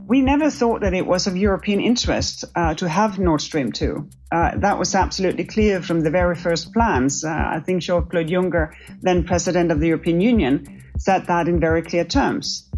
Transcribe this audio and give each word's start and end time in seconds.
We 0.00 0.20
never 0.20 0.50
thought 0.50 0.80
that 0.80 0.94
it 0.94 1.06
was 1.06 1.26
of 1.26 1.36
European 1.36 1.80
interest 1.80 2.44
uh, 2.54 2.74
to 2.74 2.88
have 2.88 3.18
Nord 3.18 3.40
Stream 3.40 3.72
2. 3.72 4.08
Uh, 4.30 4.58
that 4.58 4.78
was 4.78 4.94
absolutely 4.94 5.44
clear 5.44 5.82
from 5.82 6.00
the 6.00 6.10
very 6.10 6.34
first 6.34 6.72
plans. 6.72 7.24
Uh, 7.24 7.30
I 7.30 7.60
think 7.60 7.82
Jean 7.82 8.06
Claude 8.06 8.26
Juncker, 8.26 8.72
then 9.00 9.24
President 9.24 9.70
of 9.70 9.80
the 9.80 9.88
European 9.88 10.20
Union, 10.20 10.82
said 10.98 11.26
that 11.26 11.48
in 11.48 11.60
very 11.60 11.82
clear 11.82 12.04
terms. 12.04 12.68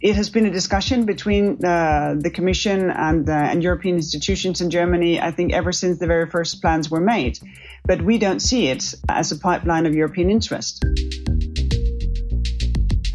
It 0.00 0.16
has 0.16 0.30
been 0.30 0.46
a 0.46 0.50
discussion 0.50 1.06
between 1.06 1.64
uh, 1.64 2.16
the 2.18 2.30
Commission 2.30 2.90
and, 2.90 3.28
uh, 3.28 3.32
and 3.32 3.62
European 3.62 3.96
institutions 3.96 4.60
in 4.60 4.68
Germany, 4.68 5.20
I 5.20 5.30
think, 5.30 5.52
ever 5.52 5.70
since 5.70 6.00
the 6.00 6.08
very 6.08 6.28
first 6.28 6.60
plans 6.60 6.90
were 6.90 7.00
made. 7.00 7.38
But 7.84 8.02
we 8.02 8.18
don't 8.18 8.40
see 8.40 8.66
it 8.66 8.94
as 9.08 9.30
a 9.30 9.38
pipeline 9.38 9.86
of 9.86 9.94
European 9.94 10.28
interest. 10.28 10.84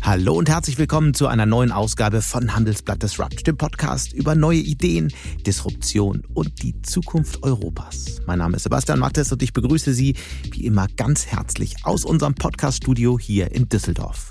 Hallo 0.07 0.35
und 0.35 0.47
herzlich 0.47 0.77
willkommen 0.77 1.13
zu 1.13 1.27
einer 1.27 1.45
neuen 1.45 1.73
Ausgabe 1.73 2.21
von 2.21 2.55
Handelsblatt 2.55 3.03
Disrupt, 3.03 3.45
dem 3.45 3.57
Podcast 3.57 4.13
über 4.13 4.35
neue 4.35 4.59
Ideen, 4.59 5.11
Disruption 5.45 6.23
und 6.33 6.63
die 6.63 6.81
Zukunft 6.81 7.43
Europas. 7.43 8.21
Mein 8.25 8.39
Name 8.39 8.55
ist 8.55 8.63
Sebastian 8.63 8.99
Mattes 8.99 9.33
und 9.33 9.43
ich 9.43 9.51
begrüße 9.51 9.93
Sie 9.93 10.15
wie 10.51 10.65
immer 10.65 10.87
ganz 10.95 11.25
herzlich 11.25 11.75
aus 11.83 12.05
unserem 12.05 12.35
Podcaststudio 12.35 13.19
hier 13.19 13.51
in 13.51 13.67
Düsseldorf. 13.67 14.29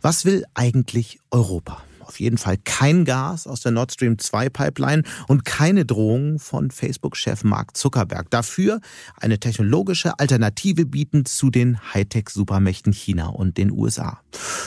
Was 0.00 0.24
will 0.24 0.46
eigentlich 0.54 1.18
Europa? 1.30 1.82
Auf 2.12 2.20
jeden 2.20 2.36
Fall 2.36 2.58
kein 2.58 3.06
Gas 3.06 3.46
aus 3.46 3.62
der 3.62 3.72
Nord 3.72 3.90
Stream 3.90 4.18
2 4.18 4.50
Pipeline 4.50 5.02
und 5.28 5.46
keine 5.46 5.86
Drohung 5.86 6.38
von 6.38 6.70
Facebook-Chef 6.70 7.42
Mark 7.42 7.74
Zuckerberg. 7.74 8.28
Dafür 8.28 8.82
eine 9.16 9.40
technologische 9.40 10.18
Alternative 10.18 10.84
bieten 10.84 11.24
zu 11.24 11.48
den 11.48 11.78
Hightech-Supermächten 11.94 12.92
China 12.92 13.28
und 13.28 13.56
den 13.56 13.70
USA. 13.70 14.20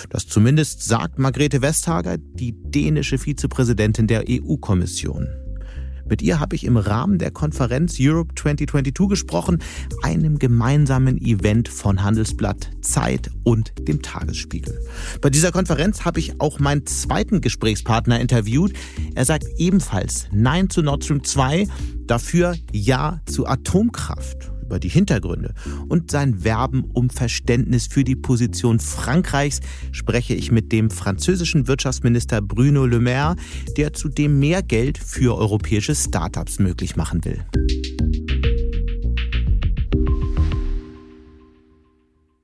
Das 0.09 0.25
zumindest 0.25 0.85
sagt 0.85 1.19
Margrethe 1.19 1.61
Vestager, 1.61 2.17
die 2.17 2.55
dänische 2.55 3.19
Vizepräsidentin 3.19 4.07
der 4.07 4.23
EU-Kommission. 4.27 5.44
Mit 6.07 6.21
ihr 6.21 6.39
habe 6.39 6.55
ich 6.55 6.63
im 6.63 6.77
Rahmen 6.77 7.17
der 7.17 7.31
Konferenz 7.31 7.97
Europe 7.99 8.33
2022 8.35 9.09
gesprochen, 9.09 9.59
einem 10.03 10.39
gemeinsamen 10.39 11.17
Event 11.17 11.67
von 11.67 12.03
Handelsblatt, 12.03 12.69
Zeit 12.81 13.29
und 13.43 13.73
dem 13.87 14.01
Tagesspiegel. 14.01 14.79
Bei 15.21 15.29
dieser 15.29 15.51
Konferenz 15.51 16.05
habe 16.05 16.19
ich 16.19 16.39
auch 16.39 16.59
meinen 16.59 16.85
zweiten 16.85 17.41
Gesprächspartner 17.41 18.19
interviewt. 18.19 18.73
Er 19.15 19.25
sagt 19.25 19.45
ebenfalls 19.57 20.27
Nein 20.31 20.69
zu 20.69 20.81
Nord 20.81 21.03
Stream 21.03 21.23
2, 21.23 21.67
dafür 22.05 22.55
Ja 22.71 23.21
zu 23.25 23.47
Atomkraft 23.47 24.54
über 24.65 24.79
die 24.79 24.89
Hintergründe 24.89 25.53
und 25.87 26.11
sein 26.11 26.43
Werben 26.43 26.83
um 26.93 27.09
Verständnis 27.09 27.87
für 27.87 28.03
die 28.03 28.15
Position 28.15 28.79
Frankreichs 28.79 29.61
spreche 29.91 30.33
ich 30.33 30.51
mit 30.51 30.71
dem 30.71 30.89
französischen 30.89 31.67
Wirtschaftsminister 31.67 32.41
Bruno 32.41 32.85
Le 32.85 32.99
Maire, 32.99 33.35
der 33.77 33.93
zudem 33.93 34.39
mehr 34.39 34.61
Geld 34.61 34.97
für 34.97 35.37
europäische 35.37 35.95
Startups 35.95 36.59
möglich 36.59 36.95
machen 36.95 37.23
will. 37.25 37.45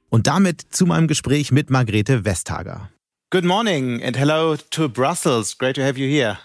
Und 0.10 0.28
damit 0.28 0.62
zu 0.70 0.86
meinem 0.86 1.08
Gespräch 1.08 1.52
mit 1.52 1.70
Margrethe 1.70 2.26
Vestager. 2.26 2.90
Good 3.30 3.46
morning 3.46 4.04
and 4.04 4.18
hello 4.18 4.58
to 4.72 4.90
Brussels. 4.90 5.58
Great 5.58 5.78
to 5.78 5.82
have 5.82 5.98
you 5.98 6.06
here. 6.06 6.38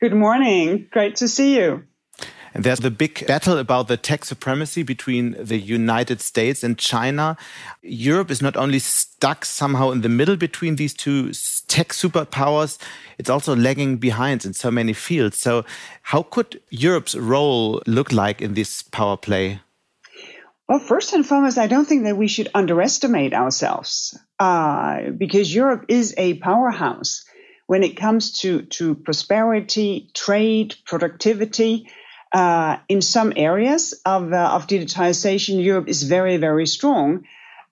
Good 0.00 0.14
morning. 0.14 0.86
Great 0.92 1.18
to 1.18 1.26
see 1.26 1.58
you. 1.58 1.82
And 2.54 2.64
there's 2.64 2.80
the 2.80 2.90
big 2.90 3.26
battle 3.26 3.58
about 3.58 3.88
the 3.88 3.96
tech 3.96 4.24
supremacy 4.24 4.82
between 4.82 5.36
the 5.38 5.58
United 5.58 6.20
States 6.20 6.64
and 6.64 6.78
China. 6.78 7.36
Europe 7.82 8.30
is 8.30 8.42
not 8.42 8.56
only 8.56 8.78
stuck 8.78 9.44
somehow 9.44 9.90
in 9.90 10.00
the 10.00 10.08
middle 10.08 10.36
between 10.36 10.76
these 10.76 10.94
two 10.94 11.32
tech 11.68 11.88
superpowers, 11.88 12.78
it's 13.18 13.30
also 13.30 13.54
lagging 13.54 13.96
behind 13.96 14.44
in 14.44 14.54
so 14.54 14.70
many 14.70 14.92
fields. 14.92 15.38
So, 15.38 15.64
how 16.02 16.22
could 16.22 16.60
Europe's 16.70 17.14
role 17.14 17.82
look 17.86 18.12
like 18.12 18.40
in 18.40 18.54
this 18.54 18.82
power 18.82 19.16
play? 19.16 19.60
Well, 20.68 20.78
first 20.78 21.14
and 21.14 21.26
foremost, 21.26 21.56
I 21.56 21.66
don't 21.66 21.86
think 21.86 22.04
that 22.04 22.18
we 22.18 22.28
should 22.28 22.50
underestimate 22.54 23.32
ourselves 23.32 24.18
uh, 24.38 25.10
because 25.16 25.54
Europe 25.54 25.86
is 25.88 26.14
a 26.18 26.34
powerhouse 26.34 27.24
when 27.66 27.82
it 27.82 27.96
comes 27.96 28.40
to, 28.40 28.62
to 28.62 28.94
prosperity, 28.94 30.10
trade, 30.14 30.74
productivity. 30.84 31.88
Uh, 32.32 32.76
in 32.88 33.00
some 33.00 33.32
areas 33.36 33.94
of, 34.04 34.32
uh, 34.32 34.50
of 34.54 34.66
digitization, 34.66 35.62
Europe 35.62 35.88
is 35.88 36.02
very, 36.02 36.36
very 36.36 36.66
strong. 36.66 37.24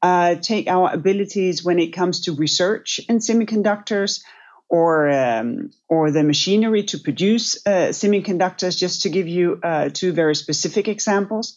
Uh, 0.03 0.35
take 0.37 0.69
our 0.69 0.93
abilities 0.93 1.65
when 1.65 1.79
it 1.79 1.89
comes 1.89 2.21
to 2.21 2.33
research 2.33 3.01
in 3.09 3.19
semiconductors 3.19 4.23
or 4.69 5.09
um, 5.11 5.71
or 5.89 6.11
the 6.11 6.23
machinery 6.23 6.83
to 6.85 6.99
produce 6.99 7.57
uh, 7.67 7.91
semiconductors, 7.91 8.77
just 8.77 9.03
to 9.03 9.09
give 9.09 9.29
you 9.29 9.61
uh, 9.63 9.89
two 9.93 10.13
very 10.13 10.35
specific 10.35 10.89
examples. 10.89 11.57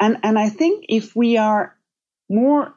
And 0.00 0.18
and 0.22 0.38
I 0.38 0.48
think 0.48 0.86
if 0.88 1.14
we 1.14 1.36
are 1.36 1.76
more, 2.28 2.74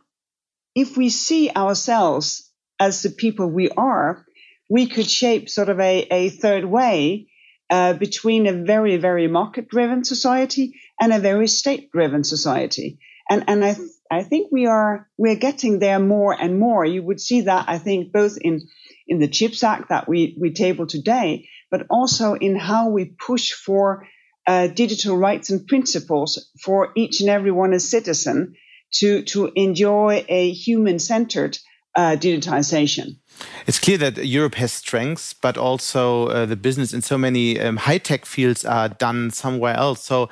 if 0.76 0.96
we 0.96 1.10
see 1.10 1.50
ourselves 1.50 2.50
as 2.80 3.02
the 3.02 3.10
people 3.10 3.50
we 3.50 3.70
are, 3.70 4.26
we 4.70 4.88
could 4.88 5.10
shape 5.10 5.50
sort 5.50 5.70
of 5.70 5.80
a, 5.80 6.08
a 6.12 6.30
third 6.30 6.66
way 6.66 7.28
uh, 7.70 7.94
between 7.94 8.48
a 8.48 8.54
very, 8.54 8.98
very 8.98 9.28
market 9.28 9.68
driven 9.68 10.04
society 10.04 10.80
and 11.00 11.12
a 11.12 11.20
very 11.20 11.48
state 11.48 11.92
driven 11.92 12.24
society. 12.24 13.00
And, 13.30 13.44
and 13.48 13.64
I, 13.64 13.74
th- 13.74 13.90
I 14.10 14.24
think 14.24 14.52
we 14.52 14.68
are, 14.68 15.08
we're 15.18 15.36
getting 15.36 15.80
there 15.80 16.00
more 16.00 16.34
and 16.34 16.60
more. 16.60 16.86
You 16.86 17.04
would 17.04 17.20
see 17.20 17.42
that, 17.42 17.66
I 17.68 17.78
think, 17.78 18.14
both 18.14 18.38
in, 18.40 18.62
in 19.08 19.20
the 19.20 19.28
CHIPS 19.28 19.64
Act 19.64 19.90
that 19.90 20.08
we, 20.08 20.38
we 20.40 20.54
table 20.54 20.88
today, 20.88 21.50
but 21.70 21.88
also 21.90 22.34
in 22.34 22.56
how 22.56 22.90
we 22.90 23.06
push 23.06 23.52
for 23.52 24.08
uh, 24.48 24.68
digital 24.68 25.18
rights 25.18 25.50
and 25.50 25.68
principles 25.68 26.50
for 26.64 26.94
each 26.96 27.20
and 27.20 27.30
every 27.30 27.52
one 27.52 27.74
as 27.74 27.90
citizen 27.90 28.56
to, 28.94 29.24
to 29.24 29.52
enjoy 29.54 30.26
a 30.30 30.52
human 30.52 31.00
centered 31.00 31.58
uh, 31.98 32.16
digitization. 32.16 33.18
It's 33.66 33.80
clear 33.80 33.98
that 33.98 34.26
Europe 34.26 34.56
has 34.56 34.72
strengths, 34.72 35.34
but 35.34 35.58
also 35.58 36.28
uh, 36.28 36.46
the 36.46 36.56
business 36.56 36.94
in 36.94 37.02
so 37.02 37.18
many 37.18 37.60
um, 37.60 37.78
high 37.78 37.98
tech 37.98 38.26
fields 38.26 38.64
are 38.64 38.90
done 38.90 39.32
somewhere 39.32 39.76
else. 39.76 40.04
So, 40.04 40.30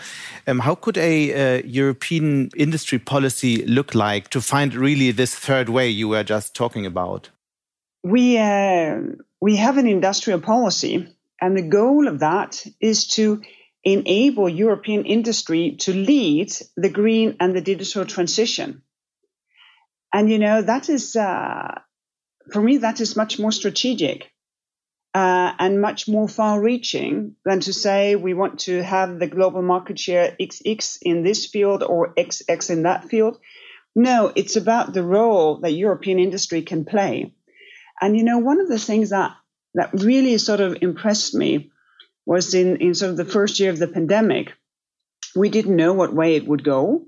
um, 0.48 0.60
how 0.60 0.76
could 0.76 0.98
a 0.98 1.58
uh, 1.58 1.62
European 1.66 2.50
industry 2.56 3.00
policy 3.00 3.66
look 3.66 3.94
like 3.94 4.30
to 4.30 4.42
find 4.42 4.74
really 4.74 5.12
this 5.12 5.36
third 5.36 5.70
way 5.70 5.90
you 5.90 6.08
were 6.08 6.24
just 6.24 6.56
talking 6.56 6.86
about? 6.86 7.30
We 8.04 8.38
uh, 8.38 9.02
we 9.42 9.56
have 9.58 9.78
an 9.78 9.88
industrial 9.88 10.40
policy, 10.40 11.08
and 11.42 11.58
the 11.58 11.68
goal 11.68 12.08
of 12.08 12.20
that 12.20 12.64
is 12.80 13.08
to 13.16 13.42
enable 13.84 14.50
European 14.50 15.06
industry 15.06 15.76
to 15.80 15.94
lead 15.94 16.52
the 16.76 16.90
green 16.90 17.38
and 17.40 17.56
the 17.56 17.62
digital 17.62 18.06
transition. 18.06 18.82
And 20.16 20.32
you 20.32 20.40
know 20.40 20.62
that 20.62 20.88
is 20.88 21.18
uh, 21.18 21.82
for 22.52 22.62
me, 22.62 22.78
that 22.78 23.02
is 23.02 23.18
much 23.18 23.38
more 23.38 23.52
strategic 23.52 24.32
uh, 25.14 25.54
and 25.60 25.82
much 25.82 26.08
more 26.08 26.30
far 26.30 26.62
reaching 26.62 27.36
than 27.44 27.60
to 27.62 27.74
say 27.74 28.16
we 28.16 28.34
want 28.34 28.62
to 28.62 28.82
have 28.82 29.20
the 29.20 29.28
global 29.28 29.62
market 29.62 30.00
share 30.00 30.36
XX 30.40 31.00
in 31.02 31.24
this 31.24 31.48
field 31.48 31.84
or 31.84 32.14
XX 32.14 32.70
in 32.70 32.84
that 32.84 33.10
field. 33.10 33.40
No, 33.94 34.32
it's 34.36 34.56
about 34.56 34.94
the 34.94 35.04
role 35.04 35.60
that 35.62 35.72
European 35.72 36.20
industry 36.20 36.62
can 36.62 36.86
play. 36.86 37.34
And, 38.02 38.16
you 38.16 38.24
know, 38.24 38.40
one 38.40 38.62
of 38.62 38.70
the 38.70 38.80
things 38.80 39.10
that, 39.10 39.32
that 39.74 39.92
really 39.94 40.38
sort 40.38 40.62
of 40.62 40.78
impressed 40.82 41.36
me 41.36 41.72
was 42.26 42.54
in, 42.54 42.78
in 42.78 42.94
sort 42.94 43.12
of 43.12 43.18
the 43.18 43.26
first 43.26 43.60
year 43.60 43.70
of 43.70 43.80
the 43.80 43.88
pandemic, 43.88 44.54
we 45.36 45.50
didn't 45.50 45.76
know 45.76 45.94
what 45.94 46.14
way 46.14 46.36
it 46.38 46.48
would 46.48 46.64
go. 46.64 47.06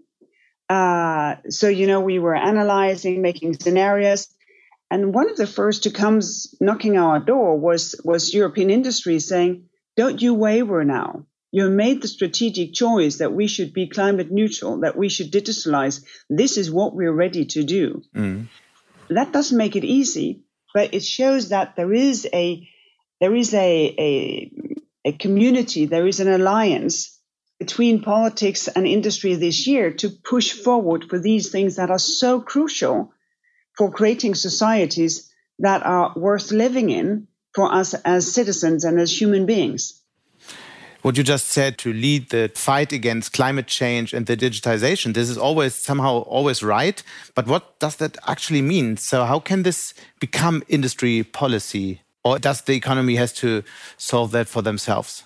Uh, 0.70 1.36
so, 1.50 1.68
you 1.68 1.88
know, 1.88 2.02
we 2.02 2.20
were 2.20 2.36
analyzing, 2.36 3.22
making 3.22 3.60
scenarios. 3.60 4.28
And 4.90 5.14
one 5.14 5.30
of 5.30 5.38
the 5.38 5.48
first 5.48 5.84
to 5.84 5.92
come 5.92 6.20
knocking 6.60 6.98
our 6.98 7.20
door 7.20 7.60
was, 7.60 8.00
was 8.04 8.34
European 8.34 8.70
industry 8.70 9.20
saying, 9.20 9.66
don't 9.96 10.22
you 10.22 10.34
waver 10.34 10.84
now. 10.84 11.26
You 11.52 11.70
made 11.70 12.02
the 12.02 12.08
strategic 12.08 12.74
choice 12.74 13.18
that 13.18 13.34
we 13.34 13.48
should 13.48 13.74
be 13.74 13.88
climate 13.88 14.32
neutral, 14.32 14.82
that 14.82 14.98
we 14.98 15.10
should 15.10 15.32
digitalize. 15.32 16.04
This 16.30 16.58
is 16.58 16.70
what 16.70 16.94
we're 16.94 17.14
ready 17.14 17.46
to 17.46 17.64
do. 17.64 18.04
Mm. 18.16 18.48
That 19.10 19.32
doesn't 19.32 19.58
make 19.58 19.76
it 19.76 19.86
easy, 19.86 20.44
but 20.74 20.94
it 20.94 21.04
shows 21.04 21.50
that 21.50 21.76
there 21.78 21.94
is 21.94 22.28
a, 22.34 22.68
there 23.22 23.34
is 23.34 23.54
a, 23.54 23.96
a, 23.98 24.52
a 25.06 25.12
community, 25.14 25.86
there 25.86 26.06
is 26.06 26.20
an 26.20 26.28
alliance 26.28 27.17
between 27.60 28.02
politics 28.02 28.68
and 28.68 28.88
industry 28.88 29.36
this 29.36 29.68
year 29.68 29.92
to 29.92 30.10
push 30.10 30.52
forward 30.52 31.06
for 31.10 31.20
these 31.20 31.50
things 31.50 31.76
that 31.78 31.90
are 31.90 32.00
so 32.00 32.40
crucial 32.40 33.12
for 33.78 33.92
creating 33.92 34.36
societies 34.36 35.32
that 35.60 35.84
are 35.84 36.14
worth 36.16 36.52
living 36.52 36.90
in 36.90 37.28
for 37.54 37.74
us 37.74 37.94
as 38.06 38.32
citizens 38.32 38.84
and 38.84 39.00
as 39.00 39.20
human 39.20 39.46
beings. 39.46 40.02
What 41.02 41.16
you 41.16 41.24
just 41.24 41.48
said 41.48 41.78
to 41.80 41.94
lead 41.94 42.32
the 42.32 42.52
fight 42.54 42.92
against 42.92 43.34
climate 43.34 43.68
change 43.68 44.14
and 44.14 44.26
the 44.26 44.36
digitization, 44.36 45.14
this 45.14 45.30
is 45.30 45.38
always 45.38 45.74
somehow 45.74 46.18
always 46.24 46.62
right. 46.62 47.02
But 47.34 47.48
what 47.48 47.80
does 47.80 47.96
that 47.98 48.18
actually 48.28 48.62
mean? 48.62 48.98
So, 48.98 49.24
how 49.24 49.40
can 49.40 49.64
this 49.64 49.94
become 50.20 50.64
industry 50.68 51.24
policy 51.24 52.02
Or 52.28 52.40
does 52.40 52.62
the 52.62 52.74
economy 52.74 53.16
has 53.16 53.32
to 53.36 53.64
solve 53.96 54.32
that 54.32 54.50
for 54.50 54.62
themselves? 54.62 55.24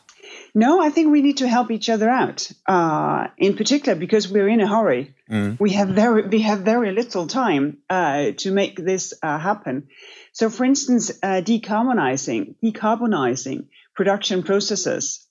No, 0.54 0.82
I 0.82 0.90
think 0.90 1.12
we 1.12 1.22
need 1.22 1.38
to 1.38 1.48
help 1.48 1.72
each 1.72 1.90
other 1.90 2.10
out. 2.10 2.52
Uh, 2.66 3.28
in 3.38 3.56
particular, 3.56 3.98
because 3.98 4.28
we're 4.30 4.50
in 4.50 4.60
a 4.60 4.68
hurry, 4.68 5.16
mm. 5.30 5.60
we 5.60 5.72
have 5.72 5.90
very 5.90 6.28
we 6.28 6.42
have 6.42 6.60
very 6.60 6.92
little 6.92 7.28
time 7.28 7.78
uh, 7.90 8.32
to 8.38 8.52
make 8.52 8.76
this 8.76 9.14
uh, 9.24 9.40
happen. 9.40 9.88
So, 10.34 10.50
for 10.50 10.66
instance, 10.66 11.12
uh, 11.24 11.42
decarbonizing 11.42 12.56
decarbonizing 12.64 13.68
production 13.96 14.44
processes. 14.44 15.26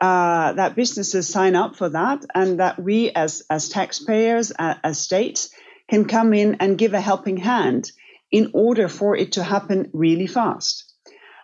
Uh, 0.00 0.54
that 0.54 0.76
businesses 0.76 1.28
sign 1.28 1.54
up 1.54 1.76
for 1.76 1.90
that, 1.90 2.24
and 2.34 2.60
that 2.60 2.78
we, 2.78 3.10
as 3.10 3.42
as 3.50 3.68
taxpayers, 3.68 4.50
as 4.58 4.98
states, 4.98 5.50
can 5.88 6.06
come 6.06 6.32
in 6.32 6.56
and 6.60 6.78
give 6.78 6.94
a 6.94 7.00
helping 7.00 7.36
hand 7.36 7.92
in 8.30 8.50
order 8.54 8.88
for 8.88 9.16
it 9.16 9.32
to 9.32 9.42
happen 9.42 9.90
really 9.92 10.26
fast 10.26 10.89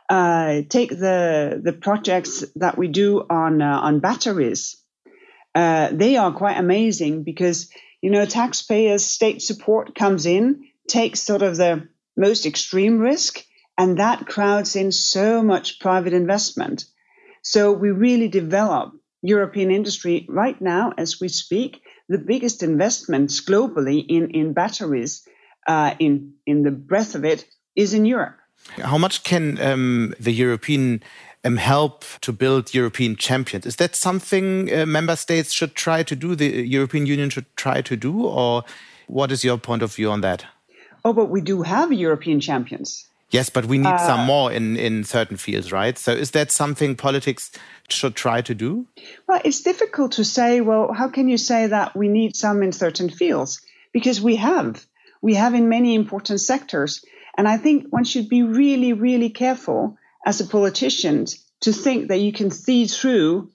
uh, 0.09 0.63
take 0.69 0.91
the 0.91 1.61
the 1.63 1.73
projects 1.73 2.45
that 2.57 2.79
we 2.79 2.89
do 2.89 3.25
on 3.29 3.61
uh, 3.61 3.79
on 3.81 4.01
batteries. 4.01 4.77
Uh, 5.55 5.89
they 5.93 6.17
are 6.17 6.33
quite 6.33 6.59
amazing 6.59 7.23
because 7.23 7.71
you 8.03 8.11
know 8.11 8.25
taxpayers 8.25 9.05
state 9.05 9.43
support 9.43 9.95
comes 9.95 10.27
in, 10.27 10.65
takes 10.89 11.21
sort 11.21 11.43
of 11.43 11.57
the 11.57 11.89
most 12.17 12.47
extreme 12.47 13.01
risk, 13.01 13.45
and 13.77 13.99
that 13.99 14.27
crowds 14.27 14.77
in 14.77 14.93
so 14.93 15.43
much 15.43 15.81
private 15.81 16.13
investment. 16.13 16.85
So 17.43 17.73
we 17.73 17.91
really 17.91 18.29
develop 18.29 18.93
European 19.23 19.71
industry 19.71 20.27
right 20.29 20.61
now 20.61 20.93
as 20.97 21.21
we 21.21 21.29
speak. 21.29 21.81
The 22.09 22.19
biggest 22.19 22.63
investments 22.63 23.41
globally 23.41 24.05
in 24.09 24.31
in 24.31 24.53
batteries, 24.53 25.27
uh, 25.67 25.95
in 25.99 26.35
in 26.47 26.63
the 26.63 26.71
breadth 26.71 27.17
of 27.17 27.25
it, 27.25 27.45
is 27.75 27.93
in 27.93 28.05
Europe. 28.05 28.37
How 28.83 28.99
much 28.99 29.23
can 29.25 29.61
um, 29.61 30.15
the 30.21 30.33
European 30.33 31.03
um, 31.45 31.57
help 31.57 32.05
to 32.21 32.33
build 32.33 32.75
European 32.75 33.17
champions? 33.17 33.67
Is 33.67 33.77
that 33.77 33.95
something 33.95 34.73
uh, 34.73 34.87
member 34.87 35.17
states 35.17 35.53
should 35.53 35.75
try 35.75 36.03
to 36.03 36.17
do, 36.17 36.35
the 36.35 36.67
European 36.67 37.07
Union 37.07 37.31
should 37.31 37.47
try 37.57 37.81
to 37.83 37.97
do, 37.97 38.27
or 38.27 38.65
what 39.07 39.31
is 39.31 39.45
your 39.45 39.59
point 39.59 39.83
of 39.83 39.95
view 39.95 40.11
on 40.11 40.21
that? 40.23 40.45
Oh, 41.05 41.13
but 41.13 41.27
we 41.27 41.41
do 41.41 41.63
have 41.63 41.93
European 41.93 42.41
champions. 42.41 43.07
Yes, 43.31 43.51
but 43.51 43.67
we 43.67 43.79
need 43.79 43.89
uh, 43.89 44.07
some 44.07 44.25
more 44.25 44.53
in, 44.53 44.77
in 44.77 45.05
certain 45.05 45.37
fields, 45.37 45.73
right? 45.73 45.99
So 45.99 46.13
is 46.13 46.31
that 46.31 46.53
something 46.53 46.95
politics 46.97 47.51
should 47.89 48.15
try 48.15 48.41
to 48.43 48.55
do? 48.55 48.87
Well, 49.27 49.41
it's 49.45 49.63
difficult 49.63 50.13
to 50.13 50.25
say, 50.25 50.61
well, 50.61 50.93
how 50.93 51.09
can 51.09 51.29
you 51.29 51.37
say 51.37 51.67
that 51.67 51.97
we 51.97 52.09
need 52.09 52.37
some 52.37 52.63
in 52.63 52.73
certain 52.73 53.11
fields? 53.11 53.61
Because 53.93 54.21
we 54.21 54.37
have. 54.37 54.87
We 55.23 55.35
have 55.35 55.55
in 55.55 55.69
many 55.69 55.95
important 55.95 56.41
sectors. 56.41 57.05
And 57.37 57.47
I 57.47 57.59
think 57.59 57.87
one 57.91 58.05
should 58.05 58.29
be 58.29 58.43
really, 58.43 58.93
really 58.93 59.31
careful 59.31 59.99
as 60.25 60.41
a 60.41 60.47
politician 60.47 61.27
to 61.61 61.73
think 61.73 62.09
that 62.09 62.19
you 62.21 62.33
can 62.33 62.51
see 62.51 62.87
through 62.87 63.51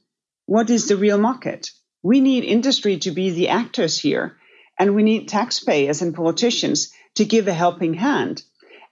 what 0.45 0.69
is 0.69 0.87
the 0.87 0.97
real 0.97 1.17
market. 1.17 1.71
We 2.03 2.19
need 2.19 2.43
industry 2.43 2.97
to 2.99 3.11
be 3.11 3.31
the 3.31 3.49
actors 3.49 3.97
here, 3.97 4.37
and 4.79 4.95
we 4.95 5.03
need 5.03 5.27
taxpayers 5.27 6.01
and 6.01 6.15
politicians 6.15 6.91
to 7.15 7.25
give 7.25 7.47
a 7.47 7.53
helping 7.53 7.93
hand. 7.93 8.43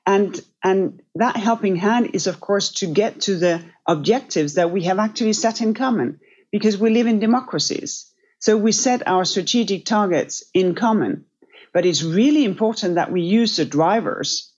And, 0.06 0.40
and 0.64 1.02
that 1.16 1.36
helping 1.38 1.76
hand 1.76 2.12
is, 2.14 2.28
of 2.28 2.40
course, 2.40 2.72
to 2.74 2.88
get 2.88 3.22
to 3.22 3.38
the 3.38 3.64
objectives 3.86 4.56
that 4.56 4.72
we 4.72 4.84
have 4.84 5.00
actually 5.00 5.34
set 5.34 5.62
in 5.62 5.74
common 5.74 6.20
because 6.52 6.78
we 6.78 6.90
live 6.90 7.08
in 7.08 7.20
democracies. 7.20 8.12
So 8.40 8.58
we 8.58 8.72
set 8.72 9.08
our 9.08 9.26
strategic 9.26 9.86
targets 9.86 10.44
in 10.54 10.74
common. 10.76 11.26
But 11.74 11.86
it's 11.86 12.04
really 12.04 12.46
important 12.46 12.96
that 12.96 13.12
we 13.12 13.22
use 13.22 13.58
the 13.58 13.66
drivers 13.66 14.49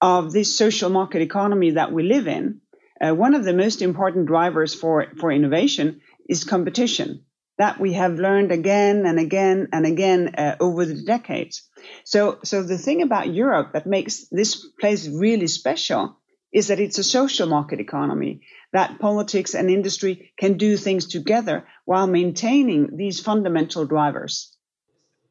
of 0.00 0.32
this 0.32 0.56
social 0.56 0.90
market 0.90 1.22
economy 1.22 1.72
that 1.72 1.92
we 1.92 2.02
live 2.02 2.28
in, 2.28 2.60
uh, 3.00 3.14
one 3.14 3.34
of 3.34 3.44
the 3.44 3.54
most 3.54 3.82
important 3.82 4.26
drivers 4.26 4.74
for, 4.74 5.06
for 5.18 5.30
innovation 5.32 6.00
is 6.28 6.44
competition. 6.44 7.24
That 7.58 7.78
we 7.78 7.92
have 7.92 8.18
learned 8.18 8.50
again 8.50 9.06
and 9.06 9.18
again 9.18 9.68
and 9.72 9.86
again 9.86 10.34
uh, 10.36 10.56
over 10.58 10.84
the 10.84 11.02
decades. 11.02 11.62
So, 12.04 12.38
so 12.42 12.62
the 12.62 12.78
thing 12.78 13.02
about 13.02 13.32
Europe 13.32 13.74
that 13.74 13.86
makes 13.86 14.26
this 14.28 14.66
place 14.80 15.06
really 15.06 15.46
special 15.46 16.18
is 16.52 16.68
that 16.68 16.80
it's 16.80 16.98
a 16.98 17.04
social 17.04 17.48
market 17.48 17.80
economy, 17.80 18.40
that 18.72 18.98
politics 18.98 19.54
and 19.54 19.70
industry 19.70 20.32
can 20.38 20.56
do 20.56 20.76
things 20.76 21.06
together 21.06 21.66
while 21.84 22.06
maintaining 22.06 22.96
these 22.96 23.20
fundamental 23.20 23.84
drivers. 23.86 24.53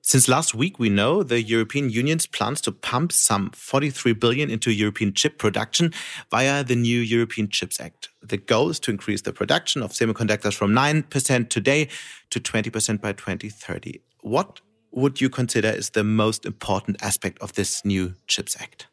Since 0.06 0.28
last 0.28 0.54
week, 0.54 0.80
we 0.80 0.90
know 0.90 1.24
the 1.24 1.42
European 1.42 1.90
Union's 1.90 2.28
plans 2.28 2.60
to 2.62 2.74
pump 2.74 3.14
some 3.14 3.52
43 3.52 4.12
billion 4.12 4.50
into 4.50 4.70
European 4.70 5.14
chip 5.14 5.38
production 5.38 5.94
via 6.30 6.62
the 6.62 6.76
new 6.76 7.00
European 7.00 7.48
Chips 7.48 7.80
Act. 7.80 8.10
The 8.22 8.36
goal 8.36 8.70
is 8.70 8.82
to 8.82 8.92
increase 8.92 9.22
the 9.22 9.32
production 9.32 9.82
of 9.82 9.94
semiconductors 9.94 10.56
from 10.56 10.72
9% 10.72 11.50
today 11.50 11.88
to 12.32 12.42
20% 12.42 13.00
by 13.00 13.14
2030. 13.14 14.02
What 14.20 14.60
would 14.92 15.22
you 15.22 15.30
consider 15.30 15.70
is 15.70 15.92
the 15.92 16.04
most 16.04 16.46
important 16.46 17.02
aspect 17.02 17.42
of 17.42 17.54
this 17.54 17.86
new 17.86 18.14
Chips 18.28 18.58
Act? 18.60 18.88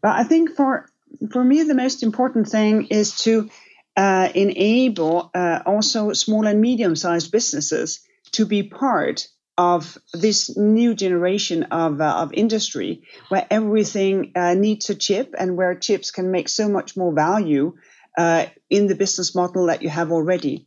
But 0.00 0.16
I 0.16 0.24
think 0.24 0.56
for 0.56 0.88
for 1.30 1.44
me, 1.44 1.62
the 1.64 1.74
most 1.74 2.02
important 2.02 2.48
thing 2.48 2.86
is 2.86 3.18
to 3.18 3.50
uh, 3.94 4.30
enable 4.34 5.30
uh, 5.34 5.60
also 5.66 6.14
small 6.14 6.46
and 6.46 6.62
medium 6.62 6.96
sized 6.96 7.30
businesses 7.30 8.00
to 8.32 8.46
be 8.46 8.62
part 8.62 9.28
of 9.56 9.96
this 10.12 10.56
new 10.56 10.94
generation 10.94 11.64
of, 11.64 12.00
uh, 12.00 12.22
of 12.22 12.32
industry 12.32 13.02
where 13.28 13.46
everything 13.50 14.32
uh, 14.34 14.54
needs 14.54 14.90
a 14.90 14.94
chip 14.94 15.34
and 15.38 15.56
where 15.56 15.74
chips 15.74 16.10
can 16.10 16.30
make 16.30 16.48
so 16.48 16.68
much 16.68 16.96
more 16.96 17.12
value 17.12 17.74
uh, 18.18 18.46
in 18.70 18.86
the 18.86 18.94
business 18.94 19.34
model 19.34 19.66
that 19.66 19.82
you 19.82 19.88
have 19.88 20.10
already. 20.10 20.66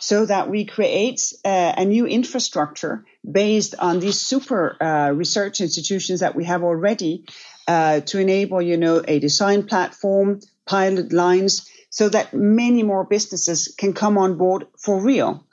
So 0.00 0.26
that 0.26 0.48
we 0.48 0.64
create 0.64 1.20
uh, 1.44 1.74
a 1.76 1.84
new 1.84 2.06
infrastructure 2.06 3.04
based 3.28 3.74
on 3.80 3.98
these 3.98 4.20
super 4.20 4.76
uh, 4.80 5.10
research 5.10 5.60
institutions 5.60 6.20
that 6.20 6.36
we 6.36 6.44
have 6.44 6.62
already 6.62 7.24
uh, 7.66 8.00
to 8.00 8.20
enable, 8.20 8.62
you 8.62 8.76
know, 8.76 9.02
a 9.06 9.18
design 9.18 9.64
platform, 9.64 10.38
pilot 10.66 11.12
lines, 11.12 11.68
so 11.90 12.08
that 12.08 12.32
many 12.32 12.84
more 12.84 13.04
businesses 13.04 13.74
can 13.76 13.92
come 13.92 14.18
on 14.18 14.38
board 14.38 14.66
for 14.78 15.00
real 15.00 15.47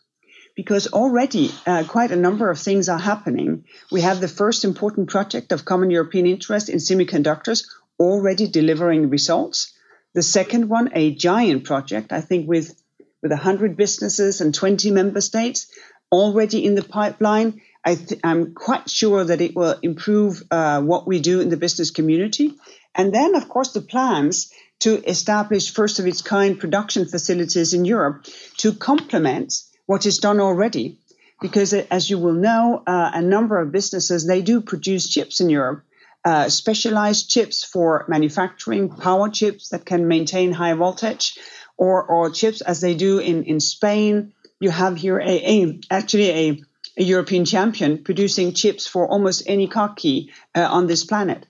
because 0.55 0.87
already 0.87 1.51
uh, 1.65 1.83
quite 1.87 2.11
a 2.11 2.15
number 2.15 2.49
of 2.49 2.59
things 2.59 2.87
are 2.89 2.97
happening. 2.97 3.65
We 3.91 4.01
have 4.01 4.21
the 4.21 4.27
first 4.27 4.63
important 4.63 5.09
project 5.09 5.51
of 5.51 5.65
common 5.65 5.91
European 5.91 6.25
interest 6.25 6.69
in 6.69 6.77
semiconductors 6.77 7.67
already 7.99 8.47
delivering 8.47 9.09
results. 9.09 9.73
The 10.13 10.23
second 10.23 10.69
one, 10.69 10.91
a 10.93 11.13
giant 11.13 11.65
project, 11.65 12.13
I 12.13 12.21
think 12.21 12.47
with 12.47 12.81
with 13.21 13.31
100 13.31 13.75
businesses 13.75 14.39
and 14.39 14.53
20 14.53 14.91
member 14.91 15.19
states 15.19 15.65
already 16.11 16.63
in 16.63 16.75
the 16.75 16.83
pipeline. 16.83 17.59
I 17.83 17.97
am 18.23 18.53
quite 18.53 18.87
sure 18.87 19.23
that 19.23 19.41
it 19.41 19.55
will 19.55 19.79
improve 19.81 20.43
uh, 20.51 20.81
what 20.81 21.07
we 21.07 21.19
do 21.19 21.41
in 21.41 21.49
the 21.49 21.57
business 21.57 21.89
community. 21.89 22.53
And 22.93 23.11
then, 23.11 23.33
of 23.33 23.49
course, 23.49 23.73
the 23.73 23.81
plans 23.81 24.53
to 24.81 25.03
establish 25.09 25.73
first 25.73 25.97
of 25.97 26.05
its 26.05 26.21
kind 26.21 26.59
production 26.59 27.07
facilities 27.07 27.73
in 27.73 27.83
Europe 27.83 28.25
to 28.57 28.73
complement 28.73 29.53
what 29.85 30.05
is 30.05 30.17
done 30.17 30.39
already. 30.39 30.97
Because 31.41 31.73
uh, 31.73 31.85
as 31.91 32.09
you 32.09 32.17
will 32.17 32.33
know, 32.33 32.83
uh, 32.87 33.11
a 33.13 33.21
number 33.21 33.59
of 33.59 33.71
businesses, 33.71 34.25
they 34.25 34.41
do 34.41 34.61
produce 34.61 35.09
chips 35.09 35.41
in 35.41 35.49
Europe, 35.49 35.83
uh, 36.23 36.49
specialized 36.49 37.29
chips 37.29 37.63
for 37.63 38.05
manufacturing, 38.07 38.89
power 38.89 39.29
chips 39.29 39.69
that 39.69 39.85
can 39.85 40.07
maintain 40.07 40.51
high 40.51 40.73
voltage, 40.73 41.37
or, 41.77 42.03
or 42.03 42.29
chips 42.29 42.61
as 42.61 42.81
they 42.81 42.95
do 42.95 43.19
in, 43.19 43.43
in 43.43 43.59
Spain. 43.59 44.33
You 44.59 44.69
have 44.69 44.95
here 44.95 45.19
a, 45.19 45.61
a 45.61 45.79
actually 45.91 46.29
a, 46.29 46.61
a, 46.97 47.03
European 47.03 47.43
champion 47.43 48.03
producing 48.03 48.53
chips 48.53 48.87
for 48.87 49.07
almost 49.07 49.43
any 49.45 49.67
car 49.67 49.93
key 49.93 50.31
uh, 50.55 50.61
on 50.61 50.87
this 50.87 51.03
planet. 51.03 51.45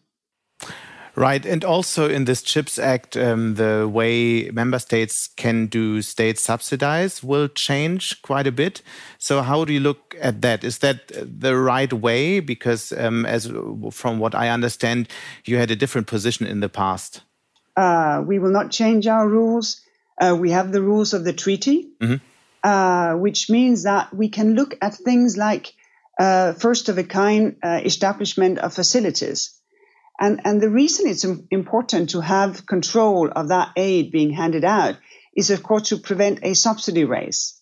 Right. 1.15 1.45
And 1.45 1.63
also 1.63 2.09
in 2.09 2.25
this 2.25 2.41
CHIPS 2.41 2.77
Act, 2.77 3.15
um, 3.15 3.55
the 3.55 3.87
way 3.87 4.49
member 4.51 4.79
states 4.79 5.29
can 5.37 5.67
do 5.67 6.01
state 6.01 6.37
subsidize 6.37 7.23
will 7.23 7.47
change 7.47 8.21
quite 8.21 8.47
a 8.47 8.51
bit. 8.51 8.81
So, 9.17 9.41
how 9.41 9.63
do 9.63 9.71
you 9.71 9.79
look 9.79 10.15
at 10.19 10.41
that? 10.41 10.65
Is 10.65 10.79
that 10.79 11.11
the 11.13 11.55
right 11.55 11.91
way? 11.93 12.41
Because, 12.41 12.91
um, 12.91 13.25
as 13.25 13.49
from 13.91 14.19
what 14.19 14.35
I 14.35 14.49
understand, 14.49 15.07
you 15.45 15.57
had 15.57 15.71
a 15.71 15.75
different 15.75 16.07
position 16.07 16.47
in 16.47 16.59
the 16.59 16.69
past. 16.69 17.21
Uh, 17.77 18.21
we 18.25 18.37
will 18.37 18.51
not 18.51 18.71
change 18.71 19.07
our 19.07 19.27
rules. 19.27 19.81
Uh, 20.19 20.35
we 20.37 20.51
have 20.51 20.73
the 20.73 20.81
rules 20.81 21.13
of 21.13 21.23
the 21.23 21.33
treaty, 21.33 21.87
mm 22.01 22.07
-hmm. 22.07 22.19
uh, 22.63 23.21
which 23.21 23.49
means 23.49 23.83
that 23.83 24.07
we 24.13 24.29
can 24.29 24.53
look 24.53 24.75
at 24.79 25.03
things 25.03 25.35
like 25.35 25.73
uh, 26.19 26.53
first 26.57 26.89
of 26.89 26.97
a 26.97 27.03
kind 27.03 27.55
uh, 27.63 27.85
establishment 27.85 28.59
of 28.59 28.73
facilities 28.73 29.61
and, 30.19 30.41
and 30.45 30.61
the 30.61 30.69
reason 30.69 31.07
it's 31.07 31.25
important 31.51 32.11
to 32.11 32.21
have 32.21 32.65
control 32.65 33.29
of 33.29 33.49
that 33.49 33.71
aid 33.75 34.11
being 34.11 34.31
handed 34.31 34.63
out 34.63 34.97
is, 35.35 35.49
of 35.49 35.61
course, 35.61 35.89
to 35.89 35.97
prevent 35.97 36.39
a 36.43 36.53
subsidy 36.53 37.03
race. 37.03 37.59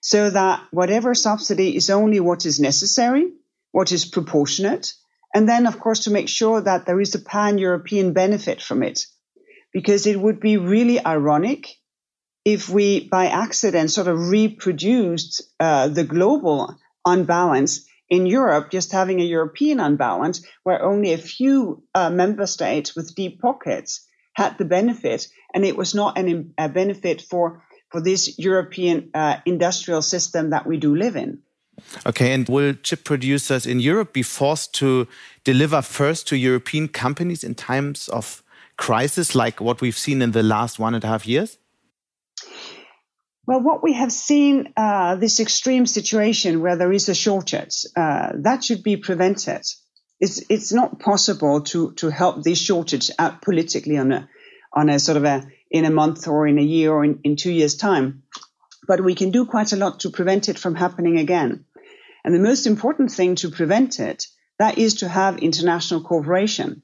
So 0.00 0.30
that 0.30 0.62
whatever 0.70 1.14
subsidy 1.14 1.76
is 1.76 1.90
only 1.90 2.20
what 2.20 2.46
is 2.46 2.58
necessary, 2.58 3.32
what 3.72 3.92
is 3.92 4.04
proportionate, 4.04 4.94
and 5.34 5.48
then, 5.48 5.66
of 5.66 5.78
course, 5.78 6.04
to 6.04 6.10
make 6.10 6.28
sure 6.28 6.60
that 6.60 6.86
there 6.86 7.00
is 7.00 7.14
a 7.14 7.18
pan 7.18 7.58
European 7.58 8.12
benefit 8.12 8.60
from 8.60 8.82
it. 8.82 9.06
because 9.72 10.06
it 10.06 10.20
would 10.20 10.40
be 10.40 10.56
really 10.56 11.04
ironic 11.04 11.76
if 12.44 12.68
we, 12.68 13.08
by 13.08 13.26
accident, 13.26 13.90
sort 13.90 14.08
of 14.08 14.28
reproduced 14.28 15.42
uh, 15.60 15.88
the 15.88 16.04
global 16.04 16.76
unbalance 17.06 17.86
in 18.12 18.26
Europe, 18.26 18.70
just 18.70 18.92
having 18.92 19.20
a 19.20 19.24
European 19.24 19.80
unbalance 19.80 20.44
where 20.64 20.82
only 20.82 21.14
a 21.14 21.18
few 21.18 21.82
uh, 21.94 22.10
member 22.10 22.46
states 22.46 22.94
with 22.94 23.14
deep 23.14 23.40
pockets 23.40 24.06
had 24.34 24.58
the 24.58 24.66
benefit, 24.66 25.28
and 25.54 25.64
it 25.64 25.76
was 25.78 25.94
not 25.94 26.18
an, 26.18 26.52
a 26.58 26.68
benefit 26.68 27.22
for 27.22 27.62
for 27.88 28.02
this 28.02 28.38
European 28.38 29.10
uh, 29.14 29.36
industrial 29.46 30.02
system 30.02 30.50
that 30.50 30.66
we 30.66 30.76
do 30.76 30.94
live 30.94 31.16
in. 31.16 31.38
Okay, 32.06 32.34
and 32.34 32.48
will 32.48 32.74
chip 32.82 33.04
producers 33.04 33.66
in 33.66 33.80
Europe 33.80 34.12
be 34.12 34.22
forced 34.22 34.74
to 34.74 35.08
deliver 35.44 35.80
first 35.82 36.28
to 36.28 36.36
European 36.36 36.88
companies 36.88 37.42
in 37.42 37.54
times 37.54 38.08
of 38.08 38.42
crisis, 38.76 39.34
like 39.34 39.58
what 39.60 39.80
we've 39.80 39.98
seen 39.98 40.20
in 40.22 40.32
the 40.32 40.42
last 40.42 40.78
one 40.78 40.94
and 40.94 41.04
a 41.04 41.08
half 41.08 41.26
years? 41.26 41.58
Well, 43.46 43.60
what 43.60 43.82
we 43.82 43.94
have 43.94 44.12
seen, 44.12 44.72
uh, 44.76 45.16
this 45.16 45.40
extreme 45.40 45.86
situation 45.86 46.60
where 46.60 46.76
there 46.76 46.92
is 46.92 47.08
a 47.08 47.14
shortage, 47.14 47.84
uh, 47.96 48.32
that 48.36 48.62
should 48.62 48.84
be 48.84 48.96
prevented. 48.96 49.62
It's, 50.20 50.40
it's 50.48 50.72
not 50.72 51.00
possible 51.00 51.62
to, 51.62 51.92
to 51.94 52.08
help 52.08 52.44
this 52.44 52.58
shortage 52.58 53.10
out 53.18 53.42
politically 53.42 53.98
on 53.98 54.12
a, 54.12 54.28
on 54.72 54.88
a 54.88 55.00
sort 55.00 55.16
of 55.16 55.24
a, 55.24 55.44
in 55.70 55.84
a 55.84 55.90
month 55.90 56.28
or 56.28 56.46
in 56.46 56.58
a 56.58 56.62
year 56.62 56.92
or 56.92 57.04
in, 57.04 57.18
in 57.24 57.34
two 57.34 57.50
years 57.50 57.74
time. 57.74 58.22
But 58.86 59.02
we 59.02 59.16
can 59.16 59.30
do 59.32 59.44
quite 59.44 59.72
a 59.72 59.76
lot 59.76 60.00
to 60.00 60.10
prevent 60.10 60.48
it 60.48 60.58
from 60.58 60.76
happening 60.76 61.18
again. 61.18 61.64
And 62.24 62.32
the 62.32 62.38
most 62.38 62.68
important 62.68 63.10
thing 63.10 63.34
to 63.36 63.50
prevent 63.50 63.98
it, 63.98 64.26
that 64.60 64.78
is 64.78 64.96
to 64.96 65.08
have 65.08 65.38
international 65.38 66.02
cooperation. 66.02 66.82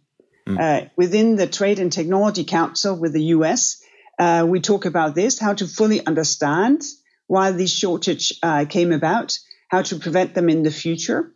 Mm. 0.49 0.59
Uh, 0.59 0.89
within 0.97 1.37
the 1.37 1.47
Trade 1.47 1.79
and 1.79 1.93
Technology 1.93 2.43
Council 2.43 2.99
with 2.99 3.13
the 3.13 3.25
US, 3.37 3.81
uh, 4.19 4.45
we 4.49 4.61
talk 4.61 4.85
about 4.85 5.15
this, 5.15 5.39
how 5.39 5.55
to 5.55 5.67
fully 5.67 6.05
understand 6.05 6.83
why 7.27 7.51
this 7.53 7.73
shortage 7.73 8.35
uh, 8.43 8.65
came 8.69 8.93
about, 8.93 9.39
how 9.69 9.83
to 9.83 9.97
prevent 9.97 10.35
them 10.35 10.49
in 10.49 10.63
the 10.63 10.71
future, 10.71 11.33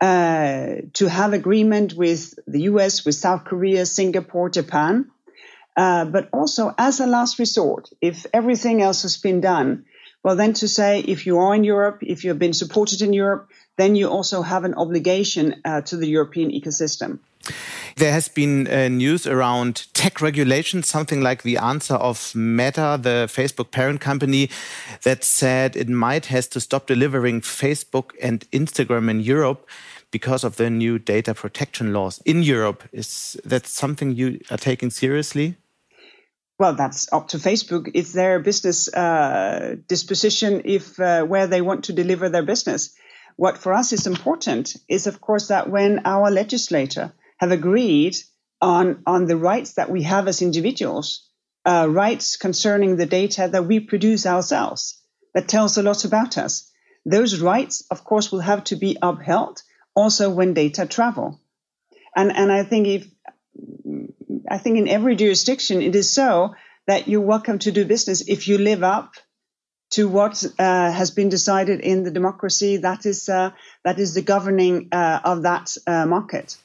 uh, 0.00 0.76
to 0.94 1.08
have 1.08 1.32
agreement 1.32 1.94
with 1.94 2.34
the 2.46 2.62
US, 2.62 3.04
with 3.04 3.14
South 3.14 3.44
Korea, 3.44 3.86
Singapore, 3.86 4.50
Japan, 4.50 5.10
uh, 5.76 6.04
but 6.04 6.28
also 6.32 6.74
as 6.76 7.00
a 7.00 7.06
last 7.06 7.38
resort, 7.38 7.88
if 8.00 8.26
everything 8.32 8.82
else 8.82 9.02
has 9.02 9.16
been 9.16 9.40
done, 9.40 9.84
well, 10.22 10.36
then 10.36 10.52
to 10.54 10.68
say 10.68 11.00
if 11.00 11.26
you 11.26 11.38
are 11.38 11.54
in 11.54 11.64
Europe, 11.64 11.98
if 12.02 12.24
you've 12.24 12.38
been 12.38 12.52
supported 12.52 13.02
in 13.02 13.12
Europe, 13.12 13.48
then 13.76 13.96
you 13.96 14.08
also 14.08 14.42
have 14.42 14.64
an 14.64 14.74
obligation 14.74 15.60
uh, 15.64 15.80
to 15.82 15.96
the 15.96 16.06
European 16.06 16.50
ecosystem. 16.50 17.18
There 17.96 18.12
has 18.12 18.28
been 18.28 18.68
uh, 18.68 18.88
news 18.88 19.26
around 19.26 19.92
tech 19.94 20.20
regulation, 20.20 20.82
something 20.82 21.20
like 21.20 21.42
the 21.42 21.56
answer 21.56 21.94
of 21.94 22.34
Meta, 22.34 22.98
the 23.00 23.28
Facebook 23.28 23.70
parent 23.70 24.00
company, 24.00 24.48
that 25.02 25.24
said 25.24 25.76
it 25.76 25.88
might 25.88 26.26
has 26.26 26.46
to 26.48 26.60
stop 26.60 26.86
delivering 26.86 27.40
Facebook 27.40 28.12
and 28.22 28.48
Instagram 28.52 29.10
in 29.10 29.20
Europe 29.20 29.68
because 30.10 30.44
of 30.44 30.56
the 30.56 30.70
new 30.70 30.98
data 30.98 31.34
protection 31.34 31.92
laws 31.92 32.20
in 32.24 32.42
Europe. 32.42 32.84
Is 32.92 33.36
that 33.44 33.66
something 33.66 34.14
you 34.14 34.40
are 34.50 34.58
taking 34.58 34.90
seriously? 34.90 35.56
well, 36.62 36.74
that's 36.74 37.12
up 37.12 37.26
to 37.28 37.38
Facebook. 37.38 37.90
It's 37.92 38.12
their 38.12 38.38
business 38.38 38.86
uh, 38.94 39.74
disposition 39.88 40.62
if 40.64 41.00
uh, 41.00 41.24
where 41.24 41.48
they 41.48 41.60
want 41.60 41.86
to 41.86 41.92
deliver 41.92 42.28
their 42.28 42.44
business. 42.44 42.94
What 43.36 43.58
for 43.58 43.72
us 43.72 43.92
is 43.92 44.06
important 44.06 44.76
is, 44.88 45.06
of 45.06 45.20
course, 45.20 45.48
that 45.48 45.70
when 45.70 46.02
our 46.04 46.30
legislator 46.30 47.12
have 47.38 47.52
agreed 47.52 48.16
on 48.60 49.02
on 49.06 49.26
the 49.26 49.36
rights 49.36 49.74
that 49.74 49.90
we 49.90 50.02
have 50.02 50.28
as 50.28 50.42
individuals, 50.42 51.28
uh, 51.64 51.86
rights 51.88 52.36
concerning 52.36 52.96
the 52.96 53.06
data 53.06 53.48
that 53.50 53.66
we 53.66 53.80
produce 53.80 54.26
ourselves, 54.26 55.00
that 55.34 55.48
tells 55.48 55.76
a 55.76 55.82
lot 55.82 56.04
about 56.04 56.38
us. 56.38 56.70
Those 57.04 57.40
rights, 57.40 57.84
of 57.90 58.04
course, 58.04 58.30
will 58.30 58.40
have 58.40 58.64
to 58.64 58.76
be 58.76 58.96
upheld 59.02 59.62
also 59.94 60.30
when 60.30 60.54
data 60.54 60.86
travel. 60.86 61.40
And 62.14 62.32
and 62.32 62.52
I 62.52 62.64
think 62.64 62.86
if 62.86 63.06
I 64.48 64.58
think 64.58 64.78
in 64.78 64.88
every 64.88 65.16
jurisdiction 65.16 65.82
it 65.82 65.94
is 65.94 66.10
so 66.10 66.54
that 66.86 67.08
you're 67.08 67.20
welcome 67.20 67.58
to 67.60 67.72
do 67.72 67.84
business 67.84 68.28
if 68.28 68.48
you 68.48 68.58
live 68.58 68.82
up 68.82 69.14
to 69.92 70.08
what 70.08 70.44
uh, 70.58 70.90
has 70.90 71.10
been 71.10 71.28
decided 71.28 71.80
in 71.80 72.02
the 72.02 72.10
democracy 72.10 72.78
that 72.78 73.06
is 73.06 73.28
uh, 73.28 73.50
that 73.84 73.98
is 73.98 74.14
the 74.14 74.22
governing 74.22 74.88
uh, 74.92 75.20
of 75.24 75.42
that 75.42 75.76
uh, 75.86 76.06
market. 76.06 76.56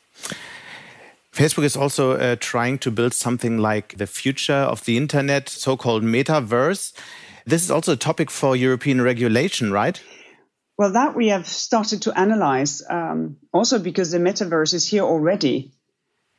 Facebook 1.34 1.66
is 1.66 1.78
also 1.78 2.14
uh, 2.14 2.36
trying 2.40 2.80
to 2.80 2.90
build 2.90 3.14
something 3.14 3.60
like 3.60 3.98
the 3.98 4.08
future 4.08 4.54
of 4.54 4.84
the 4.86 4.98
internet, 4.98 5.50
so-called 5.50 6.04
metaverse. 6.04 6.94
This 7.46 7.64
is 7.64 7.70
also 7.70 7.94
a 7.94 7.98
topic 7.98 8.32
for 8.32 8.56
European 8.56 9.02
regulation, 9.02 9.72
right? 9.72 10.02
Well, 10.78 10.94
that 10.94 11.16
we 11.16 11.28
have 11.28 11.48
started 11.48 12.02
to 12.04 12.20
analyze, 12.20 12.82
um, 12.90 13.38
also 13.54 13.78
because 13.78 14.12
the 14.12 14.18
metaverse 14.18 14.74
is 14.74 14.88
here 14.88 15.04
already. 15.04 15.72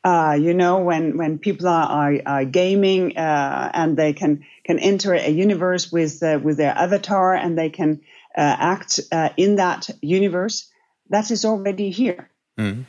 Uh, 0.04 0.38
you 0.40 0.54
know, 0.54 0.78
when 0.78 1.18
when 1.18 1.38
people 1.38 1.66
are, 1.66 2.12
are, 2.12 2.20
are 2.24 2.44
gaming 2.44 3.16
uh, 3.16 3.70
and 3.74 3.96
they 3.96 4.12
can 4.12 4.44
can 4.64 4.78
enter 4.78 5.12
a 5.12 5.28
universe 5.28 5.90
with 5.90 6.22
uh, 6.22 6.38
with 6.42 6.56
their 6.56 6.72
avatar 6.72 7.34
and 7.34 7.58
they 7.58 7.68
can 7.68 8.00
uh, 8.36 8.56
act 8.58 9.00
uh, 9.10 9.30
in 9.36 9.56
that 9.56 9.90
universe, 10.00 10.70
that 11.10 11.30
is 11.32 11.44
already 11.44 11.90
here. 11.90 12.30
Mm. 12.58 12.84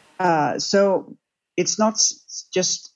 so 0.62 1.16
it's 1.56 1.78
not 1.78 2.02
just 2.54 2.92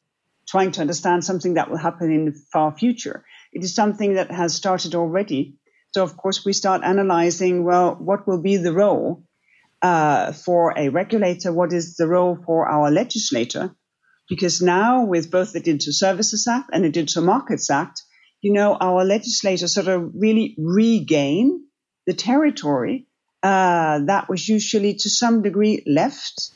trying 0.47 0.71
to 0.71 0.81
understand 0.81 1.23
something 1.23 1.55
that 1.55 1.69
will 1.69 1.77
happen 1.77 2.11
in 2.11 2.25
the 2.25 2.31
far 2.51 2.75
future. 2.75 3.25
It 3.51 3.63
is 3.63 3.75
something 3.75 4.15
that 4.15 4.31
has 4.31 4.55
started 4.55 4.95
already. 4.95 5.55
So 5.93 6.03
of 6.03 6.17
course 6.17 6.43
we 6.45 6.53
start 6.53 6.81
analyzing. 6.83 7.63
Well, 7.63 7.95
what 7.95 8.27
will 8.27 8.41
be 8.41 8.57
the 8.57 8.73
role 8.73 9.23
for 9.81 10.73
a 10.77 10.89
regulator? 10.89 11.51
What 11.51 11.73
is 11.73 11.95
the 11.95 12.07
role 12.07 12.37
for 12.45 12.67
our 12.67 12.89
legislator? 12.89 13.75
Because 14.33 14.63
now, 14.63 15.05
with 15.05 15.29
both 15.29 15.53
the 15.53 15.59
Digital 15.59 15.93
Services 15.93 16.47
Act 16.47 16.71
and 16.73 16.83
the 16.83 16.89
Digital 16.89 17.23
Markets 17.23 17.69
Act, 17.69 18.01
you 18.41 18.51
know, 18.51 18.75
our 18.81 19.05
legislators 19.05 19.75
sort 19.75 19.87
of 19.87 20.09
really 20.15 20.55
regain 20.57 21.67
the 22.07 22.15
territory 22.15 23.05
uh, 23.43 23.99
that 23.99 24.27
was 24.29 24.49
usually 24.49 24.95
to 24.95 25.07
some 25.07 25.43
degree 25.43 25.83
left 25.85 26.49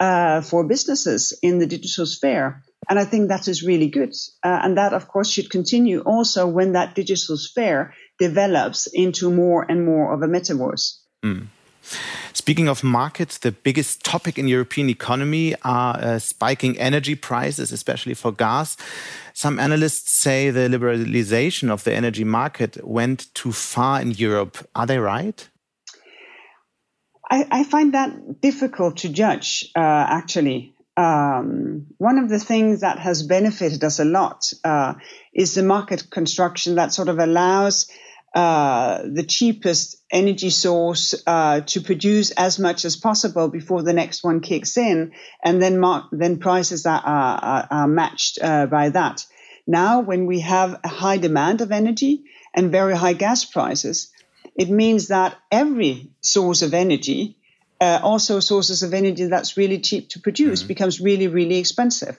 uh, 0.00 0.40
for 0.40 0.66
businesses 0.66 1.38
in 1.42 1.58
the 1.58 1.66
digital 1.66 2.06
sphere. 2.06 2.62
And 2.88 2.98
I 2.98 3.04
think 3.04 3.28
that 3.28 3.48
is 3.48 3.62
really 3.62 3.88
good. 3.88 4.14
Uh, 4.42 4.60
and 4.62 4.78
that, 4.78 4.94
of 4.94 5.06
course, 5.06 5.28
should 5.28 5.50
continue 5.50 6.00
also 6.00 6.46
when 6.46 6.72
that 6.72 6.94
digital 6.94 7.36
sphere 7.36 7.92
develops 8.18 8.86
into 8.86 9.30
more 9.30 9.66
and 9.68 9.84
more 9.84 10.14
of 10.14 10.22
a 10.22 10.26
metaverse. 10.26 11.00
Mm. 11.22 11.48
Speaking 12.32 12.68
of 12.68 12.82
markets, 12.82 13.38
the 13.38 13.52
biggest 13.52 14.04
topic 14.04 14.38
in 14.38 14.48
European 14.48 14.88
economy 14.88 15.54
are 15.62 15.96
uh, 15.98 16.18
spiking 16.18 16.78
energy 16.78 17.14
prices, 17.14 17.72
especially 17.72 18.14
for 18.14 18.32
gas. 18.32 18.76
Some 19.34 19.58
analysts 19.58 20.12
say 20.12 20.50
the 20.50 20.68
liberalization 20.68 21.70
of 21.70 21.84
the 21.84 21.94
energy 21.94 22.24
market 22.24 22.84
went 22.86 23.32
too 23.34 23.52
far 23.52 24.00
in 24.00 24.12
Europe. 24.12 24.58
Are 24.74 24.86
they 24.86 24.98
right? 24.98 25.48
I, 27.30 27.46
I 27.50 27.64
find 27.64 27.94
that 27.94 28.40
difficult 28.40 28.98
to 28.98 29.08
judge, 29.08 29.70
uh, 29.76 29.78
actually. 29.78 30.74
Um, 30.96 31.86
one 31.98 32.18
of 32.18 32.28
the 32.28 32.40
things 32.40 32.80
that 32.80 32.98
has 32.98 33.22
benefited 33.22 33.82
us 33.84 34.00
a 34.00 34.04
lot 34.04 34.52
uh, 34.64 34.94
is 35.32 35.54
the 35.54 35.62
market 35.62 36.10
construction 36.10 36.74
that 36.74 36.92
sort 36.92 37.08
of 37.08 37.18
allows 37.18 37.88
uh, 38.34 39.02
the 39.12 39.24
cheapest 39.24 39.96
energy 40.12 40.50
source 40.50 41.14
uh, 41.26 41.60
to 41.62 41.80
produce 41.80 42.30
as 42.30 42.58
much 42.58 42.84
as 42.84 42.96
possible 42.96 43.48
before 43.48 43.82
the 43.82 43.92
next 43.92 44.22
one 44.22 44.40
kicks 44.40 44.76
in, 44.76 45.12
and 45.44 45.60
then 45.60 45.80
mark, 45.80 46.06
then 46.12 46.38
prices 46.38 46.86
are, 46.86 47.02
are, 47.04 47.68
are 47.70 47.88
matched 47.88 48.38
uh, 48.40 48.66
by 48.66 48.88
that. 48.90 49.26
Now, 49.66 50.00
when 50.00 50.26
we 50.26 50.40
have 50.40 50.78
a 50.84 50.88
high 50.88 51.18
demand 51.18 51.60
of 51.60 51.72
energy 51.72 52.24
and 52.54 52.72
very 52.72 52.96
high 52.96 53.14
gas 53.14 53.44
prices, 53.44 54.10
it 54.56 54.70
means 54.70 55.08
that 55.08 55.36
every 55.50 56.10
source 56.20 56.62
of 56.62 56.74
energy, 56.74 57.36
uh, 57.80 58.00
also 58.02 58.40
sources 58.40 58.82
of 58.82 58.94
energy 58.94 59.24
that's 59.24 59.56
really 59.56 59.80
cheap 59.80 60.10
to 60.10 60.20
produce, 60.20 60.60
mm-hmm. 60.60 60.68
becomes 60.68 61.00
really, 61.00 61.28
really 61.28 61.58
expensive. 61.58 62.16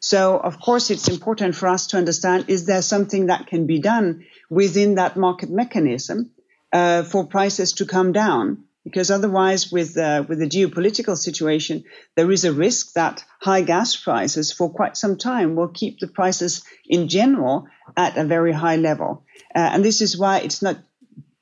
So, 0.00 0.36
of 0.38 0.60
course, 0.60 0.90
it's 0.90 1.08
important 1.08 1.54
for 1.54 1.68
us 1.68 1.88
to 1.88 1.96
understand 1.96 2.46
is 2.48 2.66
there 2.66 2.82
something 2.82 3.26
that 3.26 3.46
can 3.46 3.66
be 3.66 3.78
done 3.78 4.24
within 4.50 4.96
that 4.96 5.16
market 5.16 5.50
mechanism 5.50 6.30
uh, 6.72 7.02
for 7.02 7.26
prices 7.26 7.72
to 7.74 7.86
come 7.86 8.12
down? 8.12 8.64
Because 8.84 9.10
otherwise, 9.10 9.72
with 9.72 9.96
uh, 9.98 10.24
with 10.28 10.38
the 10.38 10.46
geopolitical 10.46 11.16
situation, 11.16 11.82
there 12.14 12.30
is 12.30 12.44
a 12.44 12.52
risk 12.52 12.92
that 12.92 13.24
high 13.40 13.62
gas 13.62 13.96
prices 13.96 14.52
for 14.52 14.70
quite 14.70 14.96
some 14.96 15.16
time 15.16 15.56
will 15.56 15.68
keep 15.68 15.98
the 15.98 16.06
prices 16.06 16.62
in 16.86 17.08
general 17.08 17.66
at 17.96 18.16
a 18.16 18.24
very 18.24 18.52
high 18.52 18.76
level. 18.76 19.24
Uh, 19.54 19.70
and 19.72 19.84
this 19.84 20.00
is 20.00 20.16
why 20.16 20.38
it's 20.38 20.62
not 20.62 20.76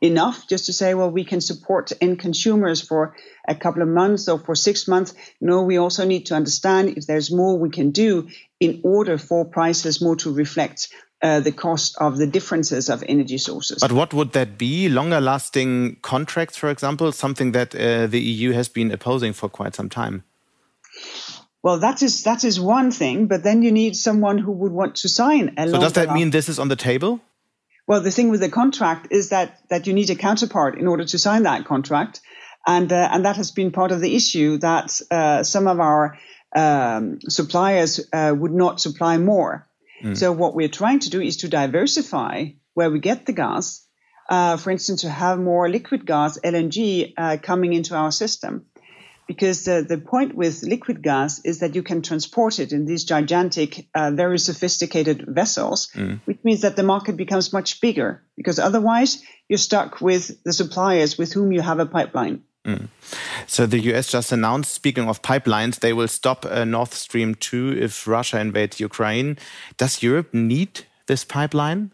enough 0.04 0.46
just 0.46 0.66
to 0.66 0.73
say, 0.73 0.94
well, 0.94 1.11
we 1.11 1.25
can 1.25 1.40
support 1.40 1.92
end 2.00 2.18
consumers 2.18 2.80
for 2.80 3.16
a 3.49 3.54
couple 3.54 3.82
of 3.82 3.88
months 3.88 4.28
or 4.28 4.38
for 4.38 4.54
six 4.54 4.87
months. 4.87 5.14
No, 5.40 5.62
we 5.62 5.78
also 5.78 6.04
need 6.04 6.26
to 6.26 6.34
understand 6.34 6.96
if 6.96 7.06
there's 7.06 7.32
more 7.32 7.58
we 7.58 7.70
can 7.70 7.90
do 7.90 8.28
in 8.61 8.80
order 8.84 9.18
for 9.18 9.44
prices 9.44 10.02
more 10.02 10.16
to 10.16 10.32
reflect 10.32 10.88
uh, 11.23 11.40
the 11.40 11.52
cost 11.52 11.96
of 11.99 12.18
the 12.18 12.26
differences 12.26 12.90
of 12.90 13.02
energy 13.08 13.38
sources. 13.38 13.78
But 13.80 13.92
what 13.92 14.12
would 14.12 14.32
that 14.32 14.58
be? 14.58 14.88
Longer 14.90 15.20
lasting 15.20 15.96
contracts, 16.02 16.58
for 16.58 16.68
example, 16.68 17.11
something 17.12 17.52
that 17.52 17.75
uh, 17.75 18.06
the 18.06 18.20
EU 18.20 18.52
has 18.52 18.68
been 18.68 18.90
opposing 18.90 19.32
for 19.32 19.49
quite 19.49 19.75
some 19.75 19.88
time. 19.88 20.23
Well, 21.62 21.78
that 21.78 22.02
is 22.02 22.25
that 22.25 22.44
is 22.44 22.61
one 22.61 22.90
thing, 22.90 23.26
but 23.26 23.42
then 23.42 23.62
you 23.62 23.73
need 23.73 23.96
someone 23.96 24.37
who 24.37 24.52
would 24.52 24.73
want 24.73 24.96
to 24.96 25.08
sign 25.08 25.54
a. 25.56 25.66
So 25.70 25.80
does 25.80 25.94
that 25.94 26.12
mean 26.12 26.28
this 26.28 26.50
is 26.50 26.58
on 26.58 26.68
the 26.68 26.76
table? 26.76 27.20
Well, 27.87 28.00
the 28.00 28.11
thing 28.11 28.31
with 28.31 28.41
the 28.41 28.49
contract 28.49 29.09
is 29.11 29.29
that 29.29 29.59
that 29.69 29.87
you 29.87 29.93
need 29.93 30.11
a 30.11 30.14
counterpart 30.14 30.79
in 30.79 30.87
order 30.87 31.05
to 31.05 31.19
sign 31.19 31.43
that 31.43 31.67
contract, 31.67 32.21
and 32.67 32.91
uh, 32.93 33.09
and 33.12 33.25
that 33.25 33.37
has 33.37 33.50
been 33.50 33.73
part 33.73 33.93
of 33.93 34.00
the 34.00 34.14
issue 34.14 34.59
that 34.59 35.00
uh, 35.11 35.43
some 35.43 35.67
of 35.67 35.81
our 35.81 36.19
um, 36.57 37.19
suppliers 37.29 38.00
uh, 38.12 38.35
would 38.37 38.53
not 38.53 38.81
supply 38.81 39.19
more. 39.19 39.69
Mm. 40.03 40.17
So 40.17 40.33
what 40.33 40.55
we're 40.55 40.69
trying 40.69 41.00
to 41.00 41.11
do 41.11 41.21
is 41.21 41.38
to 41.38 41.49
diversify 41.49 42.47
where 42.73 42.91
we 42.91 43.00
get 43.00 43.26
the 43.26 43.33
gas. 43.33 43.87
Uh, 44.31 44.57
for 44.57 44.71
instance, 44.71 45.03
to 45.03 45.11
have 45.11 45.38
more 45.38 45.69
liquid 45.69 46.07
gas, 46.07 46.38
LNG, 46.43 47.12
uh, 47.19 47.37
coming 47.43 47.75
into 47.75 47.95
our 47.95 48.11
system 48.11 48.64
because 49.26 49.64
the, 49.64 49.85
the 49.88 49.99
point 49.99 50.35
with 50.35 50.62
liquid 50.62 51.02
gas 51.02 51.40
is 51.45 51.61
that 51.61 51.75
you 51.75 51.83
can 51.83 52.02
transport 52.02 52.59
it 52.59 52.73
in 52.73 52.85
these 52.85 53.04
gigantic, 53.04 53.87
uh, 53.95 54.11
very 54.11 54.38
sophisticated 54.38 55.25
vessels, 55.26 55.88
mm. 55.95 56.21
which 56.25 56.38
means 56.45 56.61
that 56.62 56.76
the 56.76 56.83
market 56.83 57.16
becomes 57.16 57.52
much 57.52 57.81
bigger 57.81 58.23
because 58.37 58.59
otherwise 58.59 59.23
you're 59.49 59.59
stuck 59.59 60.00
with 60.00 60.43
the 60.45 60.52
suppliers 60.52 61.16
with 61.16 61.33
whom 61.33 61.52
you 61.52 61.61
have 61.61 61.78
a 61.78 61.87
pipeline. 61.87 62.43
Mm. 62.66 62.88
So 63.47 63.66
the 63.66 63.81
US 63.95 64.11
just 64.11 64.33
announced, 64.33 64.73
speaking 64.73 65.09
of 65.09 65.23
pipelines, 65.23 65.81
they 65.81 65.93
will 65.93 66.09
stop 66.09 66.47
uh, 66.47 66.64
Nord 66.64 66.93
Stream 66.93 67.35
2 67.35 67.76
if 67.78 68.07
Russia 68.07 68.40
invades 68.40 68.81
Ukraine. 68.81 69.38
Does 69.76 70.02
Europe 70.02 70.33
need 70.33 70.87
this 71.07 71.25
pipeline? 71.25 71.93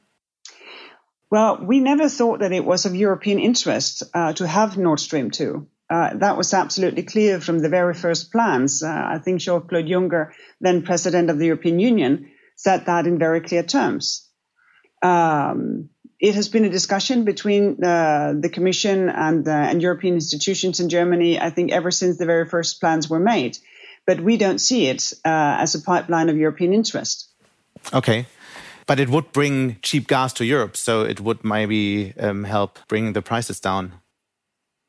Well, 1.31 1.59
we 1.65 1.79
never 1.79 2.09
thought 2.09 2.41
that 2.41 2.53
it 2.53 2.65
was 2.65 2.87
of 2.87 2.95
European 2.97 3.39
interest 3.39 4.03
uh, 4.15 4.33
to 4.33 4.47
have 4.47 4.77
Nord 4.77 4.99
Stream 4.99 5.31
2. 5.31 5.67
Uh, 5.91 6.17
that 6.19 6.37
was 6.37 6.55
absolutely 6.55 7.03
clear 7.03 7.41
from 7.41 7.59
the 7.59 7.69
very 7.69 7.95
first 7.95 8.31
plans. 8.31 8.83
Uh, 8.83 8.89
I 8.89 9.19
think 9.19 9.41
Jean 9.41 9.63
Claude 9.63 9.87
Juncker, 9.87 10.31
then 10.61 10.83
president 10.83 11.31
of 11.31 11.39
the 11.39 11.47
European 11.47 11.81
Union, 11.81 12.31
said 12.55 12.87
that 12.87 13.07
in 13.07 13.19
very 13.19 13.41
clear 13.41 13.65
terms. 13.65 14.29
Um, 15.03 15.91
it 16.21 16.35
has 16.35 16.49
been 16.49 16.65
a 16.65 16.71
discussion 16.71 17.25
between 17.25 17.83
uh, 17.83 18.35
the 18.39 18.51
Commission 18.51 19.09
and, 19.09 19.49
uh, 19.49 19.51
and 19.51 19.83
European 19.83 20.15
institutions 20.15 20.79
in 20.79 20.91
Germany, 20.91 21.41
I 21.41 21.51
think, 21.51 21.73
ever 21.73 21.91
since 21.91 22.19
the 22.19 22.27
very 22.27 22.47
first 22.47 22.79
plans 22.79 23.11
were 23.11 23.19
made. 23.19 23.59
But 24.07 24.21
we 24.21 24.37
don't 24.37 24.61
see 24.61 24.87
it 24.87 25.13
uh, 25.25 25.57
as 25.59 25.75
a 25.75 25.81
pipeline 25.81 26.29
of 26.29 26.37
European 26.37 26.73
interest. 26.73 27.31
Okay. 27.93 28.27
But 28.87 29.01
it 29.01 29.09
would 29.09 29.33
bring 29.33 29.79
cheap 29.83 30.07
gas 30.07 30.33
to 30.35 30.45
Europe, 30.45 30.77
so 30.77 31.03
it 31.03 31.21
would 31.21 31.43
maybe 31.45 32.13
um, 32.19 32.45
help 32.45 32.79
bring 32.87 33.13
the 33.13 33.23
prices 33.23 33.59
down. 33.59 33.95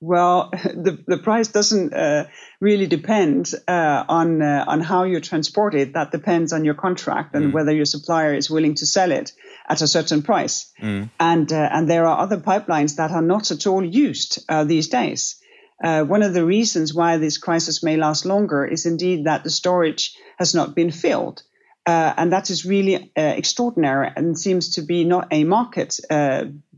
Well, 0.02 0.50
the, 0.52 0.98
the 1.06 1.20
price 1.20 1.48
doesn't 1.48 1.94
uh, 1.94 2.26
really 2.60 2.88
depend 2.88 3.54
uh, 3.68 4.04
on 4.10 4.42
uh, 4.42 4.66
on 4.68 4.82
how 4.82 5.04
you 5.04 5.22
transport 5.22 5.76
it. 5.76 5.94
That 5.94 6.12
depends 6.12 6.52
on 6.52 6.66
your 6.66 6.74
contract 6.74 7.36
and 7.36 7.46
mm. 7.46 7.54
whether 7.54 7.72
your 7.72 7.86
supplier 7.86 8.34
is 8.34 8.50
willing 8.50 8.74
to 8.76 8.86
sell 8.86 9.12
it 9.12 9.32
at 9.70 9.82
a 9.82 9.88
certain 9.88 10.24
price. 10.24 10.74
Mm. 10.82 11.10
And 11.20 11.54
uh, 11.54 11.70
and 11.72 11.88
there 11.88 12.08
are 12.08 12.18
other 12.18 12.38
pipelines 12.38 12.96
that 12.96 13.12
are 13.12 13.22
not 13.22 13.52
at 13.52 13.68
all 13.68 13.86
used 13.86 14.44
uh, 14.50 14.64
these 14.64 14.90
days. 14.90 15.38
Uh, 15.84 16.04
one 16.04 16.24
of 16.24 16.34
the 16.34 16.46
reasons 16.46 16.94
why 16.94 17.18
this 17.18 17.38
crisis 17.38 17.84
may 17.84 17.98
last 17.98 18.26
longer 18.26 18.66
is 18.66 18.86
indeed 18.86 19.26
that 19.26 19.44
the 19.44 19.50
storage 19.50 20.16
has 20.38 20.54
not 20.54 20.76
been 20.76 20.92
filled. 20.92 21.44
and 21.88 22.32
that 22.32 22.52
is 22.52 22.66
really 22.66 23.12
extraordinary 23.16 24.12
and 24.16 24.38
seems 24.38 24.76
to 24.76 24.84
be 24.84 25.04
not 25.04 25.28
a 25.32 25.44
market 25.44 26.00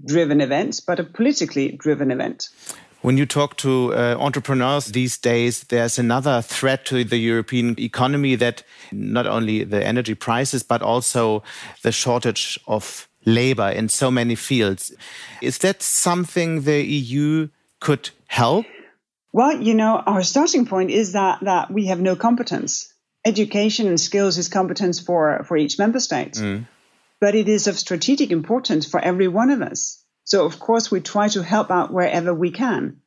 driven 0.06 0.40
event, 0.40 0.82
but 0.88 1.00
a 1.00 1.04
politically 1.04 1.72
driven 1.72 2.12
event. 2.12 2.50
When 3.04 3.18
you 3.18 3.26
talk 3.26 3.58
to 3.58 3.94
uh, 3.94 4.16
entrepreneurs 4.18 4.86
these 4.86 5.18
days, 5.18 5.66
there's 5.66 6.00
another 6.00 6.42
threat 6.42 6.86
to 6.86 7.04
the 7.04 7.18
European 7.18 7.78
economy 7.78 8.36
that 8.36 8.64
not 8.94 9.28
only 9.28 9.66
the 9.66 9.86
energy 9.86 10.16
prices, 10.16 10.64
but 10.64 10.82
also 10.82 11.44
the 11.82 11.92
shortage 11.92 12.58
of 12.66 13.10
labor 13.26 13.68
in 13.68 13.90
so 13.90 14.10
many 14.10 14.36
fields. 14.36 14.94
Is 15.42 15.58
that 15.58 15.82
something 15.82 16.62
the 16.62 16.82
EU 16.82 17.50
could 17.82 18.10
help? 18.28 18.66
Well, 19.34 19.62
you 19.62 19.74
know, 19.74 19.98
our 19.98 20.24
starting 20.24 20.66
point 20.66 20.90
is 20.90 21.12
that, 21.12 21.40
that 21.42 21.72
we 21.72 21.88
have 21.88 22.00
no 22.00 22.16
competence. 22.16 22.94
Education 23.26 23.88
and 23.88 24.00
skills 24.00 24.38
is 24.38 24.48
competence 24.48 25.02
for, 25.02 25.44
for 25.44 25.58
each 25.58 25.78
member 25.78 26.00
state. 26.00 26.36
Mm. 26.36 26.68
But 27.20 27.36
it 27.36 27.50
is 27.50 27.68
of 27.68 27.78
strategic 27.78 28.32
importance 28.32 28.86
for 28.86 29.02
every 29.02 29.28
one 29.28 29.50
of 29.50 29.62
us. 29.62 30.03
So, 30.24 30.46
of 30.46 30.60
course, 30.60 30.90
we 30.90 31.02
try 31.02 31.28
to 31.30 31.44
help 31.44 31.70
out 31.72 31.94
wherever 31.94 32.34
we 32.34 32.52
can. 32.52 33.02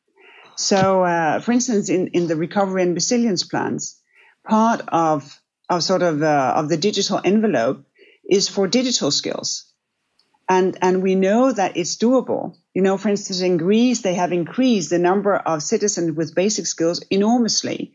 So, 0.56 1.04
uh, 1.04 1.40
for 1.40 1.52
instance, 1.52 1.88
in, 1.88 2.08
in 2.08 2.26
the 2.28 2.36
recovery 2.36 2.82
and 2.82 2.94
resilience 2.94 3.44
plans, 3.44 4.00
part 4.48 4.82
of, 4.88 5.40
of 5.68 5.82
sort 5.82 6.02
of, 6.02 6.22
uh, 6.22 6.54
of 6.56 6.68
the 6.68 6.76
digital 6.76 7.20
envelope 7.24 7.84
is 8.28 8.48
for 8.48 8.66
digital 8.66 9.10
skills. 9.10 9.72
And, 10.48 10.78
and 10.80 11.02
we 11.02 11.14
know 11.14 11.52
that 11.52 11.76
it's 11.76 11.96
doable. 11.96 12.56
You 12.72 12.82
know, 12.82 12.96
for 12.96 13.08
instance, 13.08 13.40
in 13.40 13.56
Greece, 13.56 14.02
they 14.02 14.14
have 14.14 14.32
increased 14.32 14.90
the 14.90 14.98
number 14.98 15.34
of 15.34 15.62
citizens 15.62 16.16
with 16.16 16.34
basic 16.34 16.66
skills 16.66 17.02
enormously. 17.10 17.94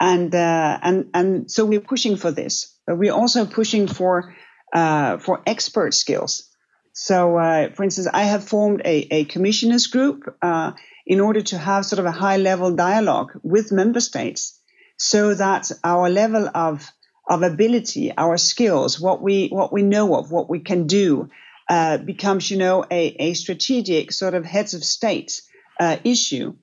And, 0.00 0.34
uh, 0.34 0.78
and, 0.82 1.10
and 1.14 1.50
so 1.50 1.64
we're 1.64 1.80
pushing 1.80 2.16
for 2.16 2.30
this, 2.30 2.74
but 2.86 2.98
we're 2.98 3.12
also 3.12 3.44
pushing 3.44 3.86
for, 3.86 4.34
uh, 4.72 5.18
for 5.18 5.42
expert 5.46 5.94
skills. 5.94 6.50
So, 6.94 7.36
uh, 7.38 7.70
for 7.74 7.82
instance, 7.82 8.06
I 8.12 8.22
have 8.22 8.44
formed 8.44 8.80
a, 8.84 9.08
a 9.10 9.24
commissioners 9.24 9.88
group 9.88 10.36
uh, 10.40 10.72
in 11.04 11.18
order 11.20 11.42
to 11.42 11.58
have 11.58 11.84
sort 11.84 11.98
of 11.98 12.06
a 12.06 12.12
high 12.12 12.36
level 12.36 12.74
dialogue 12.76 13.32
with 13.42 13.72
member 13.72 14.00
states 14.00 14.60
so 14.96 15.34
that 15.34 15.72
our 15.82 16.08
level 16.08 16.48
of, 16.54 16.88
of 17.28 17.42
ability, 17.42 18.12
our 18.16 18.36
skills, 18.36 19.00
what 19.00 19.20
we, 19.20 19.48
what 19.48 19.72
we 19.72 19.82
know 19.82 20.14
of, 20.14 20.30
what 20.30 20.48
we 20.48 20.60
can 20.60 20.86
do, 20.86 21.28
uh, 21.68 21.98
becomes, 21.98 22.48
you 22.48 22.58
know, 22.58 22.84
a, 22.88 23.06
a 23.18 23.34
strategic 23.34 24.12
sort 24.12 24.34
of 24.34 24.44
heads 24.44 24.74
of 24.74 24.84
state 24.84 25.42
uh, 25.80 25.96
issue 26.04 26.54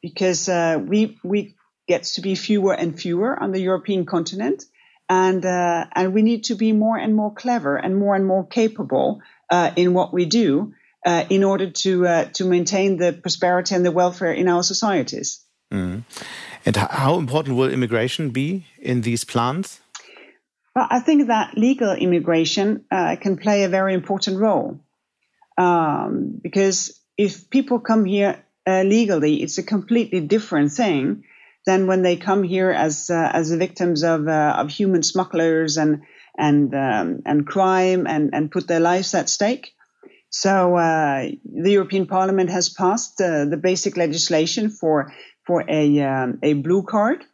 because 0.00 0.48
uh, 0.48 0.80
we, 0.82 1.18
we 1.22 1.56
get 1.86 2.04
to 2.04 2.22
be 2.22 2.34
fewer 2.34 2.72
and 2.72 2.98
fewer 2.98 3.38
on 3.38 3.52
the 3.52 3.60
European 3.60 4.06
continent. 4.06 4.64
And, 5.10 5.44
uh, 5.44 5.84
and 5.92 6.14
we 6.14 6.22
need 6.22 6.44
to 6.44 6.54
be 6.54 6.72
more 6.72 6.96
and 6.96 7.14
more 7.14 7.34
clever 7.34 7.76
and 7.76 7.98
more 7.98 8.14
and 8.14 8.24
more 8.24 8.46
capable 8.46 9.20
in 9.50 9.94
what 9.94 10.12
we 10.12 10.24
do 10.24 10.72
uh, 11.04 11.24
in 11.28 11.44
order 11.44 11.70
to 11.70 12.06
uh, 12.06 12.24
to 12.34 12.44
maintain 12.44 12.96
the 12.96 13.12
prosperity 13.12 13.74
and 13.74 13.84
the 13.84 13.92
welfare 13.92 14.32
in 14.32 14.48
our 14.48 14.62
societies. 14.62 15.44
Mm. 15.72 16.04
And 16.66 16.76
how 16.76 17.18
important 17.18 17.56
will 17.56 17.70
immigration 17.70 18.30
be 18.30 18.66
in 18.78 19.02
these 19.02 19.24
plans? 19.24 19.80
Well, 20.74 20.86
I 20.90 21.00
think 21.00 21.28
that 21.28 21.56
legal 21.56 21.92
immigration 21.92 22.84
uh, 22.90 23.16
can 23.20 23.36
play 23.36 23.64
a 23.64 23.68
very 23.68 23.94
important 23.94 24.38
role 24.38 24.80
um, 25.56 26.40
because 26.42 27.00
if 27.16 27.48
people 27.50 27.78
come 27.78 28.04
here 28.04 28.42
uh, 28.66 28.82
legally, 28.82 29.42
it's 29.42 29.58
a 29.58 29.62
completely 29.62 30.20
different 30.20 30.72
thing 30.72 31.24
than 31.66 31.86
when 31.86 32.02
they 32.02 32.16
come 32.16 32.42
here 32.42 32.70
as 32.70 33.10
uh, 33.10 33.30
as 33.32 33.52
victims 33.52 34.04
of 34.04 34.26
uh, 34.26 34.54
of 34.58 34.70
human 34.70 35.02
smugglers 35.02 35.76
and 35.76 36.02
and 36.36 36.74
um, 36.74 37.22
and 37.24 37.46
crime 37.46 38.06
and 38.06 38.34
and 38.34 38.50
put 38.50 38.66
their 38.66 38.80
lives 38.80 39.14
at 39.14 39.28
stake. 39.28 39.74
So 40.30 40.76
uh, 40.76 41.28
the 41.44 41.70
European 41.70 42.06
Parliament 42.06 42.50
has 42.50 42.68
passed 42.68 43.20
uh, 43.20 43.44
the 43.44 43.56
basic 43.56 43.96
legislation 43.96 44.70
for 44.70 45.12
for 45.46 45.64
a 45.68 46.00
um, 46.00 46.38
a 46.42 46.54
blue 46.54 46.82
card. 46.82 47.24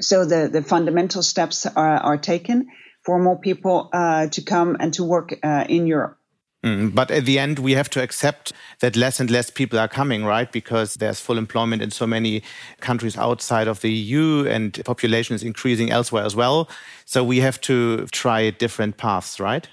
So 0.00 0.24
the 0.24 0.48
the 0.52 0.62
fundamental 0.62 1.22
steps 1.22 1.66
are, 1.66 1.96
are 1.96 2.18
taken 2.18 2.68
for 3.02 3.18
more 3.18 3.38
people 3.38 3.88
uh, 3.92 4.26
to 4.28 4.42
come 4.42 4.76
and 4.78 4.94
to 4.94 5.04
work 5.04 5.34
uh, 5.42 5.64
in 5.68 5.86
Europe. 5.86 6.18
Mm, 6.64 6.94
but 6.94 7.10
at 7.10 7.24
the 7.24 7.38
end, 7.38 7.58
we 7.58 7.72
have 7.72 7.90
to 7.90 8.02
accept 8.02 8.52
that 8.80 8.94
less 8.94 9.18
and 9.18 9.30
less 9.30 9.50
people 9.50 9.78
are 9.78 9.88
coming, 9.88 10.24
right? 10.24 10.50
Because 10.50 10.94
there's 10.94 11.20
full 11.20 11.36
employment 11.36 11.82
in 11.82 11.90
so 11.90 12.06
many 12.06 12.42
countries 12.80 13.16
outside 13.16 13.66
of 13.66 13.80
the 13.80 13.90
EU 13.90 14.46
and 14.46 14.80
population 14.84 15.34
is 15.34 15.42
increasing 15.42 15.90
elsewhere 15.90 16.24
as 16.24 16.36
well. 16.36 16.68
So 17.04 17.24
we 17.24 17.38
have 17.38 17.60
to 17.62 18.06
try 18.06 18.50
different 18.50 18.96
paths, 18.96 19.40
right? 19.40 19.68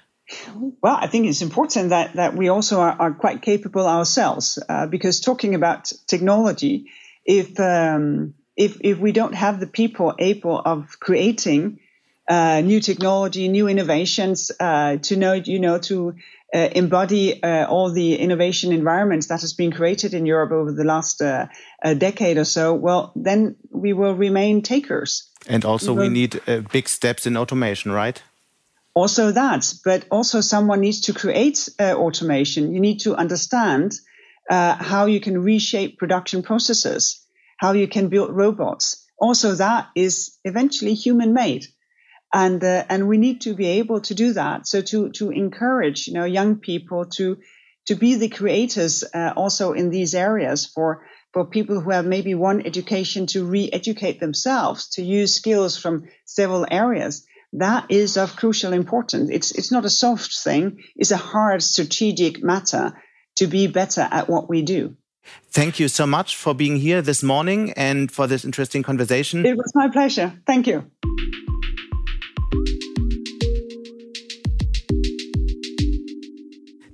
Well, 0.82 0.97
I 0.99 1.08
think 1.08 1.28
it's 1.28 1.41
important 1.41 1.89
that, 1.89 2.13
that 2.13 2.36
we 2.36 2.49
also 2.49 2.80
are, 2.80 2.95
are 2.99 3.13
quite 3.13 3.41
capable 3.41 3.88
ourselves, 3.88 4.60
uh, 4.67 4.86
because 4.88 5.19
talking 5.19 5.56
about 5.56 5.91
technology, 6.08 6.86
if, 7.25 7.60
um, 7.60 8.34
if, 8.56 8.78
if 8.82 8.97
we 8.99 9.12
don't 9.12 9.34
have 9.34 9.60
the 9.60 9.67
people 9.67 10.15
able 10.17 10.60
of 10.60 10.99
creating 10.99 11.80
uh, 12.30 12.62
new 12.62 12.80
technology, 12.80 13.47
new 13.47 13.67
innovations, 13.67 14.52
uh, 14.60 14.97
to 14.97 15.15
know, 15.15 15.34
you 15.34 15.60
know, 15.60 15.80
to 15.80 16.13
uh, 16.54 16.70
embody 16.72 17.42
uh, 17.44 17.68
all 17.68 17.92
the 17.92 18.16
innovation 18.16 18.72
environments 18.72 19.28
that 19.28 19.42
has 19.42 19.54
been 19.54 19.72
created 19.72 20.14
in 20.14 20.26
Europe 20.26 20.52
over 20.52 20.72
the 20.72 20.84
last 20.84 21.22
uh, 21.22 21.48
decade 21.98 22.38
or 22.38 22.46
so, 22.46 22.74
well, 22.74 23.12
then 23.16 23.56
we 23.70 23.94
will 23.94 24.16
remain 24.16 24.62
takers. 24.62 25.30
And 25.48 25.64
also, 25.64 25.94
we, 25.94 26.08
we 26.08 26.10
need 26.10 26.42
uh, 26.48 26.62
big 26.72 26.90
steps 26.90 27.28
in 27.28 27.38
automation, 27.38 27.92
right? 27.92 28.22
Also, 28.96 29.32
that, 29.32 29.74
but 29.86 30.06
also 30.10 30.42
someone 30.42 30.82
needs 30.82 31.02
to 31.02 31.14
create 31.14 31.70
uh, 31.80 31.94
automation. 31.94 32.74
You 32.74 32.80
need 32.80 33.02
to 33.02 33.16
understand 33.16 33.94
uh, 34.50 34.76
how 34.76 35.06
you 35.06 35.20
can 35.20 35.42
reshape 35.42 35.98
production 35.98 36.42
processes, 36.42 37.24
how 37.58 37.74
you 37.74 37.88
can 37.88 38.10
build 38.10 38.36
robots. 38.36 39.06
Also, 39.18 39.54
that 39.56 39.90
is 39.96 40.38
eventually 40.44 40.96
human 40.96 41.34
made 41.34 41.68
and 42.34 42.63
uh, 42.63 42.86
and 42.89 43.08
we 43.08 43.18
need 43.18 43.42
to 43.42 43.54
be 43.54 43.68
able 43.80 44.02
to 44.02 44.15
do 44.15 44.34
that. 44.34 44.68
So 44.68 44.82
to 44.82 45.10
to 45.12 45.32
encourage 45.32 46.08
you 46.08 46.13
know 46.13 46.26
young 46.26 46.58
people 46.58 47.06
to 47.18 47.38
to 47.88 47.96
be 47.96 48.15
the 48.15 48.30
creators 48.30 49.04
uh, 49.04 49.34
also 49.36 49.74
in 49.74 49.89
these 49.89 50.13
areas 50.13 50.65
for 50.65 51.06
for 51.34 51.46
people 51.46 51.80
who 51.80 51.92
have 51.92 52.06
maybe 52.06 52.34
one 52.34 52.65
education 52.65 53.28
to 53.28 53.46
re-educate 53.46 54.20
themselves 54.20 54.89
to 54.89 55.04
use 55.04 55.36
skills 55.36 55.78
from 55.78 56.06
several 56.26 56.65
areas. 56.70 57.26
That 57.54 57.86
is 57.89 58.18
of 58.18 58.36
crucial 58.36 58.74
importance. 58.74 59.30
It's 59.32 59.52
it's 59.52 59.72
not 59.72 59.86
a 59.86 59.89
soft 59.89 60.38
thing. 60.38 60.84
It's 60.96 61.12
a 61.12 61.18
hard 61.18 61.63
strategic 61.63 62.44
matter 62.44 62.94
to 63.38 63.48
be 63.48 63.68
better 63.68 64.08
at 64.12 64.30
what 64.30 64.50
we 64.50 64.62
do. 64.62 64.96
Thank 65.52 65.80
you 65.80 65.88
so 65.88 66.06
much 66.06 66.36
for 66.36 66.54
being 66.54 66.78
here 66.78 67.02
this 67.02 67.24
morning 67.24 67.74
and 67.74 68.12
for 68.12 68.28
this 68.28 68.46
interesting 68.46 68.84
conversation. 68.84 69.46
It 69.46 69.58
was 69.58 69.72
my 69.76 69.89
pleasure. 69.89 70.34
Thank 70.46 70.68
you. 70.68 70.92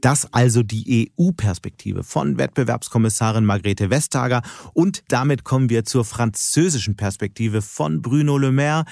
Das 0.06 0.32
also 0.32 0.62
die 0.62 1.12
EU-Perspektive 1.18 2.04
von 2.04 2.38
Wettbewerbskommissarin 2.38 3.44
Margrethe 3.44 3.90
Vestager 3.90 4.44
und 4.74 5.04
damit 5.08 5.44
kommen 5.44 5.72
wir 5.72 5.84
zur 5.84 6.06
französischen 6.06 6.96
Perspektive 6.96 7.64
von 7.64 8.04
Bruno 8.04 8.38
Le 8.38 8.52
Maire. 8.52 8.86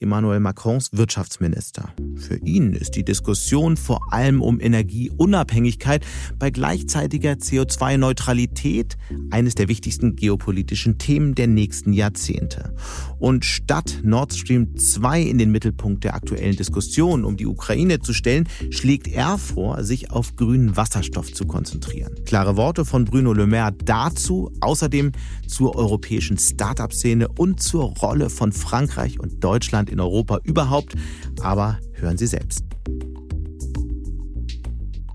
Emmanuel 0.00 0.40
Macrons 0.40 0.88
Wirtschaftsminister. 0.92 1.92
Für 2.16 2.36
ihn 2.38 2.72
ist 2.72 2.96
die 2.96 3.04
Diskussion 3.04 3.76
vor 3.76 4.00
allem 4.12 4.40
um 4.40 4.58
Energieunabhängigkeit 4.58 6.06
bei 6.38 6.50
gleichzeitiger 6.50 7.32
CO2-Neutralität 7.32 8.96
eines 9.30 9.54
der 9.54 9.68
wichtigsten 9.68 10.16
geopolitischen 10.16 10.96
Themen 10.96 11.34
der 11.34 11.48
nächsten 11.48 11.92
Jahrzehnte. 11.92 12.74
Und 13.18 13.44
statt 13.44 14.00
Nord 14.02 14.32
Stream 14.32 14.74
2 14.74 15.20
in 15.20 15.36
den 15.36 15.50
Mittelpunkt 15.50 16.04
der 16.04 16.14
aktuellen 16.14 16.56
Diskussion 16.56 17.24
um 17.26 17.36
die 17.36 17.46
Ukraine 17.46 18.00
zu 18.00 18.14
stellen, 18.14 18.48
schlägt 18.70 19.06
er 19.06 19.36
vor, 19.36 19.84
sich 19.84 20.10
auf 20.10 20.34
grünen 20.36 20.78
Wasserstoff 20.78 21.30
zu 21.30 21.44
konzentrieren. 21.44 22.14
Klare 22.24 22.56
Worte 22.56 22.86
von 22.86 23.04
Bruno 23.04 23.34
Le 23.34 23.46
Maire 23.46 23.72
dazu, 23.84 24.50
außerdem 24.60 25.12
zur 25.46 25.76
europäischen 25.76 26.38
Start-up-Szene 26.38 27.28
und 27.28 27.60
zur 27.60 27.94
Rolle 27.98 28.30
von 28.30 28.52
Frankreich 28.52 29.20
und 29.20 29.44
Deutschland 29.44 29.89
in 29.90 30.00
Europa 30.00 30.40
überhaupt. 30.44 30.94
Aber 31.42 31.78
hören 31.94 32.18
Sie 32.18 32.26
selbst. 32.26 32.64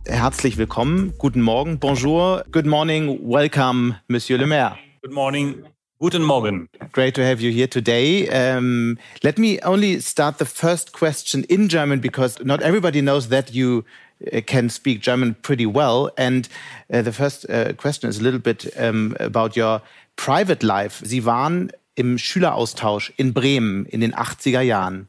Herzlich 0.08 0.58
willkommen. 0.58 1.14
Guten 1.18 1.42
Morgen. 1.42 1.80
Bonjour. 1.80 2.44
Good 2.52 2.68
morning. 2.68 3.20
Welcome, 3.24 3.96
Monsieur 4.08 4.38
Le 4.38 4.46
Maire. 4.46 4.78
Good 5.02 5.14
morning. 5.14 5.64
Guten 6.00 6.24
Morgen. 6.24 6.68
Great 6.92 7.16
to 7.16 7.24
have 7.24 7.42
you 7.42 7.52
here 7.52 7.68
today. 7.68 8.28
Um, 8.30 8.98
let 9.24 9.40
me 9.40 9.60
only 9.64 10.02
start 10.02 10.38
the 10.38 10.46
first 10.46 10.92
question 10.92 11.44
in 11.46 11.70
German 11.70 12.02
because 12.02 12.38
not 12.44 12.62
everybody 12.62 13.02
knows 13.02 13.30
that 13.30 13.54
you 13.56 13.84
uh, 14.32 14.42
can 14.46 14.70
speak 14.70 15.02
German 15.02 15.36
pretty 15.42 15.66
well. 15.66 16.12
And 16.18 16.48
uh, 16.94 17.02
the 17.02 17.14
first 17.14 17.50
uh, 17.50 17.74
question 17.74 18.10
is 18.10 18.20
a 18.20 18.24
little 18.24 18.42
bit 18.42 18.68
um, 18.78 19.16
about 19.20 19.56
your 19.56 19.82
private 20.18 20.64
life. 20.64 21.02
Sie 21.04 21.22
waren 21.22 21.72
im 21.95 22.17
Schüleraustausch 22.17 23.13
in 23.17 23.34
Bremen 23.34 23.86
in 23.86 24.01
den 24.01 24.13
80er 24.13 24.62
Jahren. 24.62 25.08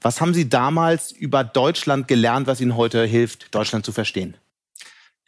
Was 0.00 0.20
haben 0.20 0.34
Sie 0.34 0.48
damals 0.48 1.12
über 1.12 1.44
Deutschland 1.44 2.08
gelernt, 2.08 2.46
was 2.46 2.60
Ihnen 2.60 2.76
heute 2.76 3.04
hilft, 3.04 3.54
Deutschland 3.54 3.84
zu 3.84 3.92
verstehen? 3.92 4.36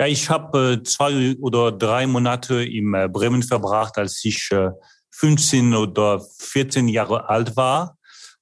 Ja, 0.01 0.07
ich 0.07 0.29
habe 0.29 0.81
äh, 0.81 0.83
zwei 0.83 1.37
oder 1.41 1.71
drei 1.71 2.07
Monate 2.07 2.65
in 2.65 2.95
äh, 2.95 3.09
Bremen 3.09 3.43
verbracht, 3.43 3.97
als 3.97 4.25
ich 4.25 4.51
äh, 4.51 4.71
15 5.13 5.75
oder 5.75 6.21
14 6.39 6.89
Jahre 6.89 7.29
alt 7.29 7.57
war. 7.57 7.97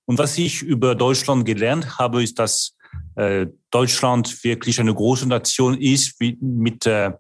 Und 0.07 0.19
was 0.19 0.39
ich 0.39 0.63
über 0.63 0.95
Deutschland 0.95 1.45
gelernt 1.45 1.99
habe, 1.99 2.23
ist, 2.23 2.39
dass 2.39 2.75
äh, 3.17 3.47
Deutschland 3.71 4.43
wirklich 4.43 4.81
eine 4.81 4.95
große 4.95 5.29
Nation 5.29 5.79
ist 5.79 6.19
mit 6.41 6.87
äh, 6.87 7.13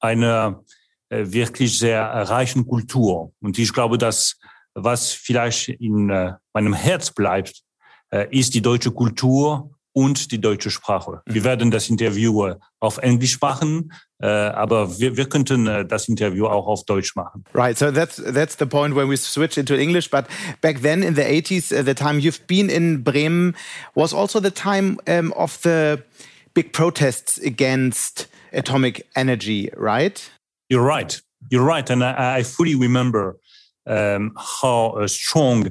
einer 0.00 0.62
äh, 1.08 1.24
wirklich 1.26 1.78
sehr 1.78 2.02
reichen 2.02 2.66
Kultur. 2.66 3.32
Und 3.40 3.58
ich 3.58 3.72
glaube, 3.72 3.96
dass 3.96 4.38
was 4.84 5.12
vielleicht 5.12 5.68
in 5.68 6.10
äh, 6.10 6.34
meinem 6.52 6.74
Herz 6.74 7.10
bleibt, 7.10 7.62
äh, 8.10 8.26
ist 8.30 8.54
die 8.54 8.62
deutsche 8.62 8.90
Kultur 8.90 9.70
und 9.92 10.30
die 10.30 10.40
deutsche 10.40 10.70
Sprache. 10.70 11.22
Wir 11.26 11.40
mhm. 11.40 11.44
werden 11.44 11.70
das 11.70 11.90
Interview 11.90 12.46
äh, 12.46 12.54
auf 12.78 12.98
Englisch 12.98 13.40
machen, 13.40 13.92
äh, 14.20 14.26
aber 14.26 14.98
wir, 15.00 15.16
wir 15.16 15.28
könnten 15.28 15.66
äh, 15.66 15.84
das 15.84 16.08
Interview 16.08 16.46
auch 16.46 16.66
auf 16.68 16.84
Deutsch 16.84 17.16
machen. 17.16 17.44
Right, 17.52 17.76
so 17.76 17.90
that's 17.90 18.22
that's 18.32 18.56
the 18.58 18.66
point 18.66 18.94
when 18.94 19.08
we 19.10 19.16
switch 19.16 19.56
into 19.56 19.74
English. 19.74 20.08
But 20.08 20.26
back 20.60 20.82
then 20.82 21.02
in 21.02 21.16
the 21.16 21.22
80s, 21.22 21.72
uh, 21.72 21.84
the 21.84 21.94
time 21.94 22.20
you've 22.20 22.46
been 22.46 22.68
in 22.68 23.02
Bremen 23.02 23.56
was 23.94 24.14
also 24.14 24.40
the 24.40 24.52
time 24.52 24.98
um, 25.08 25.32
of 25.32 25.60
the 25.62 26.02
big 26.54 26.72
protests 26.72 27.38
against 27.38 28.28
atomic 28.52 29.04
energy, 29.16 29.70
right? 29.76 30.30
You're 30.68 30.86
right. 30.86 31.20
You're 31.50 31.64
right, 31.64 31.90
and 31.90 32.04
I, 32.04 32.38
I 32.38 32.42
fully 32.44 32.74
remember 32.74 33.38
um, 33.88 34.32
how 34.36 34.90
uh, 34.90 35.06
strong 35.06 35.66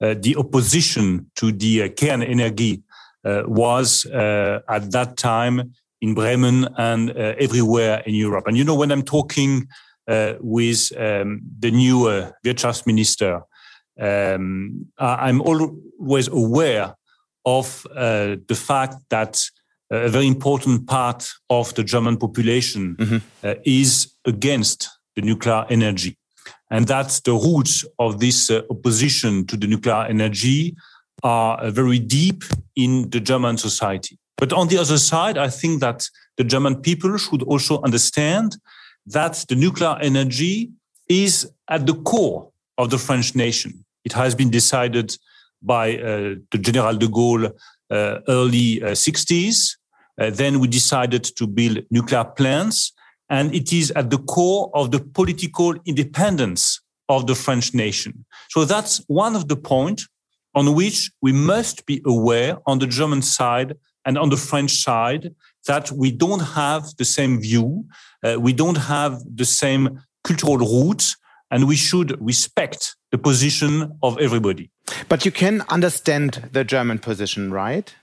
uh, 0.00 0.14
the 0.20 0.36
opposition 0.36 1.30
to 1.36 1.52
the 1.52 1.82
uh, 1.82 1.88
Kernenergie 1.88 2.82
was 3.24 4.04
at 4.04 4.90
that 4.90 5.16
time 5.16 5.74
in 6.00 6.14
Bremen 6.14 6.68
and 6.76 7.10
everywhere 7.10 8.02
in 8.04 8.14
Europe. 8.14 8.48
And 8.48 8.56
you 8.56 8.64
know, 8.64 8.74
when 8.74 8.90
I'm 8.90 9.04
talking 9.04 9.68
with 10.40 10.92
um, 10.98 11.40
the 11.60 11.70
new 11.70 12.08
uh, 12.08 12.32
Wirtschaftsminister, 12.44 13.42
um, 14.00 14.86
I'm 14.98 15.40
always 15.40 16.26
aware 16.26 16.96
of 17.44 17.86
uh, 17.94 18.36
the 18.48 18.56
fact 18.56 18.96
that 19.10 19.44
a 19.90 20.08
very 20.08 20.26
important 20.26 20.86
part 20.86 21.30
of 21.50 21.74
the 21.74 21.84
German 21.84 22.16
population 22.16 22.96
mm 22.98 23.06
-hmm. 23.06 23.20
uh, 23.44 23.54
is 23.62 24.18
against 24.22 24.88
the 25.14 25.22
nuclear 25.22 25.66
energy. 25.68 26.16
And 26.70 26.86
that's 26.86 27.20
the 27.20 27.32
roots 27.32 27.84
of 27.98 28.20
this 28.20 28.50
uh, 28.50 28.62
opposition 28.70 29.46
to 29.46 29.56
the 29.56 29.66
nuclear 29.66 30.06
energy 30.08 30.74
are 31.22 31.58
uh, 31.58 31.70
very 31.70 31.98
deep 31.98 32.44
in 32.76 33.10
the 33.10 33.20
German 33.20 33.58
society. 33.58 34.18
But 34.38 34.52
on 34.52 34.68
the 34.68 34.78
other 34.78 34.98
side, 34.98 35.38
I 35.38 35.48
think 35.48 35.80
that 35.80 36.08
the 36.36 36.44
German 36.44 36.76
people 36.76 37.16
should 37.16 37.42
also 37.42 37.80
understand 37.82 38.56
that 39.06 39.44
the 39.48 39.54
nuclear 39.54 39.98
energy 40.00 40.70
is 41.08 41.50
at 41.68 41.86
the 41.86 41.94
core 41.94 42.50
of 42.78 42.90
the 42.90 42.98
French 42.98 43.34
nation. 43.34 43.84
It 44.04 44.12
has 44.12 44.34
been 44.34 44.50
decided 44.50 45.16
by 45.62 45.96
uh, 45.98 46.34
the 46.50 46.58
General 46.58 46.96
de 46.96 47.06
Gaulle 47.06 47.52
uh, 47.90 48.18
early 48.28 48.80
60s. 48.80 49.76
Uh, 50.18 50.24
uh, 50.24 50.30
then 50.30 50.60
we 50.60 50.68
decided 50.68 51.24
to 51.24 51.46
build 51.46 51.78
nuclear 51.90 52.24
plants 52.24 52.92
and 53.32 53.54
it 53.54 53.72
is 53.72 53.90
at 53.92 54.10
the 54.10 54.18
core 54.18 54.70
of 54.74 54.90
the 54.90 55.00
political 55.00 55.74
independence 55.86 56.62
of 57.08 57.26
the 57.26 57.34
French 57.34 57.72
nation. 57.72 58.12
So 58.50 58.66
that's 58.66 58.94
one 59.08 59.34
of 59.34 59.48
the 59.48 59.56
points 59.56 60.06
on 60.54 60.74
which 60.74 61.10
we 61.22 61.32
must 61.32 61.86
be 61.86 62.02
aware 62.04 62.58
on 62.66 62.78
the 62.78 62.86
German 62.86 63.22
side 63.22 63.70
and 64.04 64.18
on 64.18 64.28
the 64.28 64.36
French 64.36 64.72
side 64.86 65.34
that 65.66 65.90
we 65.92 66.12
don't 66.24 66.44
have 66.62 66.82
the 66.98 67.06
same 67.06 67.40
view, 67.40 67.84
uh, 68.22 68.36
we 68.38 68.52
don't 68.52 68.80
have 68.94 69.12
the 69.34 69.46
same 69.46 69.84
cultural 70.24 70.58
roots, 70.58 71.16
and 71.50 71.66
we 71.66 71.76
should 71.76 72.10
respect 72.20 72.96
the 73.12 73.18
position 73.18 73.72
of 74.02 74.18
everybody. 74.18 74.70
But 75.08 75.24
you 75.24 75.30
can 75.30 75.62
understand 75.68 76.50
the 76.52 76.64
German 76.64 76.98
position, 76.98 77.50
right? 77.50 77.94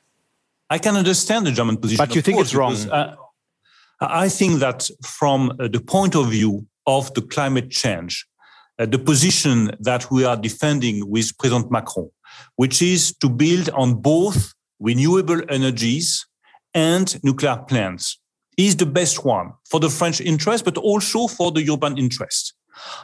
I 0.70 0.78
can 0.78 0.96
understand 0.96 1.46
the 1.46 1.52
German 1.52 1.78
position. 1.78 2.04
But 2.04 2.16
you 2.16 2.22
think 2.22 2.38
course, 2.38 2.48
it's 2.48 2.56
wrong? 2.56 2.74
Because, 2.74 2.90
uh, 2.90 3.16
I 4.02 4.30
think 4.30 4.60
that 4.60 4.90
from 5.04 5.52
uh, 5.60 5.68
the 5.68 5.82
point 5.82 6.16
of 6.16 6.30
view 6.30 6.66
of 6.88 7.14
the 7.14 7.22
climate 7.22 7.70
change, 7.70 8.26
uh, 8.80 8.86
the 8.86 9.00
position 9.00 9.72
that 9.80 10.10
we 10.10 10.24
are 10.24 10.38
defending 10.38 11.10
with 11.10 11.38
President 11.38 11.70
Macron, 11.70 12.10
which 12.56 12.82
is 12.82 13.14
to 13.18 13.30
build 13.30 13.70
on 13.72 13.96
both 13.96 14.54
renewable 14.80 15.42
energies 15.50 16.26
and 16.74 17.22
nuclear 17.24 17.58
plants, 17.58 18.20
is 18.58 18.76
the 18.76 18.86
best 18.86 19.26
one 19.26 19.52
for 19.70 19.80
the 19.80 19.90
French 19.90 20.22
interest, 20.22 20.64
but 20.64 20.78
also 20.78 21.28
for 21.28 21.52
the 21.52 21.62
European 21.62 21.98
interest. 21.98 22.54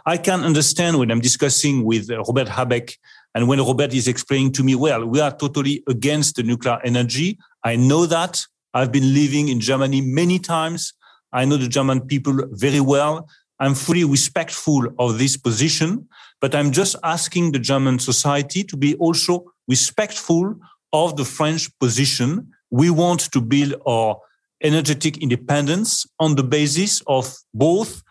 I 0.06 0.18
can 0.18 0.42
understand 0.42 0.98
when 0.98 1.12
I'm 1.12 1.20
discussing 1.20 1.84
with 1.84 2.10
uh, 2.10 2.20
Robert 2.20 2.48
Habeck 2.48 2.98
and 3.34 3.50
when 3.50 3.60
Robert 3.60 3.94
is 3.94 4.08
explaining 4.08 4.54
to 4.54 4.64
me, 4.64 4.76
well, 4.76 5.06
we 5.06 5.20
are 5.20 5.36
totally 5.36 5.84
against 5.90 6.38
the 6.38 6.44
nuclear 6.44 6.80
energy. 6.86 7.38
I 7.64 7.76
know 7.76 8.06
that. 8.06 8.42
I've 8.76 8.92
been 8.92 9.14
living 9.14 9.48
in 9.48 9.62
Germany 9.62 10.02
many 10.02 10.38
times. 10.38 10.94
I 11.32 11.46
know 11.46 11.56
the 11.56 11.70
German 11.70 12.02
people 12.02 12.38
very 12.52 12.82
well. 12.82 13.30
I'm 13.58 13.74
fully 13.74 14.04
respectful 14.04 14.88
of 15.00 15.18
this 15.18 15.38
position, 15.38 16.10
but 16.42 16.54
I'm 16.54 16.72
just 16.72 16.98
asking 17.02 17.54
the 17.54 17.60
German 17.60 18.00
society 18.00 18.66
to 18.66 18.76
be 18.76 18.96
also 18.96 19.46
respectful 19.70 20.56
of 20.92 21.16
the 21.16 21.24
French 21.24 21.70
position. 21.80 22.52
We 22.70 22.90
want 22.90 23.32
to 23.32 23.40
build 23.40 23.76
our 23.88 24.20
energetic 24.62 25.20
independence 25.20 26.06
on 26.20 26.36
the 26.36 26.44
basis 26.44 27.02
of 27.08 27.34
both 27.54 28.04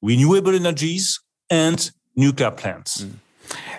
renewable 0.00 0.54
energies 0.54 1.20
and 1.50 1.90
nuclear 2.16 2.50
plants. 2.50 3.04
Mm. 3.04 3.10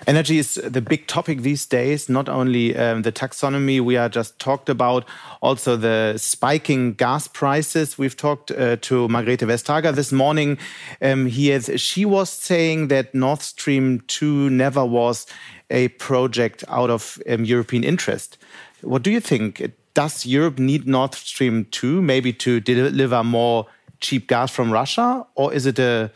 Energy 0.06 0.38
is 0.38 0.54
the 0.54 0.80
big 0.80 1.06
topic 1.06 1.42
these 1.42 1.66
days, 1.66 2.08
not 2.08 2.28
only 2.28 2.76
um, 2.76 3.02
the 3.02 3.12
taxonomy 3.12 3.80
we 3.80 3.96
are 3.96 4.08
just 4.08 4.38
talked 4.38 4.68
about, 4.68 5.04
also 5.42 5.76
the 5.76 6.14
spiking 6.16 6.94
gas 6.94 7.28
prices. 7.28 7.98
We've 7.98 8.16
talked 8.16 8.50
uh, 8.50 8.76
to 8.76 9.08
Margrethe 9.08 9.46
Vestager 9.46 9.94
this 9.94 10.12
morning. 10.12 10.58
Um, 11.02 11.28
has, 11.28 11.70
she 11.76 12.04
was 12.04 12.30
saying 12.30 12.88
that 12.88 13.14
Nord 13.14 13.42
Stream 13.42 14.00
2 14.06 14.50
never 14.50 14.84
was 14.84 15.26
a 15.70 15.88
project 15.88 16.64
out 16.68 16.90
of 16.90 17.20
um, 17.28 17.44
European 17.44 17.84
interest. 17.84 18.38
What 18.80 19.02
do 19.02 19.10
you 19.10 19.20
think? 19.20 19.72
Does 19.94 20.24
Europe 20.24 20.58
need 20.58 20.86
Nord 20.86 21.14
Stream 21.14 21.66
2 21.70 22.00
maybe 22.00 22.32
to 22.34 22.60
deliver 22.60 23.24
more 23.24 23.66
cheap 24.00 24.28
gas 24.28 24.50
from 24.50 24.70
Russia? 24.70 25.26
Or 25.34 25.52
is 25.52 25.66
it 25.66 25.78
a 25.78 26.10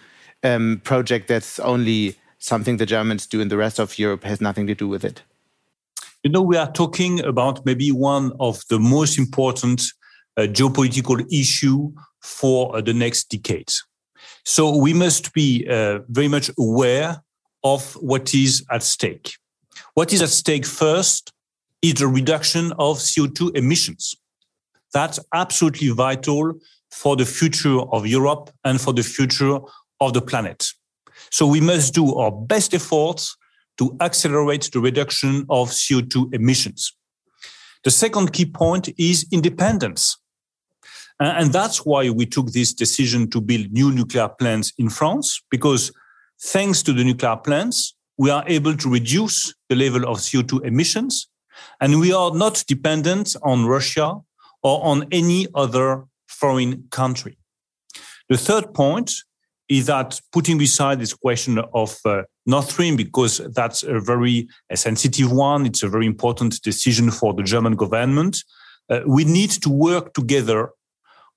um, 0.45 0.81
project 0.85 1.29
that's 1.29 1.59
only 1.59 2.17
something 2.43 2.77
the 2.77 2.87
Germans 2.87 3.27
do 3.27 3.41
in 3.41 3.49
the 3.49 3.57
rest 3.57 3.79
of 3.79 3.99
Europe 3.99 4.25
has 4.25 4.41
nothing 4.41 4.67
to 4.67 4.75
do 4.75 4.89
with 4.89 5.05
it? 5.05 5.23
You 6.25 6.31
know, 6.31 6.43
we 6.43 6.57
are 6.57 6.71
talking 6.71 7.25
about 7.25 7.65
maybe 7.65 7.91
one 7.91 8.33
of 8.41 8.63
the 8.69 8.79
most 8.79 9.19
important 9.19 9.83
uh, 10.37 10.43
geopolitical 10.43 11.25
issue 11.33 11.93
for 12.21 12.77
uh, 12.77 12.81
the 12.81 12.95
next 12.95 13.31
decades. 13.31 13.85
So 14.45 14.77
we 14.77 14.93
must 14.93 15.33
be 15.33 15.67
uh, 15.69 16.01
very 16.09 16.29
much 16.29 16.51
aware 16.59 17.23
of 17.65 17.95
what 17.95 18.35
is 18.35 18.65
at 18.71 18.83
stake. 18.83 19.37
What 19.95 20.13
is 20.13 20.21
at 20.21 20.31
stake 20.31 20.67
first 20.67 21.33
is 21.81 21.95
the 21.95 22.09
reduction 22.09 22.73
of 22.73 22.99
CO2 22.99 23.57
emissions. 23.57 24.17
That's 24.93 25.21
absolutely 25.33 25.91
vital 25.91 26.55
for 26.91 27.17
the 27.17 27.25
future 27.25 27.81
of 27.81 28.07
Europe 28.07 28.51
and 28.65 28.81
for 28.81 28.93
the 28.93 29.03
future 29.03 29.59
of 30.01 30.13
the 30.13 30.21
planet. 30.21 30.73
So 31.33 31.47
we 31.47 31.61
must 31.61 31.95
do 31.95 32.15
our 32.15 32.31
best 32.31 32.75
efforts 32.75 33.37
to 33.79 33.97
accelerate 34.01 34.71
the 34.71 34.81
reduction 34.81 35.47
of 35.49 35.71
CO2 35.71 36.35
emissions. 36.35 36.93
The 37.85 37.91
second 37.91 38.35
key 38.35 38.45
point 38.45 38.91
is 38.99 39.27
independence. 39.33 40.19
And 41.19 41.53
that's 41.53 41.87
why 41.87 42.11
we 42.11 42.27
took 42.27 42.53
this 42.53 42.75
decision 42.75 43.31
to 43.31 43.41
build 43.41 43.73
new 43.73 43.91
nuclear 43.91 44.29
plants 44.29 44.73
in 44.77 44.91
France, 44.91 45.43
because 45.51 45.91
thanks 46.43 46.83
to 46.83 46.93
the 46.93 47.03
nuclear 47.03 47.37
plants, 47.37 47.95
we 48.19 48.29
are 48.29 48.45
able 48.47 48.77
to 48.77 48.91
reduce 48.91 49.55
the 49.71 49.77
level 49.77 50.05
of 50.05 50.19
CO2 50.19 50.65
emissions, 50.67 51.29
and 51.81 51.99
we 51.99 52.13
are 52.13 52.35
not 52.35 52.63
dependent 52.69 53.35
on 53.43 53.65
Russia 53.65 54.17
or 54.63 54.85
on 54.85 55.07
any 55.11 55.47
other 55.55 56.05
foreign 56.29 56.89
country. 56.91 57.39
The 58.29 58.37
third 58.37 58.75
point 58.75 59.13
is 59.79 59.87
that 59.87 60.21
putting 60.33 60.59
beside 60.59 61.01
this 61.01 61.15
question 61.15 61.59
of 61.73 61.97
uh, 62.05 62.23
Nord 62.45 62.65
Stream, 62.65 62.95
because 62.97 63.41
that's 63.55 63.83
a 63.83 64.01
very 64.01 64.47
a 64.71 64.77
sensitive 64.77 65.33
one, 65.33 65.65
it's 65.65 65.83
a 65.83 65.89
very 65.89 66.07
important 66.07 66.61
decision 66.63 67.11
for 67.11 67.33
the 67.33 67.43
German 67.43 67.75
government. 67.77 68.37
Uh, 68.91 69.01
we 69.07 69.25
need 69.25 69.51
to 69.63 69.71
work 69.71 70.13
together 70.13 70.71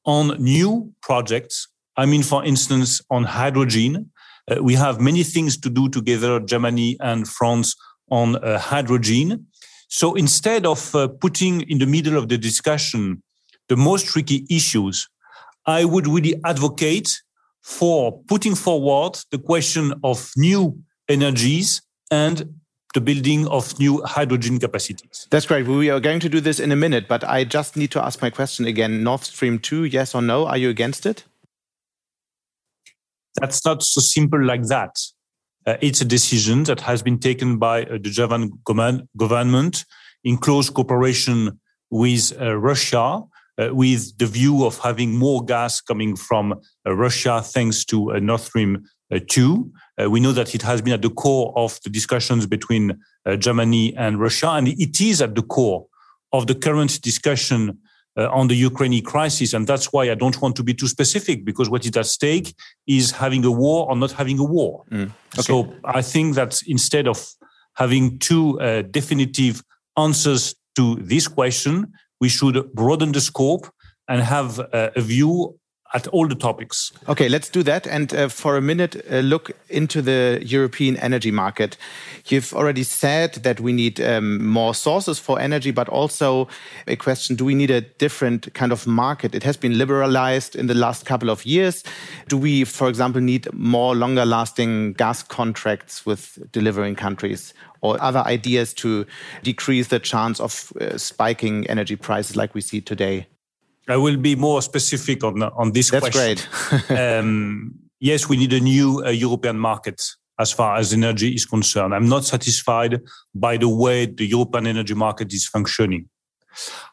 on 0.04 0.36
new 0.44 0.92
projects. 1.02 1.70
I 1.96 2.06
mean, 2.06 2.24
for 2.24 2.44
instance, 2.44 3.02
on 3.10 3.24
hydrogen. 3.24 4.12
Uh, 4.52 4.62
we 4.62 4.76
have 4.76 5.00
many 5.00 5.24
things 5.24 5.58
to 5.62 5.70
do 5.70 5.88
together, 5.88 6.40
Germany 6.40 6.98
and 7.00 7.28
France, 7.28 7.76
on 8.12 8.36
uh, 8.36 8.60
hydrogen. 8.60 9.48
So 9.88 10.14
instead 10.16 10.66
of 10.66 10.94
uh, 10.94 11.08
putting 11.08 11.62
in 11.62 11.78
the 11.80 11.88
middle 11.88 12.18
of 12.18 12.28
the 12.28 12.38
discussion 12.38 13.24
the 13.70 13.78
most 13.78 14.08
tricky 14.08 14.46
issues, 14.50 15.08
I 15.66 15.86
would 15.86 16.08
really 16.08 16.36
advocate 16.44 17.10
for 17.66 18.22
putting 18.28 18.54
forward 18.54 19.18
the 19.32 19.40
question 19.40 19.92
of 20.04 20.32
new 20.38 20.78
energies 21.10 21.82
and 22.12 22.54
the 22.94 23.02
building 23.02 23.48
of 23.48 23.78
new 23.80 24.04
hydrogen 24.04 24.60
capacities. 24.60 25.28
That's 25.32 25.48
great. 25.48 25.66
We 25.66 25.90
are 25.90 26.00
going 26.00 26.20
to 26.20 26.30
do 26.30 26.40
this 26.40 26.60
in 26.60 26.72
a 26.72 26.76
minute, 26.76 27.08
but 27.08 27.24
I 27.24 27.44
just 27.44 27.76
need 27.76 27.90
to 27.92 28.06
ask 28.06 28.22
my 28.22 28.30
question 28.30 28.66
again. 28.68 29.04
Nord 29.04 29.22
Stream 29.22 29.58
2, 29.58 29.86
yes 29.86 30.14
or 30.14 30.22
no? 30.22 30.46
Are 30.46 30.58
you 30.58 30.70
against 30.70 31.08
it? 31.08 31.26
That's 33.42 33.66
not 33.66 33.82
so 33.82 34.00
simple 34.00 34.42
like 34.42 34.68
that. 34.68 34.96
Uh, 35.66 35.78
it's 35.82 36.02
a 36.02 36.06
decision 36.06 36.64
that 36.66 36.82
has 36.82 37.02
been 37.02 37.18
taken 37.18 37.58
by 37.58 37.84
uh, 37.86 37.94
the 37.94 38.12
German 38.12 38.60
government 38.68 39.86
in 40.24 40.38
close 40.38 40.70
cooperation 40.70 41.60
with 41.90 42.32
uh, 42.40 42.56
Russia 42.56 43.24
uh, 43.60 43.74
with 43.74 44.18
the 44.18 44.26
view 44.26 44.66
of 44.66 44.78
having 44.80 45.16
more 45.18 45.44
gas 45.44 45.82
coming 45.82 46.16
from 46.16 46.54
uh, 46.54 46.96
Russia 46.96 47.42
thanks 47.42 47.86
to 47.86 48.12
uh, 48.12 48.20
Nord 48.20 48.42
Stream 48.42 48.84
2. 49.28 49.72
we 50.10 50.20
know 50.20 50.32
that 50.32 50.56
it 50.56 50.64
has 50.64 50.82
been 50.82 50.94
at 50.94 51.02
the 51.02 51.12
core 51.12 51.54
of 51.56 51.80
the 51.84 51.92
discussions 51.92 52.48
between 52.48 53.00
Germany 53.38 53.96
and 53.96 54.20
Russia, 54.20 54.50
and 54.50 54.68
it 54.68 55.00
is 55.00 55.22
at 55.22 55.36
the 55.36 55.44
core 55.44 55.86
of 56.34 56.48
the 56.48 56.56
current 56.56 57.00
discussion 57.02 57.78
uh, 58.18 58.30
on 58.30 58.48
the 58.48 58.56
Ukraine 58.56 59.04
crisis. 59.04 59.54
And 59.54 59.68
that's 59.68 59.92
why 59.92 60.10
I 60.10 60.16
don't 60.16 60.42
want 60.42 60.56
to 60.56 60.64
be 60.64 60.74
too 60.74 60.88
specific 60.88 61.46
because 61.46 61.70
what 61.70 61.86
is 61.86 61.96
at 61.98 62.06
stake 62.06 62.56
is 62.88 63.12
having 63.12 63.44
a 63.46 63.52
war 63.52 63.90
or 63.90 63.96
not 63.96 64.12
having 64.12 64.40
a 64.40 64.44
war. 64.44 64.84
Mm, 64.92 65.12
okay. 65.34 65.42
So 65.42 65.74
I 65.84 66.02
think 66.02 66.36
that 66.36 66.62
instead 66.66 67.08
of 67.08 67.26
having 67.74 68.18
two 68.20 68.60
uh, 68.60 68.84
definitive 68.84 69.62
answers 69.98 70.56
to 70.76 70.96
this 70.96 71.28
question, 71.28 71.92
we 72.20 72.30
should 72.30 72.74
broaden 72.74 73.12
the 73.12 73.22
scope 73.22 73.68
and 74.08 74.22
have 74.22 74.60
uh, 74.60 74.92
a 74.96 75.02
view 75.02 75.58
at 75.96 76.08
all 76.08 76.28
the 76.28 76.36
topics. 76.36 76.92
Okay, 77.08 77.30
let's 77.30 77.48
do 77.48 77.64
that. 77.64 77.88
And 77.88 78.14
uh, 78.14 78.28
for 78.28 78.58
a 78.58 78.62
minute, 78.62 79.06
uh, 79.10 79.20
look 79.20 79.52
into 79.70 80.02
the 80.02 80.42
European 80.44 80.98
energy 80.98 81.32
market. 81.32 81.78
You've 82.26 82.54
already 82.54 82.84
said 82.84 83.36
that 83.44 83.62
we 83.62 83.72
need 83.72 84.02
um, 84.02 84.46
more 84.46 84.76
sources 84.76 85.20
for 85.20 85.40
energy, 85.40 85.72
but 85.72 85.88
also 85.88 86.50
a 86.88 86.98
question 86.98 87.36
do 87.36 87.46
we 87.46 87.56
need 87.56 87.72
a 87.72 87.82
different 87.82 88.54
kind 88.54 88.72
of 88.74 88.86
market? 88.86 89.34
It 89.34 89.44
has 89.44 89.58
been 89.58 89.78
liberalized 89.78 90.56
in 90.56 90.68
the 90.68 90.74
last 90.74 91.06
couple 91.06 91.30
of 91.30 91.46
years. 91.46 91.84
Do 92.28 92.38
we, 92.38 92.66
for 92.66 92.90
example, 92.90 93.22
need 93.22 93.48
more 93.54 93.96
longer 93.96 94.26
lasting 94.26 94.94
gas 94.94 95.24
contracts 95.24 96.06
with 96.06 96.38
delivering 96.52 96.96
countries? 96.96 97.54
Or 97.86 98.02
other 98.02 98.20
ideas 98.20 98.74
to 98.76 99.06
decrease 99.44 99.88
the 99.88 100.00
chance 100.00 100.40
of 100.40 100.74
uh, 100.82 100.98
spiking 100.98 101.68
energy 101.68 101.96
prices 101.96 102.36
like 102.36 102.56
we 102.56 102.62
see 102.62 102.82
today? 102.82 103.28
I 103.88 103.98
will 103.98 104.18
be 104.18 104.36
more 104.36 104.62
specific 104.62 105.24
on 105.24 105.44
on 105.44 105.72
this 105.74 105.92
That's 105.92 106.10
question. 106.10 106.38
great. 106.88 107.00
um, 107.00 107.76
yes, 108.00 108.28
we 108.28 108.38
need 108.38 108.54
a 108.54 108.60
new 108.60 109.04
uh, 109.06 109.10
European 109.10 109.60
market 109.60 110.02
as 110.40 110.52
far 110.52 110.78
as 110.78 110.94
energy 110.94 111.34
is 111.34 111.46
concerned. 111.46 111.94
I'm 111.94 112.10
not 112.10 112.26
satisfied 112.26 113.00
by 113.34 113.58
the 113.58 113.70
way 113.70 114.06
the 114.06 114.26
European 114.26 114.68
energy 114.68 114.94
market 114.94 115.34
is 115.34 115.48
functioning. 115.48 116.10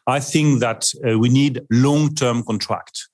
I 0.07 0.19
think 0.19 0.59
that 0.59 0.91
uh, 1.07 1.17
we 1.17 1.29
need 1.29 1.61
long-term 1.71 2.43
contract. 2.43 3.07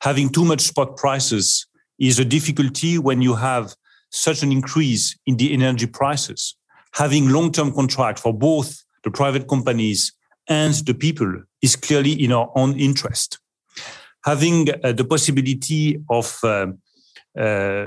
Having 0.00 0.30
too 0.30 0.44
much 0.44 0.60
spot 0.60 0.96
prices 0.96 1.66
is 1.98 2.18
a 2.18 2.24
difficulty 2.24 2.98
when 2.98 3.22
you 3.22 3.34
have 3.34 3.74
such 4.10 4.42
an 4.42 4.52
increase 4.52 5.16
in 5.26 5.36
the 5.36 5.52
energy 5.52 5.86
prices. 5.86 6.54
Having 6.94 7.30
long-term 7.30 7.72
contract 7.72 8.18
for 8.18 8.32
both 8.32 8.84
the 9.04 9.10
private 9.10 9.48
companies 9.48 10.12
and 10.48 10.74
the 10.74 10.94
people 10.94 11.42
is 11.60 11.76
clearly 11.76 12.12
in 12.12 12.32
our 12.32 12.50
own 12.54 12.78
interest. 12.78 13.38
Having 14.24 14.68
uh, 14.70 14.92
the 14.92 15.04
possibility 15.04 15.98
of 16.08 16.38
uh, 16.44 16.66
uh, 17.38 17.86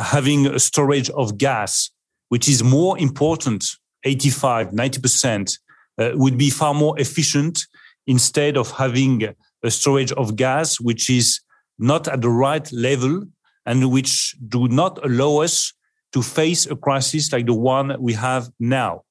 having 0.00 0.46
a 0.46 0.58
storage 0.58 1.10
of 1.10 1.38
gas, 1.38 1.90
which 2.28 2.48
is 2.48 2.62
more 2.62 2.98
important, 2.98 3.64
85, 4.04 4.70
90%, 4.70 5.58
uh, 5.98 6.10
would 6.14 6.36
be 6.36 6.50
far 6.50 6.74
more 6.74 6.98
efficient 6.98 7.66
instead 8.06 8.56
of 8.56 8.70
having 8.72 9.34
a 9.62 9.70
storage 9.70 10.12
of 10.12 10.36
gas, 10.36 10.80
which 10.80 11.08
is 11.08 11.40
not 11.78 12.08
at 12.08 12.22
the 12.22 12.28
right 12.28 12.70
level 12.72 13.22
and 13.66 13.90
which 13.92 14.34
do 14.48 14.68
not 14.68 14.98
allow 15.04 15.42
us 15.42 15.72
to 16.12 16.22
face 16.22 16.66
a 16.66 16.76
crisis 16.76 17.32
like 17.32 17.46
the 17.46 17.54
one 17.54 17.96
we 18.00 18.12
have 18.12 18.48
now. 18.58 19.02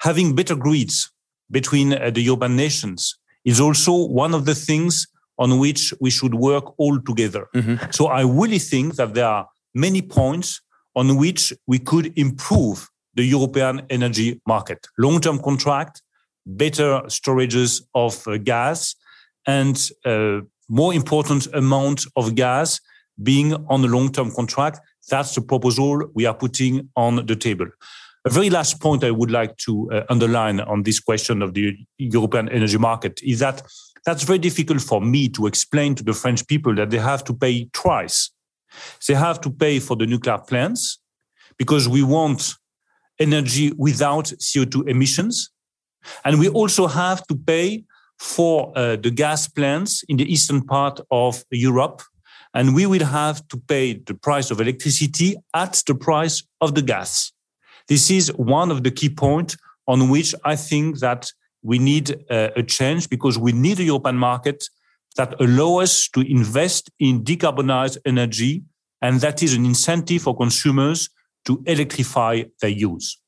Having 0.00 0.34
better 0.34 0.54
grids 0.54 1.10
between 1.50 1.92
uh, 1.92 2.10
the 2.10 2.30
urban 2.30 2.56
nations 2.56 3.18
is 3.44 3.60
also 3.60 4.06
one 4.06 4.34
of 4.34 4.44
the 4.44 4.54
things 4.54 5.06
on 5.38 5.58
which 5.58 5.94
we 6.00 6.10
should 6.10 6.34
work 6.34 6.78
all 6.78 7.00
together. 7.00 7.48
Mm-hmm. 7.54 7.90
So 7.90 8.06
I 8.06 8.22
really 8.22 8.58
think 8.58 8.96
that 8.96 9.14
there 9.14 9.26
are 9.26 9.48
many 9.74 10.02
points 10.02 10.60
on 10.94 11.16
which 11.16 11.52
we 11.66 11.78
could 11.78 12.16
improve 12.18 12.88
the 13.14 13.24
European 13.24 13.82
energy 13.90 14.40
market. 14.46 14.86
Long-term 14.98 15.40
contract, 15.40 16.02
better 16.46 17.02
storages 17.06 17.82
of 17.94 18.26
uh, 18.26 18.36
gas, 18.38 18.94
and 19.46 19.76
uh, 20.04 20.40
more 20.68 20.92
important 20.92 21.46
amount 21.54 22.04
of 22.16 22.34
gas 22.34 22.80
being 23.22 23.54
on 23.68 23.84
a 23.84 23.88
long-term 23.88 24.30
contract. 24.32 24.80
That's 25.10 25.34
the 25.34 25.40
proposal 25.40 26.10
we 26.14 26.26
are 26.26 26.34
putting 26.34 26.88
on 26.96 27.26
the 27.26 27.36
table. 27.36 27.66
A 28.24 28.30
very 28.30 28.50
last 28.50 28.80
point 28.80 29.04
I 29.04 29.10
would 29.10 29.30
like 29.30 29.56
to 29.58 29.90
uh, 29.90 30.04
underline 30.10 30.60
on 30.60 30.82
this 30.82 31.00
question 31.00 31.40
of 31.40 31.54
the 31.54 31.76
European 31.98 32.48
energy 32.48 32.76
market 32.76 33.20
is 33.22 33.38
that 33.38 33.62
that's 34.04 34.22
very 34.22 34.38
difficult 34.38 34.80
for 34.80 35.00
me 35.00 35.28
to 35.30 35.46
explain 35.46 35.94
to 35.94 36.02
the 36.02 36.12
French 36.12 36.46
people 36.46 36.74
that 36.74 36.90
they 36.90 36.98
have 36.98 37.24
to 37.24 37.34
pay 37.34 37.68
twice. 37.72 38.30
They 39.06 39.14
have 39.14 39.40
to 39.42 39.50
pay 39.50 39.78
for 39.78 39.96
the 39.96 40.06
nuclear 40.06 40.38
plants 40.38 40.98
because 41.58 41.88
we 41.88 42.02
want 42.02 42.54
energy 43.18 43.72
without 43.76 44.26
CO2 44.26 44.88
emissions. 44.88 45.50
And 46.24 46.38
we 46.38 46.48
also 46.48 46.86
have 46.86 47.26
to 47.26 47.36
pay 47.36 47.84
for 48.18 48.72
uh, 48.76 48.96
the 48.96 49.10
gas 49.10 49.48
plants 49.48 50.04
in 50.08 50.16
the 50.16 50.30
eastern 50.32 50.62
part 50.62 51.00
of 51.10 51.44
Europe. 51.50 52.02
And 52.54 52.74
we 52.74 52.86
will 52.86 53.04
have 53.04 53.46
to 53.48 53.56
pay 53.56 53.94
the 53.94 54.14
price 54.14 54.50
of 54.50 54.60
electricity 54.60 55.36
at 55.54 55.82
the 55.86 55.94
price 55.94 56.42
of 56.60 56.74
the 56.74 56.82
gas. 56.82 57.32
This 57.88 58.10
is 58.10 58.32
one 58.36 58.70
of 58.70 58.82
the 58.82 58.90
key 58.90 59.10
points 59.10 59.56
on 59.86 60.08
which 60.08 60.34
I 60.44 60.56
think 60.56 60.98
that 61.00 61.30
we 61.62 61.78
need 61.78 62.24
uh, 62.30 62.50
a 62.56 62.62
change 62.62 63.08
because 63.08 63.38
we 63.38 63.52
need 63.52 63.80
a 63.80 63.84
European 63.84 64.16
market 64.16 64.64
that 65.16 65.40
allow 65.40 65.78
us 65.80 66.08
to 66.10 66.20
invest 66.20 66.90
in 66.98 67.24
decarbonized 67.24 67.98
energy. 68.04 68.62
And 69.02 69.20
that 69.20 69.42
is 69.42 69.54
an 69.54 69.64
incentive 69.64 70.22
for 70.22 70.36
consumers 70.36 71.08
to 71.46 71.62
electrify 71.66 72.42
their 72.60 72.70
use. 72.70 73.18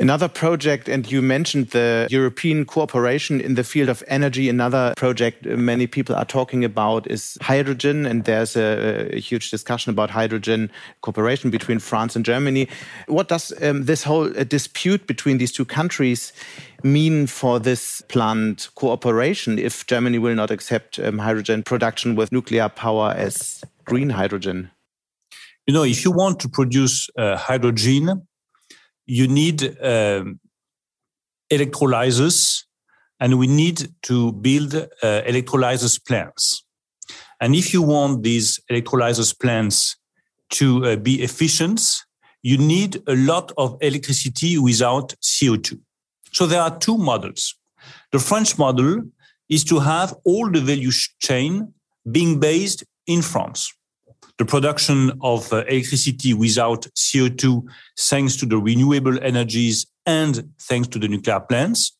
Another 0.00 0.28
project, 0.28 0.88
and 0.88 1.12
you 1.12 1.20
mentioned 1.20 1.70
the 1.70 2.08
European 2.10 2.64
cooperation 2.64 3.38
in 3.38 3.54
the 3.54 3.62
field 3.62 3.90
of 3.90 4.02
energy. 4.08 4.48
Another 4.48 4.94
project 4.96 5.44
many 5.44 5.86
people 5.86 6.16
are 6.16 6.24
talking 6.24 6.64
about 6.64 7.06
is 7.10 7.36
hydrogen, 7.42 8.06
and 8.06 8.24
there's 8.24 8.56
a, 8.56 9.14
a 9.14 9.20
huge 9.20 9.50
discussion 9.50 9.90
about 9.90 10.08
hydrogen 10.08 10.70
cooperation 11.02 11.50
between 11.50 11.78
France 11.78 12.16
and 12.16 12.24
Germany. 12.24 12.66
What 13.08 13.28
does 13.28 13.52
um, 13.62 13.84
this 13.84 14.02
whole 14.02 14.34
uh, 14.38 14.44
dispute 14.44 15.06
between 15.06 15.36
these 15.36 15.52
two 15.52 15.66
countries 15.66 16.32
mean 16.82 17.26
for 17.26 17.60
this 17.60 18.00
planned 18.08 18.68
cooperation 18.76 19.58
if 19.58 19.86
Germany 19.86 20.18
will 20.18 20.34
not 20.34 20.50
accept 20.50 20.98
um, 20.98 21.18
hydrogen 21.18 21.62
production 21.62 22.16
with 22.16 22.32
nuclear 22.32 22.70
power 22.70 23.12
as 23.14 23.62
green 23.84 24.08
hydrogen? 24.08 24.70
You 25.66 25.74
know, 25.74 25.84
if 25.84 26.06
you 26.06 26.10
want 26.10 26.40
to 26.40 26.48
produce 26.48 27.10
uh, 27.18 27.36
hydrogen, 27.36 28.26
you 29.10 29.26
need 29.26 29.76
um, 29.82 30.38
electrolyzers 31.50 32.62
and 33.18 33.38
we 33.40 33.48
need 33.48 33.88
to 34.02 34.32
build 34.34 34.72
uh, 34.74 34.86
electrolyzers 35.02 35.98
plants. 36.06 36.64
And 37.40 37.56
if 37.56 37.72
you 37.72 37.82
want 37.82 38.22
these 38.22 38.60
electrolyzers 38.70 39.36
plants 39.36 39.96
to 40.50 40.84
uh, 40.84 40.96
be 40.96 41.22
efficient, 41.22 41.80
you 42.42 42.56
need 42.56 43.02
a 43.08 43.16
lot 43.16 43.50
of 43.58 43.76
electricity 43.80 44.58
without 44.58 45.14
CO2. 45.20 45.80
So 46.32 46.46
there 46.46 46.62
are 46.62 46.78
two 46.78 46.96
models. 46.96 47.56
The 48.12 48.20
French 48.20 48.58
model 48.58 49.02
is 49.48 49.64
to 49.64 49.80
have 49.80 50.14
all 50.24 50.48
the 50.48 50.60
value 50.60 50.92
chain 51.18 51.74
being 52.08 52.38
based 52.38 52.84
in 53.08 53.22
France 53.22 53.72
the 54.40 54.46
production 54.46 55.12
of 55.20 55.52
uh, 55.52 55.58
electricity 55.66 56.32
without 56.32 56.86
CO2 56.96 57.62
thanks 57.98 58.36
to 58.36 58.46
the 58.46 58.56
renewable 58.56 59.22
energies 59.22 59.86
and 60.06 60.50
thanks 60.58 60.88
to 60.88 60.98
the 60.98 61.06
nuclear 61.06 61.40
plants, 61.40 61.94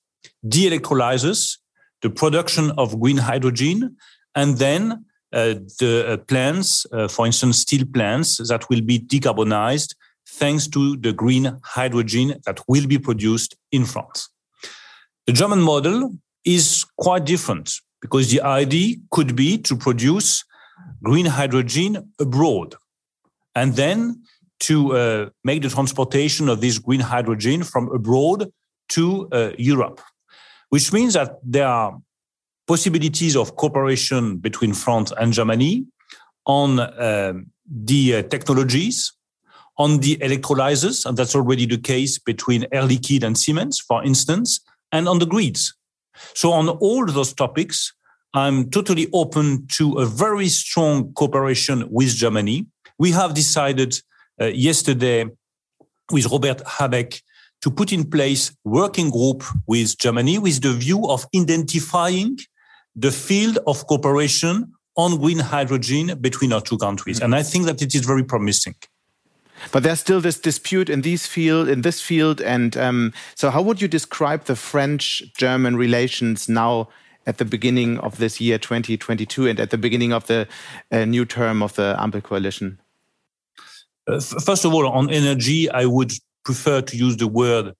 de 0.49 0.67
electrolyzers, 0.71 1.59
the 2.01 2.09
production 2.09 2.71
of 2.79 2.99
green 2.99 3.19
hydrogen, 3.19 3.95
and 4.35 4.57
then 4.57 5.05
uh, 5.35 5.53
the 5.81 6.07
uh, 6.09 6.17
plants, 6.17 6.87
uh, 6.95 7.09
for 7.09 7.27
instance, 7.27 7.59
steel 7.59 7.85
plants 7.93 8.39
that 8.49 8.67
will 8.71 8.81
be 8.81 8.99
decarbonized 8.99 9.95
thanks 10.27 10.67
to 10.67 10.97
the 10.97 11.13
green 11.13 11.59
hydrogen 11.63 12.41
that 12.47 12.59
will 12.67 12.87
be 12.87 12.99
produced 12.99 13.55
in 13.71 13.85
France. 13.85 14.31
The 15.27 15.35
German 15.35 15.61
model 15.61 16.15
is 16.47 16.87
quite 16.97 17.27
different 17.27 17.71
because 18.01 18.31
the 18.31 18.41
idea 18.41 18.97
could 19.11 19.37
be 19.37 19.59
to 19.59 19.77
produce 19.77 20.43
green 21.03 21.27
hydrogen 21.27 22.13
abroad. 22.19 22.75
And 23.55 23.75
then 23.75 24.23
to 24.61 24.97
uh, 24.97 25.31
make 25.43 25.63
the 25.63 25.69
transportation 25.69 26.49
of 26.49 26.61
this 26.61 26.79
green 26.79 27.01
hydrogen 27.01 27.65
from 27.65 27.91
abroad 27.93 28.53
to 28.91 29.29
uh, 29.33 29.51
Europe, 29.59 30.01
which 30.69 30.93
means 30.93 31.15
that 31.15 31.39
there 31.43 31.67
are 31.67 31.99
possibilities 32.67 33.37
of 33.37 33.57
cooperation 33.57 34.37
between 34.37 34.75
France 34.75 35.13
and 35.19 35.33
Germany 35.33 35.87
on 36.47 36.79
uh, 36.79 37.33
the 37.67 38.23
technologies, 38.25 39.13
on 39.79 39.99
the 39.99 40.17
electrolyzers, 40.19 41.07
and 41.07 41.17
that's 41.17 41.35
already 41.35 41.67
the 41.67 41.79
case 41.79 42.19
between 42.19 42.67
Air 42.71 42.83
Liquide 42.83 43.25
and 43.25 43.37
Siemens, 43.37 43.81
for 43.81 44.05
instance, 44.05 44.61
and 44.93 45.09
on 45.09 45.19
the 45.19 45.27
grids. 45.27 45.75
So 46.35 46.53
on 46.53 46.69
all 46.69 47.07
those 47.07 47.33
topics, 47.33 47.93
I'm 48.33 48.71
totally 48.71 49.09
open 49.13 49.67
to 49.73 49.99
a 49.99 50.07
very 50.07 50.49
strong 50.49 51.13
cooperation 51.15 51.89
with 51.91 52.15
Germany. 52.15 52.67
We 52.99 53.11
have 53.11 53.35
decided 53.35 54.01
uh, 54.41 54.47
yesterday 54.47 55.27
with 56.13 56.27
Robert 56.27 56.63
Habeck 56.65 57.23
to 57.63 57.71
put 57.71 57.93
in 57.93 58.09
place 58.09 58.53
working 58.65 59.11
group 59.11 59.43
with 59.67 59.99
Germany 59.99 60.39
with 60.39 60.63
the 60.63 60.73
view 60.73 61.09
of 61.09 61.27
identifying 61.35 62.39
the 62.95 63.11
field 63.11 63.59
of 63.67 63.87
cooperation 63.87 64.73
on 64.97 65.19
green 65.19 65.39
hydrogen 65.39 66.19
between 66.21 66.53
our 66.53 66.61
two 66.61 66.79
countries. 66.79 67.21
Mm. 67.21 67.25
And 67.25 67.35
I 67.35 67.43
think 67.43 67.67
that 67.67 67.83
it 67.83 67.95
is 67.95 68.05
very 68.05 68.25
promising. 68.25 68.75
But 69.73 69.83
there's 69.83 70.01
still 70.01 70.21
this 70.21 70.39
dispute 70.39 70.89
in 70.89 71.03
these 71.03 71.27
field, 71.27 71.69
in 71.69 71.83
this 71.83 72.01
field, 72.01 72.41
and 72.41 72.77
um, 72.77 73.13
so 73.35 73.51
how 73.51 73.61
would 73.61 73.83
you 73.83 73.89
describe 73.89 74.45
the 74.45 74.57
French-German 74.57 75.77
relations 75.77 76.49
now 76.49 76.89
at 77.27 77.39
the 77.39 77.45
beginning 77.45 77.99
of 77.99 78.19
this 78.19 78.41
year 78.41 78.59
2022 78.59 79.47
and 79.47 79.61
at 79.61 79.71
the 79.71 79.79
beginning 79.79 80.13
of 80.13 80.27
the 80.27 80.49
uh, 80.91 81.05
new 81.05 81.25
term 81.25 81.63
of 81.63 81.75
the 81.75 81.97
Ampel 81.99 82.23
coalition? 82.23 82.81
Uh, 84.07 84.21
first 84.21 84.65
of 84.65 84.73
all, 84.73 84.89
on 84.89 85.11
energy, 85.11 85.71
I 85.71 85.87
would 85.87 86.13
prefer 86.45 86.81
to 86.81 86.97
use 86.97 87.17
the 87.17 87.29
word 87.29 87.75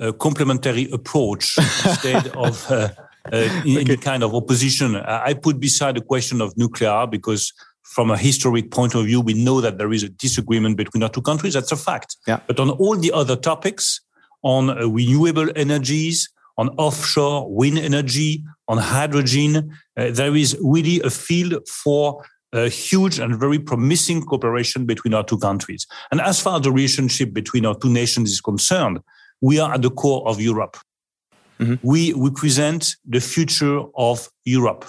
uh, 0.00 0.12
complementary 0.12 0.90
approach 0.90 1.56
instead 1.58 2.28
of 2.28 2.70
uh, 2.70 2.88
uh, 3.32 3.36
okay. 3.36 3.80
any 3.80 3.96
kind 3.96 4.22
of 4.22 4.34
opposition. 4.34 4.96
I 4.96 5.34
put 5.34 5.60
beside 5.60 5.96
the 5.96 6.00
question 6.00 6.40
of 6.40 6.56
nuclear 6.56 7.06
because 7.06 7.52
from 7.82 8.10
a 8.10 8.16
historic 8.16 8.70
point 8.70 8.94
of 8.94 9.04
view, 9.04 9.20
we 9.20 9.34
know 9.34 9.60
that 9.60 9.78
there 9.78 9.92
is 9.92 10.02
a 10.02 10.08
disagreement 10.08 10.76
between 10.76 11.02
our 11.02 11.08
two 11.08 11.22
countries. 11.22 11.54
That's 11.54 11.72
a 11.72 11.76
fact. 11.76 12.16
Yeah. 12.26 12.40
But 12.46 12.58
on 12.58 12.70
all 12.70 12.96
the 12.96 13.12
other 13.12 13.36
topics, 13.36 14.00
on 14.42 14.70
uh, 14.70 14.88
renewable 14.88 15.48
energies, 15.54 16.28
on 16.56 16.68
offshore 16.70 17.52
wind 17.52 17.78
energy, 17.78 18.44
on 18.68 18.78
hydrogen. 18.78 19.72
Uh, 19.96 20.10
there 20.10 20.34
is 20.36 20.56
really 20.62 21.00
a 21.02 21.10
field 21.10 21.66
for 21.68 22.24
a 22.52 22.68
huge 22.68 23.18
and 23.18 23.38
very 23.38 23.58
promising 23.58 24.22
cooperation 24.22 24.86
between 24.86 25.12
our 25.12 25.24
two 25.24 25.38
countries. 25.38 25.86
And 26.12 26.20
as 26.20 26.40
far 26.40 26.56
as 26.56 26.62
the 26.62 26.72
relationship 26.72 27.32
between 27.32 27.66
our 27.66 27.74
two 27.74 27.90
nations 27.90 28.30
is 28.30 28.40
concerned, 28.40 29.00
we 29.40 29.58
are 29.58 29.74
at 29.74 29.82
the 29.82 29.90
core 29.90 30.26
of 30.28 30.40
Europe. 30.40 30.76
Mm-hmm. 31.58 31.86
We 31.86 32.12
represent 32.12 32.96
the 33.04 33.20
future 33.20 33.82
of 33.96 34.28
Europe. 34.44 34.84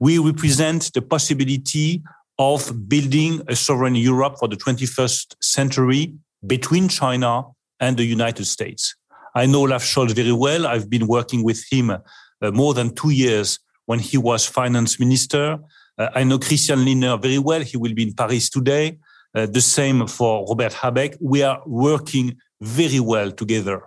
We 0.00 0.18
represent 0.18 0.92
the 0.94 1.02
possibility 1.02 2.02
of 2.38 2.88
building 2.88 3.42
a 3.48 3.56
sovereign 3.56 3.94
Europe 3.94 4.38
for 4.38 4.48
the 4.48 4.56
21st 4.56 5.36
century 5.40 6.14
between 6.46 6.88
China 6.88 7.44
and 7.80 7.96
the 7.96 8.04
United 8.04 8.46
States. 8.46 8.94
I 9.34 9.46
know 9.46 9.60
Olaf 9.60 9.82
Scholz 9.82 10.14
very 10.14 10.32
well. 10.32 10.66
I've 10.66 10.88
been 10.88 11.06
working 11.06 11.42
with 11.42 11.64
him 11.70 11.90
uh, 11.90 12.50
more 12.52 12.74
than 12.74 12.94
two 12.94 13.10
years 13.10 13.58
when 13.86 13.98
he 13.98 14.16
was 14.16 14.46
finance 14.46 15.00
minister. 15.00 15.58
Uh, 15.98 16.08
I 16.14 16.24
know 16.24 16.38
Christian 16.38 16.84
Lindner 16.84 17.16
very 17.16 17.38
well. 17.38 17.60
He 17.60 17.76
will 17.76 17.94
be 17.94 18.04
in 18.04 18.14
Paris 18.14 18.48
today. 18.50 18.98
Uh, 19.34 19.46
the 19.46 19.60
same 19.60 20.06
for 20.06 20.46
Robert 20.48 20.72
Habeck. 20.72 21.16
We 21.20 21.42
are 21.42 21.60
working 21.66 22.36
very 22.60 23.00
well 23.00 23.32
together. 23.32 23.82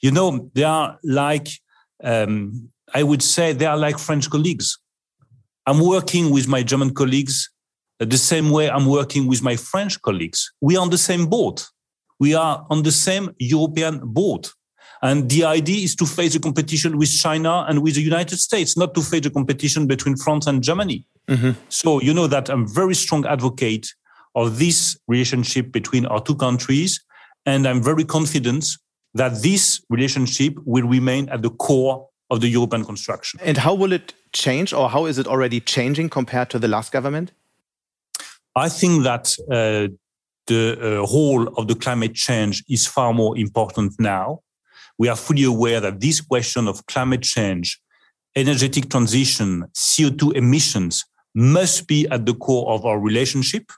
You 0.00 0.12
know, 0.12 0.50
they 0.54 0.62
are 0.62 0.98
like, 1.02 1.48
um, 2.04 2.68
I 2.94 3.02
would 3.02 3.22
say 3.22 3.52
they 3.52 3.66
are 3.66 3.76
like 3.76 3.98
French 3.98 4.30
colleagues. 4.30 4.78
I'm 5.66 5.80
working 5.80 6.30
with 6.30 6.48
my 6.48 6.62
German 6.62 6.94
colleagues 6.94 7.50
uh, 8.00 8.04
the 8.04 8.18
same 8.18 8.50
way 8.50 8.70
I'm 8.70 8.86
working 8.86 9.26
with 9.26 9.42
my 9.42 9.56
French 9.56 10.00
colleagues. 10.02 10.52
We 10.60 10.76
are 10.76 10.82
on 10.82 10.90
the 10.90 10.98
same 10.98 11.26
boat. 11.26 11.68
We 12.18 12.34
are 12.34 12.66
on 12.70 12.82
the 12.82 12.92
same 12.92 13.30
European 13.38 14.00
boat. 14.04 14.52
And 15.02 15.28
the 15.28 15.44
idea 15.44 15.82
is 15.84 15.96
to 15.96 16.06
face 16.06 16.36
a 16.36 16.40
competition 16.40 16.96
with 16.96 17.10
China 17.10 17.64
and 17.68 17.82
with 17.82 17.96
the 17.96 18.02
United 18.02 18.38
States, 18.38 18.76
not 18.76 18.94
to 18.94 19.02
face 19.02 19.26
a 19.26 19.30
competition 19.30 19.86
between 19.86 20.16
France 20.16 20.46
and 20.46 20.62
Germany. 20.62 21.04
Mm-hmm. 21.28 21.50
So 21.68 22.00
you 22.00 22.14
know 22.14 22.28
that 22.28 22.48
I'm 22.48 22.68
very 22.68 22.94
strong 22.94 23.26
advocate 23.26 23.92
of 24.34 24.58
this 24.58 24.96
relationship 25.08 25.72
between 25.72 26.06
our 26.06 26.22
two 26.22 26.36
countries. 26.36 27.00
And 27.44 27.66
I'm 27.66 27.82
very 27.82 28.04
confident 28.04 28.64
that 29.14 29.42
this 29.42 29.82
relationship 29.90 30.54
will 30.64 30.86
remain 30.86 31.28
at 31.30 31.42
the 31.42 31.50
core 31.50 32.08
of 32.30 32.40
the 32.40 32.48
European 32.48 32.84
construction. 32.84 33.40
And 33.42 33.58
how 33.58 33.74
will 33.74 33.92
it 33.92 34.14
change, 34.32 34.72
or 34.72 34.88
how 34.88 35.06
is 35.06 35.18
it 35.18 35.26
already 35.26 35.60
changing 35.60 36.08
compared 36.08 36.48
to 36.50 36.58
the 36.58 36.68
last 36.68 36.92
government? 36.92 37.32
I 38.54 38.68
think 38.68 39.02
that 39.02 39.36
uh, 39.50 39.92
the 40.46 40.78
uh, 40.80 41.06
role 41.12 41.48
of 41.58 41.66
the 41.66 41.74
climate 41.74 42.14
change 42.14 42.64
is 42.68 42.86
far 42.86 43.12
more 43.12 43.36
important 43.36 43.94
now. 43.98 44.40
We 44.98 45.08
are 45.08 45.16
fully 45.16 45.44
aware 45.44 45.80
that 45.80 46.00
this 46.00 46.20
question 46.20 46.68
of 46.68 46.86
climate 46.86 47.22
change, 47.22 47.80
energetic 48.36 48.90
transition, 48.90 49.64
CO2 49.74 50.34
emissions 50.34 51.04
must 51.34 51.86
be 51.86 52.06
at 52.08 52.26
the 52.26 52.34
core 52.34 52.70
of 52.70 52.84
our 52.84 52.98
relationship. 52.98 53.70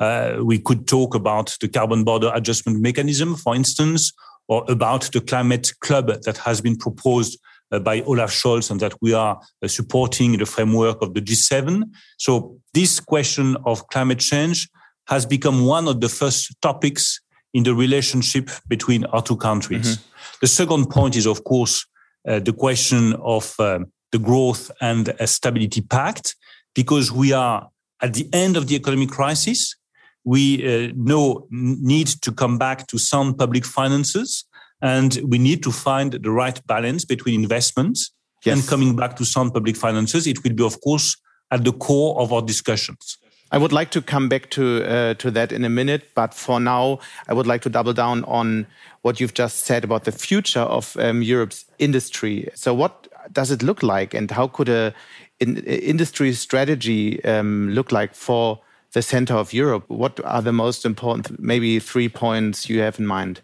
Uh, 0.00 0.38
we 0.42 0.58
could 0.58 0.88
talk 0.88 1.14
about 1.14 1.56
the 1.60 1.68
carbon 1.68 2.04
border 2.04 2.30
adjustment 2.34 2.80
mechanism, 2.80 3.36
for 3.36 3.54
instance, 3.54 4.12
or 4.48 4.64
about 4.68 5.02
the 5.12 5.20
climate 5.20 5.72
club 5.80 6.08
that 6.22 6.36
has 6.38 6.60
been 6.60 6.76
proposed 6.76 7.38
uh, 7.70 7.78
by 7.78 8.02
Olaf 8.02 8.30
Scholz 8.30 8.70
and 8.70 8.80
that 8.80 8.94
we 9.00 9.12
are 9.12 9.40
uh, 9.62 9.68
supporting 9.68 10.34
in 10.34 10.40
the 10.40 10.46
framework 10.46 11.00
of 11.02 11.14
the 11.14 11.20
G7. 11.20 11.84
So 12.18 12.58
this 12.72 13.00
question 13.00 13.56
of 13.64 13.86
climate 13.88 14.18
change 14.18 14.68
has 15.08 15.26
become 15.26 15.64
one 15.64 15.88
of 15.88 16.00
the 16.00 16.08
first 16.08 16.54
topics 16.62 17.20
in 17.54 17.62
the 17.62 17.74
relationship 17.74 18.50
between 18.68 19.04
our 19.06 19.22
two 19.22 19.36
countries. 19.36 19.96
Mm-hmm. 19.96 20.38
The 20.40 20.46
second 20.48 20.90
point 20.90 21.16
is, 21.16 21.26
of 21.26 21.44
course, 21.44 21.86
uh, 22.28 22.40
the 22.40 22.52
question 22.52 23.14
of 23.22 23.54
um, 23.58 23.86
the 24.12 24.18
growth 24.18 24.70
and 24.80 25.14
stability 25.24 25.80
pact, 25.80 26.36
because 26.74 27.10
we 27.12 27.32
are 27.32 27.68
at 28.02 28.14
the 28.14 28.28
end 28.32 28.56
of 28.56 28.66
the 28.66 28.74
economic 28.74 29.10
crisis. 29.10 29.76
We 30.24 30.64
uh, 30.64 30.92
know 30.96 31.46
need 31.50 32.08
to 32.22 32.32
come 32.32 32.58
back 32.58 32.86
to 32.88 32.98
sound 32.98 33.38
public 33.38 33.64
finances, 33.64 34.44
and 34.80 35.20
we 35.24 35.38
need 35.38 35.62
to 35.62 35.70
find 35.70 36.12
the 36.12 36.30
right 36.30 36.58
balance 36.66 37.04
between 37.04 37.42
investments 37.42 38.10
yes. 38.44 38.58
and 38.58 38.68
coming 38.68 38.96
back 38.96 39.16
to 39.16 39.24
sound 39.24 39.52
public 39.52 39.76
finances. 39.76 40.26
It 40.26 40.42
will 40.42 40.54
be, 40.54 40.64
of 40.64 40.80
course, 40.80 41.16
at 41.50 41.62
the 41.62 41.72
core 41.72 42.18
of 42.20 42.32
our 42.32 42.42
discussions. 42.42 43.18
I 43.54 43.58
would 43.58 43.72
like 43.72 43.92
to 43.92 44.02
come 44.02 44.28
back 44.28 44.50
to 44.50 44.82
uh, 44.82 45.14
to 45.14 45.30
that 45.30 45.52
in 45.52 45.64
a 45.64 45.68
minute, 45.68 46.10
but 46.16 46.34
for 46.34 46.58
now, 46.58 46.98
I 47.28 47.34
would 47.34 47.46
like 47.46 47.62
to 47.62 47.70
double 47.70 47.92
down 47.92 48.24
on 48.24 48.66
what 49.02 49.20
you've 49.20 49.34
just 49.34 49.60
said 49.60 49.84
about 49.84 50.02
the 50.02 50.10
future 50.10 50.66
of 50.66 50.96
um, 50.96 51.22
Europe's 51.22 51.64
industry. 51.78 52.48
So, 52.56 52.74
what 52.74 53.06
does 53.32 53.52
it 53.52 53.62
look 53.62 53.84
like, 53.84 54.12
and 54.12 54.28
how 54.28 54.48
could 54.48 54.68
a 54.68 54.92
in, 55.38 55.58
industry 55.58 56.32
strategy 56.32 57.24
um, 57.24 57.70
look 57.70 57.92
like 57.92 58.12
for 58.16 58.58
the 58.92 59.02
center 59.02 59.34
of 59.34 59.52
Europe? 59.52 59.84
What 59.86 60.18
are 60.24 60.42
the 60.42 60.52
most 60.52 60.84
important, 60.84 61.38
maybe 61.38 61.78
three 61.78 62.08
points 62.08 62.68
you 62.68 62.80
have 62.80 62.98
in 62.98 63.06
mind? 63.06 63.40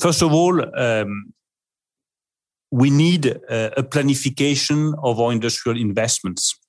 First 0.00 0.22
of 0.22 0.32
all, 0.32 0.62
um, 0.78 1.32
we 2.70 2.90
need 2.90 3.26
a, 3.26 3.80
a 3.80 3.82
planification 3.82 4.94
of 5.02 5.18
our 5.18 5.32
industrial 5.32 5.76
investments. 5.80 6.61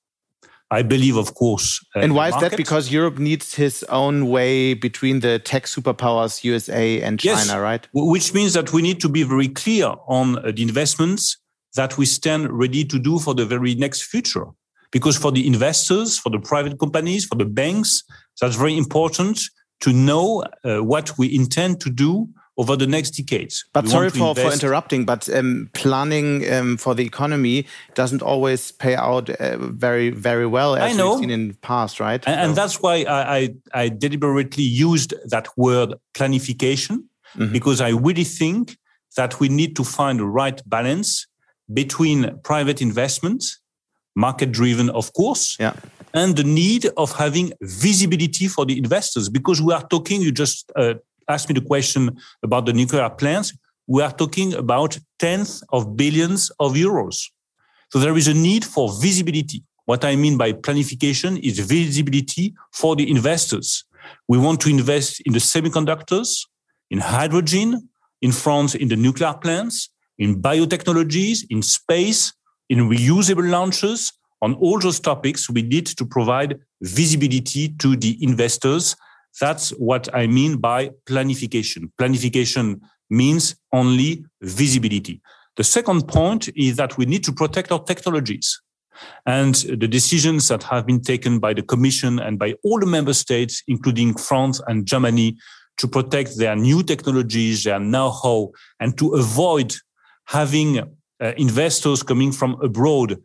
I 0.70 0.82
believe, 0.82 1.16
of 1.16 1.34
course. 1.34 1.84
Uh, 1.94 2.00
and 2.00 2.14
why 2.14 2.28
is 2.28 2.36
that? 2.40 2.56
Because 2.56 2.90
Europe 2.90 3.18
needs 3.18 3.54
his 3.54 3.82
own 3.84 4.28
way 4.28 4.74
between 4.74 5.20
the 5.20 5.38
tech 5.38 5.64
superpowers, 5.64 6.42
USA 6.42 7.00
and 7.02 7.20
China, 7.20 7.36
yes, 7.36 7.56
right? 7.56 7.86
Which 7.92 8.34
means 8.34 8.54
that 8.54 8.72
we 8.72 8.82
need 8.82 9.00
to 9.00 9.08
be 9.08 9.22
very 9.22 9.48
clear 9.48 9.94
on 10.08 10.38
uh, 10.38 10.52
the 10.54 10.62
investments 10.62 11.36
that 11.74 11.98
we 11.98 12.06
stand 12.06 12.50
ready 12.50 12.84
to 12.84 12.98
do 12.98 13.18
for 13.18 13.34
the 13.34 13.44
very 13.44 13.74
next 13.74 14.02
future. 14.02 14.46
Because 14.90 15.16
for 15.16 15.32
the 15.32 15.46
investors, 15.46 16.18
for 16.18 16.30
the 16.30 16.38
private 16.38 16.78
companies, 16.78 17.24
for 17.24 17.34
the 17.34 17.44
banks, 17.44 18.02
that's 18.40 18.56
very 18.56 18.76
important 18.76 19.40
to 19.80 19.92
know 19.92 20.44
uh, 20.64 20.78
what 20.78 21.18
we 21.18 21.34
intend 21.34 21.80
to 21.80 21.90
do 21.90 22.28
over 22.56 22.76
the 22.76 22.86
next 22.86 23.10
decades. 23.10 23.64
But 23.72 23.84
we 23.84 23.90
sorry 23.90 24.10
for, 24.10 24.34
for 24.34 24.52
interrupting, 24.52 25.04
but 25.04 25.28
um, 25.28 25.70
planning 25.72 26.50
um, 26.52 26.76
for 26.76 26.94
the 26.94 27.04
economy 27.04 27.66
doesn't 27.94 28.22
always 28.22 28.70
pay 28.72 28.94
out 28.94 29.28
uh, 29.30 29.56
very, 29.58 30.10
very 30.10 30.46
well, 30.46 30.76
as 30.76 30.96
we've 30.96 31.18
seen 31.18 31.30
in 31.30 31.48
the 31.48 31.54
past, 31.54 32.00
right? 32.00 32.22
And, 32.26 32.34
so. 32.34 32.40
and 32.44 32.56
that's 32.56 32.80
why 32.80 33.02
I, 33.02 33.36
I, 33.36 33.54
I, 33.74 33.88
deliberately 33.88 34.64
used 34.64 35.14
that 35.26 35.48
word 35.56 35.94
planification, 36.12 36.90
mm 36.90 37.08
-hmm. 37.34 37.52
because 37.52 37.80
I 37.80 37.90
really 37.90 38.24
think 38.24 38.76
that 39.16 39.38
we 39.40 39.48
need 39.48 39.74
to 39.74 39.84
find 39.84 40.18
the 40.18 40.42
right 40.42 40.62
balance 40.64 41.26
between 41.66 42.40
private 42.42 42.82
investment, 42.82 43.44
market 44.14 44.52
driven, 44.52 44.90
of 44.90 45.12
course, 45.12 45.56
yeah. 45.58 45.74
and 46.12 46.36
the 46.36 46.44
need 46.44 46.90
of 46.94 47.16
having 47.16 47.52
visibility 47.60 48.48
for 48.48 48.66
the 48.66 48.76
investors, 48.76 49.28
because 49.28 49.62
we 49.62 49.72
are 49.72 49.86
talking, 49.88 50.22
you 50.22 50.32
just 50.32 50.70
uh, 50.76 50.94
asked 51.28 51.48
me 51.48 51.54
the 51.54 51.66
question 51.66 52.16
about 52.42 52.66
the 52.66 52.72
nuclear 52.72 53.08
plants, 53.10 53.52
we 53.86 54.02
are 54.02 54.12
talking 54.12 54.54
about 54.54 54.98
tens 55.18 55.62
of 55.70 55.96
billions 55.96 56.50
of 56.58 56.72
euros. 56.72 57.30
So 57.90 57.98
there 57.98 58.16
is 58.16 58.28
a 58.28 58.34
need 58.34 58.64
for 58.64 58.92
visibility. 59.00 59.62
What 59.84 60.04
I 60.04 60.16
mean 60.16 60.38
by 60.38 60.52
planification 60.52 61.38
is 61.42 61.58
visibility 61.58 62.54
for 62.72 62.96
the 62.96 63.10
investors. 63.10 63.84
We 64.28 64.38
want 64.38 64.60
to 64.62 64.70
invest 64.70 65.20
in 65.20 65.32
the 65.32 65.38
semiconductors, 65.38 66.46
in 66.90 66.98
hydrogen, 66.98 67.88
in 68.22 68.32
France, 68.32 68.74
in 68.74 68.88
the 68.88 68.96
nuclear 68.96 69.34
plants, 69.34 69.90
in 70.18 70.40
biotechnologies, 70.40 71.44
in 71.50 71.62
space, 71.62 72.32
in 72.70 72.88
reusable 72.88 73.50
launches. 73.50 74.12
On 74.40 74.54
all 74.54 74.78
those 74.78 75.00
topics, 75.00 75.50
we 75.50 75.62
need 75.62 75.86
to 75.86 76.06
provide 76.06 76.58
visibility 76.80 77.68
to 77.78 77.96
the 77.96 78.18
investors 78.22 78.96
that's 79.40 79.70
what 79.70 80.08
I 80.14 80.26
mean 80.26 80.56
by 80.58 80.90
planification. 81.06 81.90
Planification 81.98 82.80
means 83.10 83.56
only 83.72 84.24
visibility. 84.40 85.20
The 85.56 85.64
second 85.64 86.08
point 86.08 86.48
is 86.56 86.76
that 86.76 86.96
we 86.98 87.06
need 87.06 87.24
to 87.24 87.32
protect 87.32 87.70
our 87.70 87.82
technologies. 87.82 88.60
And 89.26 89.54
the 89.54 89.88
decisions 89.88 90.48
that 90.48 90.62
have 90.64 90.86
been 90.86 91.00
taken 91.00 91.38
by 91.38 91.52
the 91.52 91.62
Commission 91.62 92.18
and 92.18 92.38
by 92.38 92.54
all 92.62 92.78
the 92.78 92.86
member 92.86 93.12
states, 93.12 93.62
including 93.66 94.14
France 94.16 94.60
and 94.66 94.86
Germany, 94.86 95.36
to 95.78 95.88
protect 95.88 96.38
their 96.38 96.54
new 96.54 96.82
technologies, 96.82 97.64
their 97.64 97.80
know-how, 97.80 98.52
and 98.78 98.96
to 98.98 99.14
avoid 99.14 99.74
having 100.26 100.78
uh, 100.78 101.32
investors 101.36 102.02
coming 102.02 102.30
from 102.30 102.56
abroad 102.62 103.18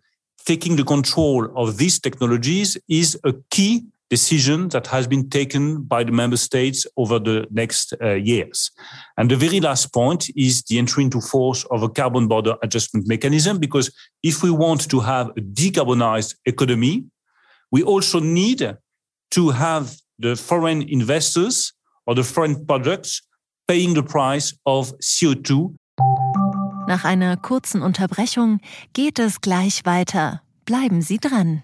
taking 0.45 0.76
the 0.76 0.84
control 0.84 1.47
of 1.55 1.78
these 1.78 1.99
technologies 1.99 2.78
is 2.88 3.20
a 3.24 3.34
key 3.51 3.86
decision 4.10 4.70
that 4.70 4.88
has 4.88 5.07
been 5.07 5.30
taken 5.30 5.84
by 5.84 6.03
the 6.03 6.12
member 6.12 6.38
states 6.38 6.88
over 6.97 7.20
the 7.20 7.47
next 7.51 7.93
uh, 8.01 8.14
years. 8.14 8.72
And 9.18 9.30
the 9.30 9.36
very 9.36 9.60
last 9.60 9.93
point 9.93 10.30
is 10.36 10.64
the 10.64 10.80
entry 10.80 11.03
into 11.03 11.22
force 11.22 11.64
of 11.66 11.84
a 11.84 11.89
carbon 11.89 12.28
border 12.28 12.55
adjustment 12.64 13.07
mechanism, 13.07 13.60
because 13.60 13.91
if 14.24 14.41
we 14.41 14.51
want 14.51 14.89
to 14.89 14.99
have 14.99 15.30
a 15.30 15.41
decarbonized 15.41 16.36
economy, 16.45 17.05
we 17.72 17.84
also 17.84 18.20
need 18.20 18.78
to 19.32 19.49
have 19.49 19.95
the 20.18 20.36
foreign 20.36 20.82
investors 20.82 21.74
or 22.05 22.16
the 22.16 22.24
foreign 22.24 22.66
products 22.66 23.22
paying 23.68 23.93
the 23.93 24.03
price 24.03 24.53
of 24.66 24.91
CO2. 24.99 25.76
Nach 26.88 27.05
einer 27.05 27.38
kurzen 27.38 27.84
Unterbrechung 27.84 28.60
geht 28.93 29.20
es 29.20 29.41
gleich 29.41 29.86
weiter. 29.86 30.41
Bleiben 30.66 31.03
Sie 31.03 31.20
dran. 31.20 31.64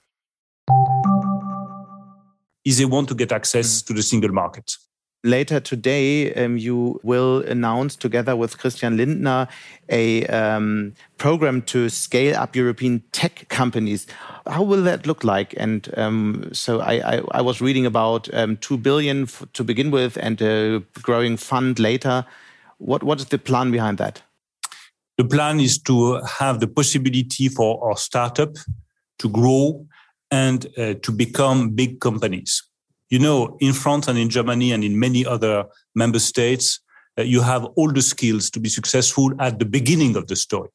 Is 2.65 2.77
they 2.77 2.85
want 2.85 3.09
to 3.09 3.15
get 3.15 3.31
access 3.31 3.81
mm. 3.81 3.87
to 3.87 3.93
the 3.93 4.03
single 4.03 4.31
market. 4.31 4.77
Later 5.23 5.59
today, 5.59 6.33
um, 6.33 6.57
you 6.57 6.99
will 7.03 7.43
announce 7.43 7.95
together 7.95 8.35
with 8.35 8.57
Christian 8.57 8.97
Lindner 8.97 9.47
a 9.87 10.25
um, 10.25 10.95
program 11.19 11.61
to 11.63 11.89
scale 11.89 12.35
up 12.35 12.55
European 12.55 13.03
tech 13.11 13.47
companies. 13.47 14.07
How 14.47 14.63
will 14.63 14.81
that 14.81 15.05
look 15.05 15.23
like? 15.23 15.53
And 15.57 15.87
um, 15.95 16.49
so 16.53 16.79
I, 16.79 17.17
I, 17.17 17.21
I, 17.31 17.41
was 17.41 17.61
reading 17.61 17.85
about 17.85 18.33
um, 18.33 18.57
two 18.57 18.77
billion 18.79 19.27
to 19.53 19.63
begin 19.63 19.91
with 19.91 20.17
and 20.17 20.41
a 20.41 20.81
growing 21.03 21.37
fund 21.37 21.77
later. 21.77 22.25
What, 22.79 23.03
what 23.03 23.19
is 23.19 23.25
the 23.27 23.37
plan 23.37 23.69
behind 23.69 23.99
that? 23.99 24.23
The 25.19 25.25
plan 25.25 25.59
is 25.59 25.77
to 25.83 26.19
have 26.39 26.61
the 26.61 26.67
possibility 26.67 27.47
for 27.47 27.87
our 27.87 27.95
startup 27.95 28.55
to 29.19 29.29
grow 29.29 29.85
and 30.31 30.67
uh, 30.77 30.93
to 30.95 31.11
become 31.11 31.71
big 31.71 31.99
companies. 31.99 32.63
You 33.09 33.19
know, 33.19 33.57
in 33.59 33.73
France 33.73 34.07
and 34.07 34.17
in 34.17 34.29
Germany 34.29 34.71
and 34.71 34.83
in 34.83 34.97
many 34.97 35.25
other 35.25 35.65
member 35.93 36.19
states, 36.19 36.79
uh, 37.19 37.23
you 37.23 37.41
have 37.41 37.65
all 37.75 37.91
the 37.91 38.01
skills 38.01 38.49
to 38.51 38.59
be 38.59 38.69
successful 38.69 39.33
at 39.39 39.59
the 39.59 39.65
beginning 39.65 40.15
of 40.15 40.27
the 40.27 40.35
story. 40.35 40.69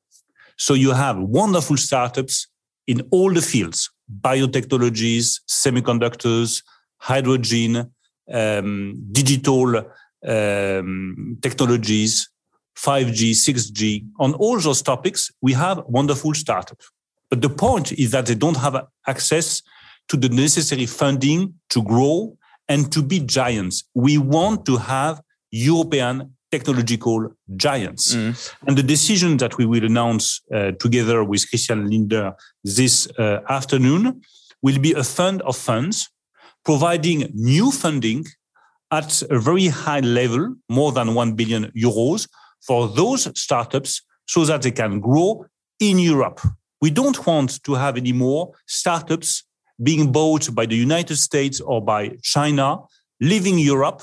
So 0.59 0.74
you 0.74 0.92
have 0.92 1.18
wonderful 1.18 1.76
startups 1.78 2.48
in 2.86 3.02
all 3.11 3.32
the 3.32 3.42
fields, 3.42 3.90
biotechnologies, 4.20 5.40
semiconductors, 5.48 6.62
hydrogen, 6.98 7.90
um, 8.32 9.02
digital 9.12 9.76
um, 10.26 11.38
technologies, 11.40 12.28
5G, 12.76 13.30
6G. 13.30 14.07
On 14.18 14.34
all 14.34 14.61
those 14.61 14.82
topics, 14.82 15.30
we 15.40 15.52
have 15.54 15.82
wonderful 15.86 16.34
startups. 16.34 16.90
But 17.31 17.43
the 17.43 17.51
point 17.51 17.93
is 17.93 18.11
that 18.12 18.27
they 18.27 18.35
don't 18.35 18.57
have 18.57 18.87
access 19.07 19.62
to 20.09 20.16
the 20.16 20.29
necessary 20.29 20.87
funding 20.87 21.55
to 21.70 21.83
grow 21.83 22.37
and 22.68 22.93
to 22.93 23.03
be 23.03 23.20
giants. 23.20 23.85
We 23.95 24.18
want 24.18 24.64
to 24.66 24.77
have 24.77 25.20
European 25.51 26.37
technological 26.51 27.33
giants. 27.57 28.14
Mm. 28.14 28.53
And 28.66 28.79
the 28.79 28.83
decision 28.83 29.37
that 29.39 29.59
we 29.59 29.66
will 29.66 29.85
announce 29.85 30.41
uh, 30.55 30.72
together 30.79 31.24
with 31.24 31.49
Christian 31.49 31.89
Lindner 31.89 32.35
this 32.62 33.09
uh, 33.18 33.41
afternoon 33.49 34.22
will 34.62 34.79
be 34.79 34.93
a 34.93 35.03
fund 35.03 35.43
of 35.43 35.57
funds 35.57 36.09
providing 36.64 37.31
new 37.35 37.70
funding 37.70 38.24
at 38.91 39.22
a 39.31 39.39
very 39.39 39.68
high 39.68 40.01
level, 40.01 40.55
more 40.68 40.93
than 40.93 41.14
1 41.14 41.35
billion 41.35 41.70
euros 41.77 42.29
for 42.66 42.89
those 42.89 43.29
startups 43.39 44.03
so 44.27 44.45
that 44.45 44.62
they 44.62 44.70
can 44.70 45.01
grow 45.01 45.45
in 45.81 45.99
Europe. 45.99 46.41
We 46.81 46.91
don't 46.91 47.27
want 47.27 47.62
to 47.64 47.74
have 47.74 47.97
any 47.97 48.12
more 48.12 48.53
startups 48.66 49.45
being 49.83 50.12
bought 50.12 50.55
by 50.55 50.66
the 50.66 50.77
United 50.77 51.16
States 51.16 51.61
or 51.61 51.83
by 51.83 52.16
China, 52.22 52.79
leaving 53.20 53.59
Europe 53.59 54.03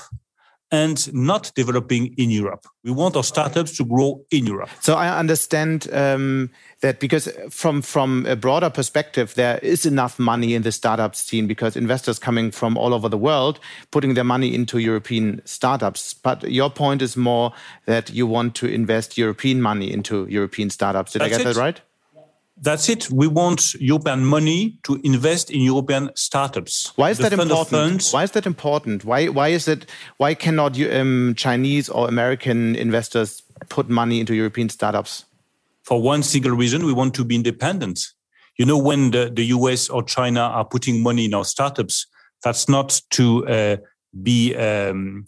and 0.74 1.12
not 1.14 1.52
developing 1.54 2.12
in 2.18 2.30
Europe. 2.30 2.66
We 2.82 2.90
want 2.90 3.16
our 3.16 3.22
startups 3.22 3.76
to 3.76 3.84
grow 3.84 4.24
in 4.30 4.46
Europe. 4.46 4.70
So 4.80 4.94
I 4.94 5.16
understand 5.18 5.88
um, 5.92 6.50
that 6.80 6.98
because 6.98 7.28
from 7.50 7.82
from 7.82 8.26
a 8.26 8.34
broader 8.34 8.70
perspective, 8.70 9.34
there 9.34 9.58
is 9.62 9.86
enough 9.86 10.18
money 10.18 10.54
in 10.54 10.62
the 10.62 10.72
startup 10.72 11.14
scene 11.14 11.46
because 11.46 11.76
investors 11.76 12.18
coming 12.18 12.50
from 12.50 12.76
all 12.76 12.92
over 12.92 13.08
the 13.08 13.18
world 13.18 13.60
putting 13.90 14.14
their 14.14 14.24
money 14.24 14.54
into 14.54 14.78
European 14.78 15.40
startups. 15.44 16.14
But 16.14 16.50
your 16.50 16.70
point 16.70 17.02
is 17.02 17.16
more 17.16 17.52
that 17.86 18.10
you 18.10 18.26
want 18.26 18.54
to 18.56 18.66
invest 18.66 19.16
European 19.16 19.60
money 19.62 19.92
into 19.92 20.26
European 20.28 20.70
startups. 20.70 21.12
Did 21.12 21.22
That's 21.22 21.34
I 21.34 21.38
get 21.38 21.46
it. 21.46 21.54
that 21.54 21.60
right? 21.60 21.80
That's 22.64 22.88
it. 22.88 23.10
We 23.10 23.26
want 23.26 23.74
European 23.74 24.24
money 24.24 24.78
to 24.84 24.98
invest 25.04 25.50
in 25.50 25.60
European 25.60 26.10
startups. 26.14 26.92
Why 26.96 27.10
is 27.10 27.18
the 27.18 27.28
that 27.28 27.38
important? 27.38 28.08
Why 28.10 28.22
is 28.22 28.30
that 28.30 28.46
important? 28.46 29.04
Why 29.04 29.28
why 29.28 29.48
is 29.48 29.68
it? 29.68 29.84
Why 30.16 30.34
cannot 30.34 30.80
um, 30.80 31.34
Chinese 31.36 31.90
or 31.90 32.08
American 32.08 32.74
investors 32.74 33.42
put 33.68 33.90
money 33.90 34.18
into 34.18 34.34
European 34.34 34.70
startups? 34.70 35.26
For 35.82 36.00
one 36.00 36.22
single 36.22 36.52
reason, 36.52 36.86
we 36.86 36.94
want 36.94 37.14
to 37.14 37.24
be 37.24 37.34
independent. 37.34 38.00
You 38.56 38.64
know, 38.64 38.78
when 38.78 39.10
the, 39.10 39.30
the 39.30 39.44
US 39.56 39.90
or 39.90 40.02
China 40.02 40.40
are 40.40 40.64
putting 40.64 41.02
money 41.02 41.26
in 41.26 41.34
our 41.34 41.44
startups, 41.44 42.06
that's 42.42 42.66
not 42.66 42.98
to 43.10 43.46
uh, 43.46 43.76
be 44.22 44.54
um, 44.56 45.26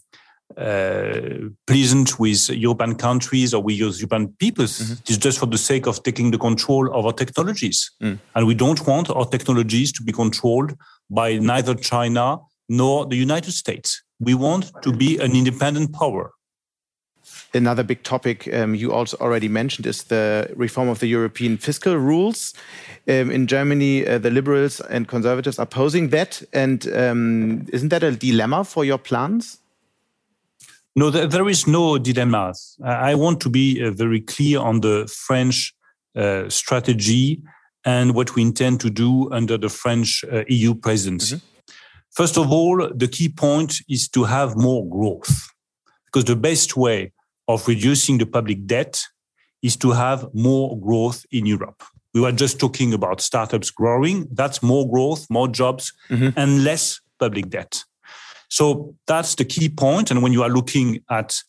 uh, 0.57 1.49
pleasant 1.67 2.19
with 2.19 2.49
European 2.49 2.95
countries 2.95 3.53
or 3.53 3.61
with 3.61 3.75
European 3.75 4.29
peoples. 4.39 4.79
Mm-hmm. 4.79 4.93
It's 5.07 5.17
just 5.17 5.39
for 5.39 5.45
the 5.45 5.57
sake 5.57 5.85
of 5.87 6.01
taking 6.03 6.31
the 6.31 6.37
control 6.37 6.93
of 6.93 7.05
our 7.05 7.13
technologies. 7.13 7.91
Mm. 8.01 8.19
And 8.35 8.47
we 8.47 8.55
don't 8.55 8.85
want 8.87 9.09
our 9.09 9.25
technologies 9.25 9.91
to 9.93 10.03
be 10.03 10.11
controlled 10.11 10.75
by 11.09 11.37
neither 11.37 11.75
China 11.75 12.39
nor 12.69 13.05
the 13.05 13.15
United 13.15 13.51
States. 13.51 14.03
We 14.19 14.33
want 14.33 14.71
to 14.81 14.91
be 14.91 15.17
an 15.19 15.35
independent 15.35 15.93
power. 15.93 16.31
Another 17.53 17.83
big 17.83 18.03
topic 18.03 18.53
um, 18.53 18.75
you 18.75 18.91
also 18.91 19.15
already 19.17 19.47
mentioned 19.47 19.85
is 19.85 20.03
the 20.03 20.51
reform 20.55 20.89
of 20.89 20.99
the 20.99 21.07
European 21.07 21.57
fiscal 21.57 21.95
rules. 21.95 22.53
Um, 23.07 23.31
in 23.31 23.47
Germany, 23.47 24.05
uh, 24.05 24.17
the 24.17 24.29
liberals 24.31 24.81
and 24.81 25.07
conservatives 25.07 25.59
are 25.59 25.63
opposing 25.63 26.09
that. 26.09 26.41
And 26.51 26.87
um, 26.93 27.65
isn't 27.71 27.89
that 27.89 28.03
a 28.03 28.11
dilemma 28.11 28.63
for 28.63 28.83
your 28.83 28.97
plans? 28.97 29.59
No, 30.97 31.11
there 31.11 31.47
is 31.47 31.67
no 31.67 31.99
dilemma. 31.99 32.53
I 32.83 33.13
want 33.13 33.39
to 33.41 33.49
be 33.49 33.83
uh, 33.83 33.91
very 33.91 34.19
clear 34.19 34.59
on 34.59 34.81
the 34.81 35.07
French 35.07 35.71
uh, 36.15 36.49
strategy 36.49 37.43
and 37.85 38.15
what 38.15 38.33
we 38.33 38.41
intend 38.41 38.79
to 38.81 38.89
do 38.89 39.31
under 39.31 39.59
the 39.59 39.69
French 39.69 40.25
uh, 40.25 40.43
EU 40.47 40.73
presidency. 40.73 41.35
Mm-hmm. 41.35 41.71
First 42.09 42.35
of 42.35 42.51
all, 42.51 42.89
the 42.95 43.07
key 43.07 43.29
point 43.29 43.75
is 43.87 44.09
to 44.09 44.23
have 44.23 44.57
more 44.57 44.89
growth 44.89 45.49
because 46.05 46.25
the 46.25 46.35
best 46.35 46.75
way 46.75 47.13
of 47.47 47.67
reducing 47.67 48.17
the 48.17 48.25
public 48.25 48.65
debt 48.65 48.99
is 49.61 49.75
to 49.77 49.91
have 49.91 50.27
more 50.33 50.79
growth 50.79 51.27
in 51.31 51.45
Europe. 51.45 51.83
We 52.15 52.21
were 52.21 52.31
just 52.31 52.59
talking 52.59 52.91
about 52.91 53.21
startups 53.21 53.69
growing. 53.69 54.27
That's 54.31 54.63
more 54.63 54.89
growth, 54.89 55.27
more 55.29 55.47
jobs, 55.47 55.93
mm-hmm. 56.09 56.29
and 56.35 56.63
less 56.63 56.99
public 57.19 57.49
debt. 57.49 57.83
So 58.49 58.95
that's 59.07 59.35
the 59.35 59.45
key 59.45 59.69
point. 59.69 60.11
And 60.11 60.23
when 60.23 60.33
you 60.33 60.43
are 60.43 60.49
looking 60.49 61.03
at, 61.09 61.41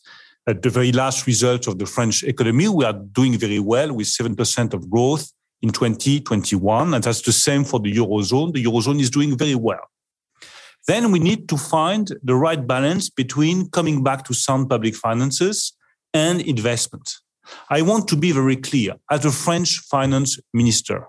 at 0.47 0.61
the 0.61 0.69
very 0.69 0.91
last 0.91 1.27
results 1.27 1.67
of 1.67 1.79
the 1.79 1.85
French 1.85 2.23
economy, 2.23 2.67
we 2.67 2.85
are 2.85 2.93
doing 2.93 3.37
very 3.37 3.59
well 3.59 3.93
with 3.93 4.07
7% 4.07 4.73
of 4.73 4.89
growth 4.89 5.31
in 5.61 5.69
2021. 5.71 6.93
And 6.93 7.03
that's 7.03 7.21
the 7.21 7.31
same 7.31 7.63
for 7.63 7.79
the 7.79 7.93
Eurozone. 7.93 8.53
The 8.53 8.63
Eurozone 8.63 8.99
is 8.99 9.09
doing 9.09 9.37
very 9.37 9.55
well. 9.55 9.89
Then 10.87 11.11
we 11.11 11.19
need 11.19 11.49
to 11.49 11.57
find 11.57 12.11
the 12.23 12.35
right 12.35 12.65
balance 12.65 13.09
between 13.09 13.69
coming 13.69 14.03
back 14.03 14.23
to 14.25 14.33
sound 14.33 14.69
public 14.69 14.95
finances 14.95 15.73
and 16.13 16.41
investment. 16.41 17.15
I 17.69 17.81
want 17.81 18.07
to 18.09 18.15
be 18.15 18.31
very 18.31 18.55
clear. 18.55 18.93
As 19.09 19.25
a 19.25 19.31
French 19.31 19.79
finance 19.79 20.39
minister, 20.53 21.07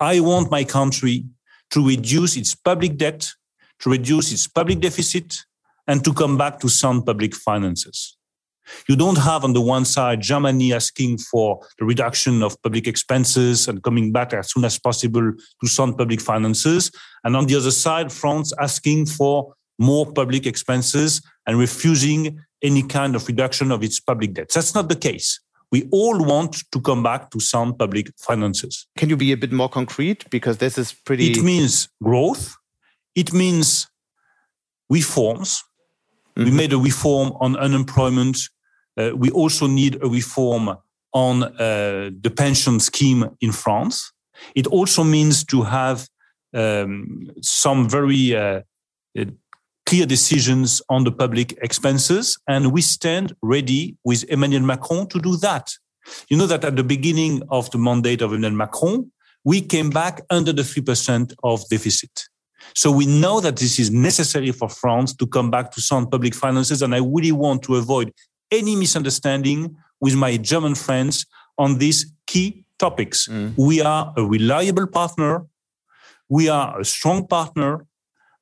I 0.00 0.20
want 0.20 0.50
my 0.50 0.64
country 0.64 1.24
to 1.70 1.86
reduce 1.86 2.36
its 2.36 2.54
public 2.54 2.96
debt 2.96 3.28
to 3.84 3.90
reduce 3.90 4.32
its 4.32 4.48
public 4.48 4.80
deficit 4.80 5.36
and 5.86 6.02
to 6.02 6.12
come 6.12 6.36
back 6.36 6.58
to 6.58 6.68
sound 6.68 7.04
public 7.06 7.34
finances. 7.34 8.16
You 8.88 8.96
don't 8.96 9.18
have 9.18 9.44
on 9.44 9.52
the 9.52 9.60
one 9.60 9.84
side 9.84 10.22
Germany 10.22 10.72
asking 10.72 11.18
for 11.18 11.60
the 11.78 11.84
reduction 11.84 12.42
of 12.42 12.60
public 12.62 12.86
expenses 12.86 13.68
and 13.68 13.82
coming 13.82 14.10
back 14.10 14.32
as 14.32 14.50
soon 14.50 14.64
as 14.64 14.78
possible 14.78 15.32
to 15.60 15.68
sound 15.68 15.98
public 15.98 16.22
finances. 16.22 16.90
And 17.24 17.36
on 17.36 17.46
the 17.46 17.56
other 17.56 17.70
side, 17.70 18.10
France 18.10 18.54
asking 18.58 19.04
for 19.06 19.52
more 19.78 20.10
public 20.10 20.46
expenses 20.46 21.20
and 21.46 21.58
refusing 21.58 22.40
any 22.62 22.82
kind 22.82 23.14
of 23.14 23.26
reduction 23.28 23.70
of 23.70 23.82
its 23.82 24.00
public 24.00 24.32
debt. 24.32 24.50
That's 24.54 24.74
not 24.74 24.88
the 24.88 24.96
case. 24.96 25.40
We 25.70 25.88
all 25.90 26.24
want 26.24 26.62
to 26.72 26.80
come 26.80 27.02
back 27.02 27.30
to 27.32 27.40
sound 27.40 27.78
public 27.78 28.08
finances. 28.16 28.86
Can 28.96 29.10
you 29.10 29.16
be 29.16 29.32
a 29.32 29.36
bit 29.36 29.52
more 29.52 29.68
concrete? 29.68 30.24
Because 30.30 30.56
this 30.58 30.78
is 30.78 30.92
pretty. 30.92 31.32
It 31.32 31.42
means 31.42 31.88
growth. 32.02 32.56
It 33.14 33.32
means 33.32 33.88
reforms. 34.90 35.62
Mm-hmm. 36.36 36.44
We 36.44 36.56
made 36.56 36.72
a 36.72 36.78
reform 36.78 37.32
on 37.40 37.56
unemployment. 37.56 38.38
Uh, 38.96 39.10
we 39.14 39.30
also 39.30 39.66
need 39.66 39.98
a 40.02 40.08
reform 40.08 40.76
on 41.12 41.44
uh, 41.44 42.10
the 42.20 42.32
pension 42.36 42.80
scheme 42.80 43.28
in 43.40 43.52
France. 43.52 44.12
It 44.54 44.66
also 44.66 45.04
means 45.04 45.44
to 45.44 45.62
have 45.62 46.08
um, 46.52 47.30
some 47.40 47.88
very 47.88 48.36
uh, 48.36 48.60
uh 49.18 49.24
clear 49.86 50.06
decisions 50.06 50.80
on 50.88 51.04
the 51.04 51.12
public 51.12 51.52
expenses, 51.62 52.38
and 52.48 52.72
we 52.72 52.80
stand 52.80 53.34
ready 53.42 53.96
with 54.02 54.24
Emmanuel 54.30 54.62
Macron 54.62 55.06
to 55.08 55.20
do 55.20 55.36
that. 55.36 55.70
You 56.28 56.36
know 56.36 56.46
that 56.46 56.64
at 56.64 56.76
the 56.76 56.84
beginning 56.84 57.42
of 57.50 57.70
the 57.70 57.78
mandate 57.78 58.22
of 58.22 58.32
Emmanuel 58.32 58.58
Macron, 58.58 59.12
we 59.44 59.60
came 59.60 59.90
back 59.90 60.22
under 60.30 60.52
the 60.52 60.62
3% 60.62 61.34
of 61.42 61.68
deficit. 61.68 62.28
So 62.74 62.90
we 62.90 63.06
know 63.06 63.40
that 63.40 63.56
this 63.56 63.78
is 63.78 63.90
necessary 63.90 64.52
for 64.52 64.68
France 64.68 65.14
to 65.16 65.26
come 65.26 65.50
back 65.50 65.70
to 65.72 65.80
sound 65.80 66.10
public 66.10 66.34
finances. 66.34 66.82
And 66.82 66.94
I 66.94 66.98
really 66.98 67.32
want 67.32 67.62
to 67.64 67.76
avoid 67.76 68.12
any 68.50 68.76
misunderstanding 68.76 69.76
with 70.00 70.14
my 70.14 70.36
German 70.36 70.74
friends 70.74 71.26
on 71.58 71.78
these 71.78 72.12
key 72.26 72.64
topics. 72.78 73.28
Mm. 73.28 73.54
We 73.56 73.80
are 73.80 74.12
a 74.16 74.24
reliable 74.24 74.86
partner. 74.86 75.46
We 76.28 76.48
are 76.48 76.80
a 76.80 76.84
strong 76.84 77.26
partner 77.26 77.86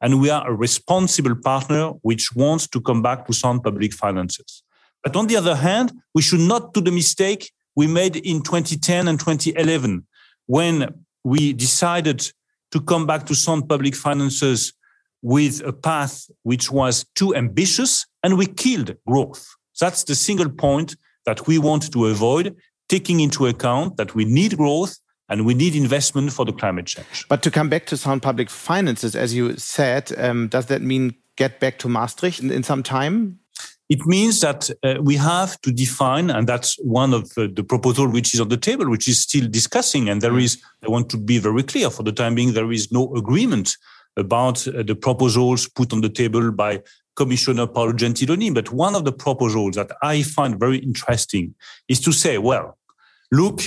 and 0.00 0.20
we 0.20 0.30
are 0.30 0.48
a 0.48 0.54
responsible 0.54 1.36
partner 1.36 1.90
which 2.02 2.34
wants 2.34 2.66
to 2.68 2.80
come 2.80 3.02
back 3.02 3.26
to 3.26 3.32
sound 3.32 3.62
public 3.62 3.92
finances. 3.92 4.62
But 5.04 5.16
on 5.16 5.26
the 5.26 5.36
other 5.36 5.56
hand, 5.56 5.92
we 6.14 6.22
should 6.22 6.40
not 6.40 6.74
do 6.74 6.80
the 6.80 6.90
mistake 6.92 7.52
we 7.74 7.86
made 7.86 8.16
in 8.16 8.42
2010 8.42 9.08
and 9.08 9.18
2011 9.18 10.06
when 10.46 11.04
we 11.24 11.52
decided 11.52 12.32
to 12.72 12.80
come 12.80 13.06
back 13.06 13.26
to 13.26 13.34
sound 13.34 13.68
public 13.68 13.94
finances 13.94 14.72
with 15.22 15.62
a 15.64 15.72
path 15.72 16.28
which 16.42 16.70
was 16.70 17.06
too 17.14 17.34
ambitious 17.34 18.06
and 18.22 18.36
we 18.36 18.46
killed 18.46 18.96
growth. 19.06 19.46
That's 19.80 20.04
the 20.04 20.14
single 20.14 20.50
point 20.50 20.96
that 21.26 21.46
we 21.46 21.58
want 21.58 21.92
to 21.92 22.06
avoid, 22.06 22.56
taking 22.88 23.20
into 23.20 23.46
account 23.46 23.96
that 23.96 24.14
we 24.14 24.24
need 24.24 24.56
growth 24.56 24.98
and 25.28 25.46
we 25.46 25.54
need 25.54 25.74
investment 25.74 26.32
for 26.32 26.44
the 26.44 26.52
climate 26.52 26.86
change. 26.86 27.26
But 27.28 27.42
to 27.42 27.50
come 27.50 27.68
back 27.68 27.86
to 27.86 27.96
sound 27.96 28.22
public 28.22 28.50
finances, 28.50 29.14
as 29.14 29.34
you 29.34 29.56
said, 29.56 30.12
um, 30.18 30.48
does 30.48 30.66
that 30.66 30.82
mean 30.82 31.14
get 31.36 31.60
back 31.60 31.78
to 31.78 31.88
Maastricht 31.88 32.40
in, 32.40 32.50
in 32.50 32.62
some 32.62 32.82
time? 32.82 33.38
It 33.93 34.07
means 34.07 34.40
that 34.40 34.70
uh, 34.82 34.95
we 35.03 35.16
have 35.16 35.61
to 35.61 35.70
define, 35.70 36.30
and 36.30 36.49
that's 36.49 36.76
one 36.78 37.12
of 37.12 37.24
uh, 37.36 37.49
the 37.53 37.62
proposal 37.62 38.09
which 38.09 38.32
is 38.32 38.40
on 38.40 38.49
the 38.49 38.57
table, 38.57 38.88
which 38.88 39.07
is 39.07 39.20
still 39.20 39.47
discussing. 39.47 40.09
And 40.09 40.22
there 40.22 40.38
is, 40.38 40.62
I 40.82 40.88
want 40.88 41.11
to 41.11 41.18
be 41.18 41.36
very 41.38 41.62
clear 41.62 41.90
for 41.90 42.03
the 42.03 42.11
time 42.11 42.34
being, 42.34 42.55
there 42.55 42.72
is 42.72 42.90
no 42.90 43.14
agreement 43.14 43.76
about 44.16 44.66
uh, 44.66 44.82
the 44.82 44.95
proposals 44.95 45.68
put 45.68 45.93
on 45.93 46.01
the 46.01 46.09
table 46.09 46.51
by 46.53 46.80
Commissioner 47.16 47.66
Paolo 47.66 47.93
Gentiloni. 47.93 48.55
But 48.55 48.72
one 48.72 48.95
of 48.95 49.05
the 49.05 49.12
proposals 49.12 49.74
that 49.74 49.90
I 50.03 50.22
find 50.22 50.59
very 50.59 50.78
interesting 50.78 51.55
is 51.86 52.01
to 52.01 52.12
say, 52.12 52.38
well, 52.38 52.78
look 53.30 53.61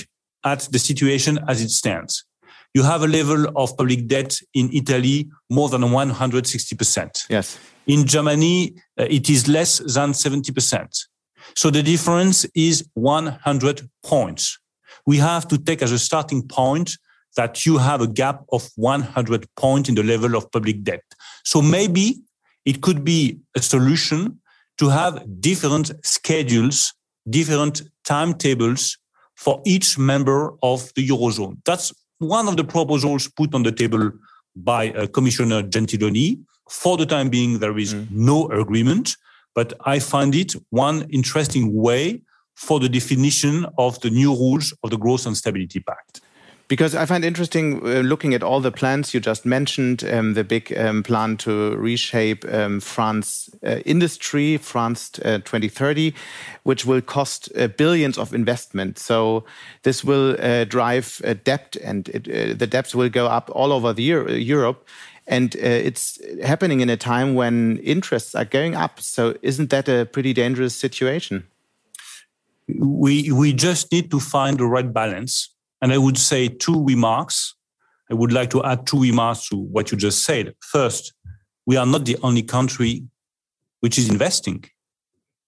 at 0.43 0.61
the 0.71 0.80
situation 0.80 1.38
as 1.47 1.61
it 1.61 1.69
stands. 1.69 2.26
You 2.73 2.82
have 2.82 3.03
a 3.03 3.07
level 3.07 3.45
of 3.55 3.78
public 3.78 4.07
debt 4.07 4.39
in 4.55 4.71
Italy 4.73 5.30
more 5.51 5.69
than 5.69 5.82
160%. 5.82 7.28
Yes. 7.30 7.59
In 7.88 8.05
Germany, 8.05 8.75
uh, 8.99 9.05
it 9.09 9.29
is 9.29 9.47
less 9.47 9.79
than 9.79 10.11
70%. 10.11 11.07
So 11.55 11.69
the 11.69 11.83
difference 11.83 12.45
is 12.55 12.88
100 12.93 13.89
points. 14.03 14.57
We 15.05 15.17
have 15.17 15.47
to 15.49 15.57
take 15.57 15.81
as 15.81 15.91
a 15.91 15.99
starting 15.99 16.47
point 16.47 16.97
that 17.36 17.65
you 17.65 17.77
have 17.77 18.01
a 18.01 18.07
gap 18.07 18.43
of 18.51 18.69
100 18.75 19.47
points 19.55 19.89
in 19.89 19.95
the 19.95 20.03
level 20.03 20.36
of 20.36 20.51
public 20.51 20.83
debt. 20.83 21.03
So 21.43 21.61
maybe 21.61 22.21
it 22.65 22.81
could 22.81 23.03
be 23.03 23.39
a 23.55 23.61
solution 23.61 24.39
to 24.77 24.89
have 24.89 25.23
different 25.39 25.91
schedules, 26.03 26.93
different 27.29 27.83
timetables 28.03 28.97
for 29.36 29.61
each 29.65 29.97
member 29.97 30.53
of 30.63 30.91
the 30.95 31.07
Eurozone. 31.07 31.57
That's 31.65 31.93
one 32.19 32.47
of 32.47 32.57
the 32.57 32.63
proposals 32.63 33.27
put 33.27 33.53
on 33.53 33.63
the 33.63 33.71
table 33.71 34.11
by 34.55 34.91
uh, 34.91 35.07
Commissioner 35.07 35.61
Gentiloni. 35.63 36.39
For 36.70 36.97
the 36.97 37.05
time 37.05 37.30
being, 37.30 37.59
there 37.59 37.78
is 37.78 37.93
mm. 37.93 38.09
no 38.11 38.47
agreement, 38.49 39.18
but 39.53 39.74
I 39.86 39.99
find 39.99 40.34
it 40.36 40.53
one 40.70 41.07
interesting 41.09 41.74
way 41.74 42.22
for 42.55 42.80
the 42.80 42.89
definition 42.89 43.66
of 43.78 43.99
the 44.01 44.09
new 44.09 44.34
rules 44.34 44.74
of 44.84 44.89
the 44.89 44.97
Growth 44.97 45.26
and 45.26 45.38
Stability 45.38 45.80
Pact. 45.80 46.22
Because 46.68 46.95
I 46.95 47.05
find 47.05 47.24
interesting 47.24 47.86
uh, 47.86 47.99
looking 47.99 48.34
at 48.34 48.41
all 48.41 48.59
the 48.59 48.72
plans 48.72 49.13
you 49.13 49.20
just 49.20 49.45
mentioned, 49.45 50.03
um, 50.03 50.34
the 50.34 50.43
big 50.43 50.76
um, 50.76 51.03
plan 51.03 51.38
to 51.38 51.76
reshape 51.76 52.43
um, 52.51 52.80
France 52.80 53.51
uh, 53.63 53.82
industry, 53.86 54.57
France 54.57 55.11
uh, 55.24 55.38
2030, 55.45 56.11
which 56.63 56.84
will 56.84 57.01
cost 57.01 57.49
uh, 57.55 57.68
billions 57.68 58.18
of 58.18 58.34
investment. 58.34 58.97
So 58.97 59.45
this 59.84 60.03
will 60.03 60.38
uh, 60.39 60.63
drive 60.63 61.22
uh, 61.24 61.36
debt, 61.43 61.78
and 61.84 62.09
it, 62.09 62.57
the 62.57 62.66
debts 62.66 62.95
will 62.95 63.09
go 63.09 63.28
up 63.28 63.51
all 63.53 63.72
over 63.72 63.93
the 63.93 64.03
Europe. 64.03 64.88
And 65.28 65.55
uh, 65.55 65.59
it's 65.59 66.19
happening 66.43 66.82
in 66.82 66.89
a 66.89 66.97
time 66.97 67.34
when 67.34 67.78
interests 67.78 68.36
are 68.36 68.45
going 68.45 68.76
up. 68.76 68.99
So 68.99 69.36
isn't 69.41 69.69
that 69.71 69.89
a 69.89 70.05
pretty 70.05 70.34
dangerous 70.34 70.76
situation? 70.76 71.47
We 72.67 73.32
we 73.32 73.53
just 73.53 73.91
need 73.91 74.11
to 74.11 74.19
find 74.19 74.57
the 74.57 74.65
right 74.65 74.91
balance 74.91 75.55
and 75.82 75.93
I 75.93 75.97
would 75.97 76.17
say 76.17 76.47
two 76.47 76.84
remarks. 76.84 77.55
I 78.09 78.13
would 78.13 78.34
like 78.34 78.49
to 78.51 78.63
add 78.63 78.88
two 78.88 79.01
remarks 79.01 79.47
to 79.49 79.55
what 79.55 79.91
you 79.91 79.97
just 79.97 80.23
said. 80.23 80.53
First, 80.61 81.13
we 81.65 81.78
are 81.78 81.86
not 81.86 82.05
the 82.05 82.17
only 82.21 82.43
country 82.43 83.03
which 83.82 83.97
is 83.97 84.09
investing. 84.09 84.63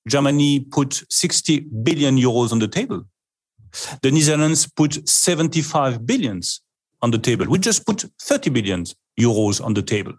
Germany 0.07 0.59
put 0.59 1.03
60 1.09 1.61
billion 1.83 2.17
euros 2.17 2.51
on 2.51 2.59
the 2.59 2.67
table. 2.67 3.03
The 4.01 4.11
Netherlands 4.11 4.67
put 4.67 5.07
75 5.07 6.05
billions 6.05 6.61
on 7.01 7.11
the 7.11 7.17
table. 7.17 7.45
We 7.47 7.59
just 7.59 7.85
put 7.85 8.05
30 8.21 8.49
billion 8.49 8.85
euros 9.19 9.63
on 9.63 9.73
the 9.73 9.81
table. 9.81 10.13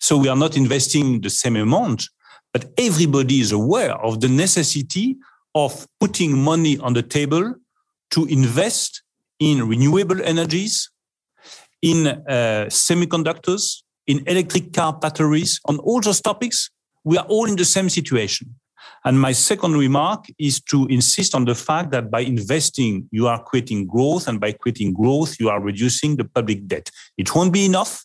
So 0.00 0.16
we 0.16 0.28
are 0.28 0.36
not 0.36 0.56
investing 0.56 1.20
the 1.20 1.30
same 1.30 1.56
amount, 1.56 2.04
but 2.52 2.70
everybody 2.78 3.40
is 3.40 3.52
aware 3.52 3.94
of 3.94 4.20
the 4.20 4.28
necessity 4.28 5.16
of 5.54 5.86
putting 6.00 6.36
money 6.36 6.78
on 6.78 6.94
the 6.94 7.02
table 7.02 7.54
to 8.10 8.26
invest 8.26 9.02
in 9.38 9.68
renewable 9.68 10.20
energies, 10.22 10.90
in 11.82 12.06
uh, 12.06 12.66
semiconductors, 12.68 13.82
in 14.06 14.26
electric 14.26 14.72
car 14.72 14.92
batteries, 14.92 15.60
on 15.66 15.78
all 15.78 16.00
those 16.00 16.20
topics, 16.20 16.70
we 17.04 17.16
are 17.18 17.26
all 17.26 17.46
in 17.46 17.56
the 17.56 17.64
same 17.64 17.88
situation. 17.88 18.54
And 19.04 19.20
my 19.20 19.32
second 19.32 19.76
remark 19.76 20.26
is 20.38 20.60
to 20.62 20.86
insist 20.86 21.34
on 21.34 21.44
the 21.44 21.54
fact 21.54 21.90
that 21.92 22.10
by 22.10 22.20
investing, 22.20 23.08
you 23.10 23.28
are 23.28 23.42
creating 23.42 23.86
growth, 23.86 24.28
and 24.28 24.40
by 24.40 24.52
creating 24.52 24.92
growth, 24.94 25.38
you 25.40 25.48
are 25.48 25.60
reducing 25.60 26.16
the 26.16 26.24
public 26.24 26.66
debt. 26.66 26.90
It 27.16 27.34
won't 27.34 27.52
be 27.52 27.64
enough, 27.64 28.04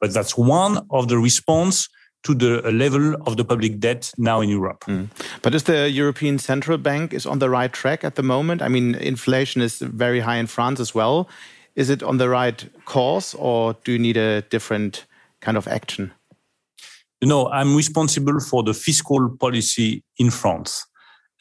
but 0.00 0.12
that's 0.14 0.36
one 0.36 0.86
of 0.90 1.08
the 1.08 1.18
response 1.18 1.88
to 2.22 2.34
the 2.34 2.70
level 2.70 3.14
of 3.26 3.36
the 3.36 3.44
public 3.44 3.80
debt 3.80 4.12
now 4.18 4.40
in 4.40 4.50
Europe. 4.50 4.84
Mm. 4.86 5.08
But 5.42 5.54
is 5.54 5.62
the 5.62 5.90
European 5.90 6.38
Central 6.38 6.76
Bank 6.76 7.14
is 7.14 7.26
on 7.26 7.38
the 7.38 7.48
right 7.48 7.72
track 7.72 8.04
at 8.04 8.14
the 8.16 8.22
moment? 8.22 8.60
I 8.60 8.68
mean, 8.68 8.94
inflation 8.94 9.62
is 9.62 9.78
very 9.78 10.20
high 10.20 10.36
in 10.36 10.46
France 10.46 10.80
as 10.80 10.94
well. 10.94 11.28
Is 11.76 11.88
it 11.88 12.02
on 12.02 12.18
the 12.18 12.28
right 12.28 12.68
course, 12.84 13.34
or 13.34 13.74
do 13.84 13.92
you 13.92 13.98
need 13.98 14.16
a 14.16 14.42
different 14.42 15.06
kind 15.40 15.56
of 15.56 15.66
action? 15.66 16.12
You 17.20 17.28
know, 17.28 17.48
I'm 17.48 17.76
responsible 17.76 18.40
for 18.40 18.62
the 18.62 18.74
fiscal 18.74 19.36
policy 19.38 20.02
in 20.18 20.30
France, 20.30 20.86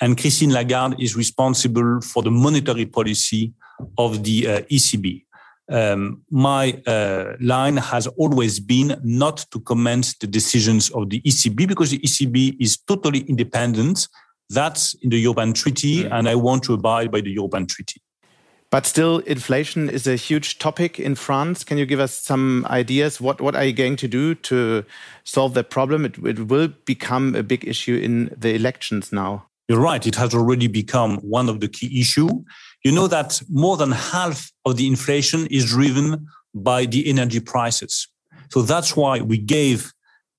and 0.01 0.17
Christine 0.17 0.51
Lagarde 0.51 0.95
is 0.99 1.15
responsible 1.15 2.01
for 2.01 2.21
the 2.23 2.31
monetary 2.31 2.85
policy 2.85 3.53
of 3.97 4.23
the 4.23 4.47
uh, 4.47 4.61
ECB 4.63 5.23
um, 5.69 6.23
my 6.29 6.81
uh, 6.87 7.33
line 7.39 7.77
has 7.77 8.07
always 8.07 8.59
been 8.59 8.99
not 9.03 9.45
to 9.51 9.59
comment 9.59 10.15
the 10.19 10.27
decisions 10.27 10.89
of 10.91 11.09
the 11.09 11.21
ECB 11.21 11.67
because 11.67 11.91
the 11.91 11.99
ECB 11.99 12.57
is 12.59 12.77
totally 12.77 13.19
independent. 13.21 14.07
That's 14.49 14.95
in 14.95 15.11
the 15.11 15.19
European 15.19 15.53
Treaty, 15.53 16.03
mm. 16.03 16.11
and 16.11 16.27
I 16.27 16.35
want 16.35 16.63
to 16.63 16.73
abide 16.73 17.11
by 17.11 17.21
the 17.21 17.31
European 17.31 17.67
Treaty. 17.67 18.01
But 18.71 18.85
still, 18.85 19.19
inflation 19.19 19.89
is 19.89 20.05
a 20.05 20.15
huge 20.15 20.59
topic 20.59 20.99
in 20.99 21.15
France. 21.15 21.63
Can 21.63 21.79
you 21.79 21.87
give 21.87 21.99
us 21.99 22.13
some 22.13 22.67
ideas? 22.69 23.19
What, 23.19 23.41
what 23.41 23.55
are 23.55 23.63
you 23.63 23.73
going 23.73 23.95
to 23.95 24.07
do 24.07 24.35
to 24.35 24.85
solve 25.23 25.55
that 25.55 25.71
problem? 25.71 26.05
It, 26.05 26.19
it 26.19 26.47
will 26.47 26.67
become 26.85 27.33
a 27.33 27.41
big 27.41 27.67
issue 27.67 27.95
in 27.95 28.33
the 28.37 28.53
elections 28.53 29.11
now. 29.11 29.47
You're 29.67 29.79
right. 29.79 30.05
It 30.05 30.15
has 30.15 30.35
already 30.35 30.67
become 30.67 31.17
one 31.17 31.49
of 31.49 31.61
the 31.61 31.67
key 31.67 31.99
issues 31.99 32.31
you 32.83 32.93
know 32.93 33.07
that 33.07 33.41
more 33.49 33.75
than 33.75 33.91
half 33.91 34.51
of 34.65 34.77
the 34.77 34.87
inflation 34.87 35.47
is 35.47 35.65
driven 35.65 36.27
by 36.53 36.85
the 36.85 37.09
energy 37.09 37.39
prices. 37.39 38.07
So 38.51 38.61
that's 38.61 38.95
why 38.95 39.19
we 39.19 39.37
gave 39.37 39.91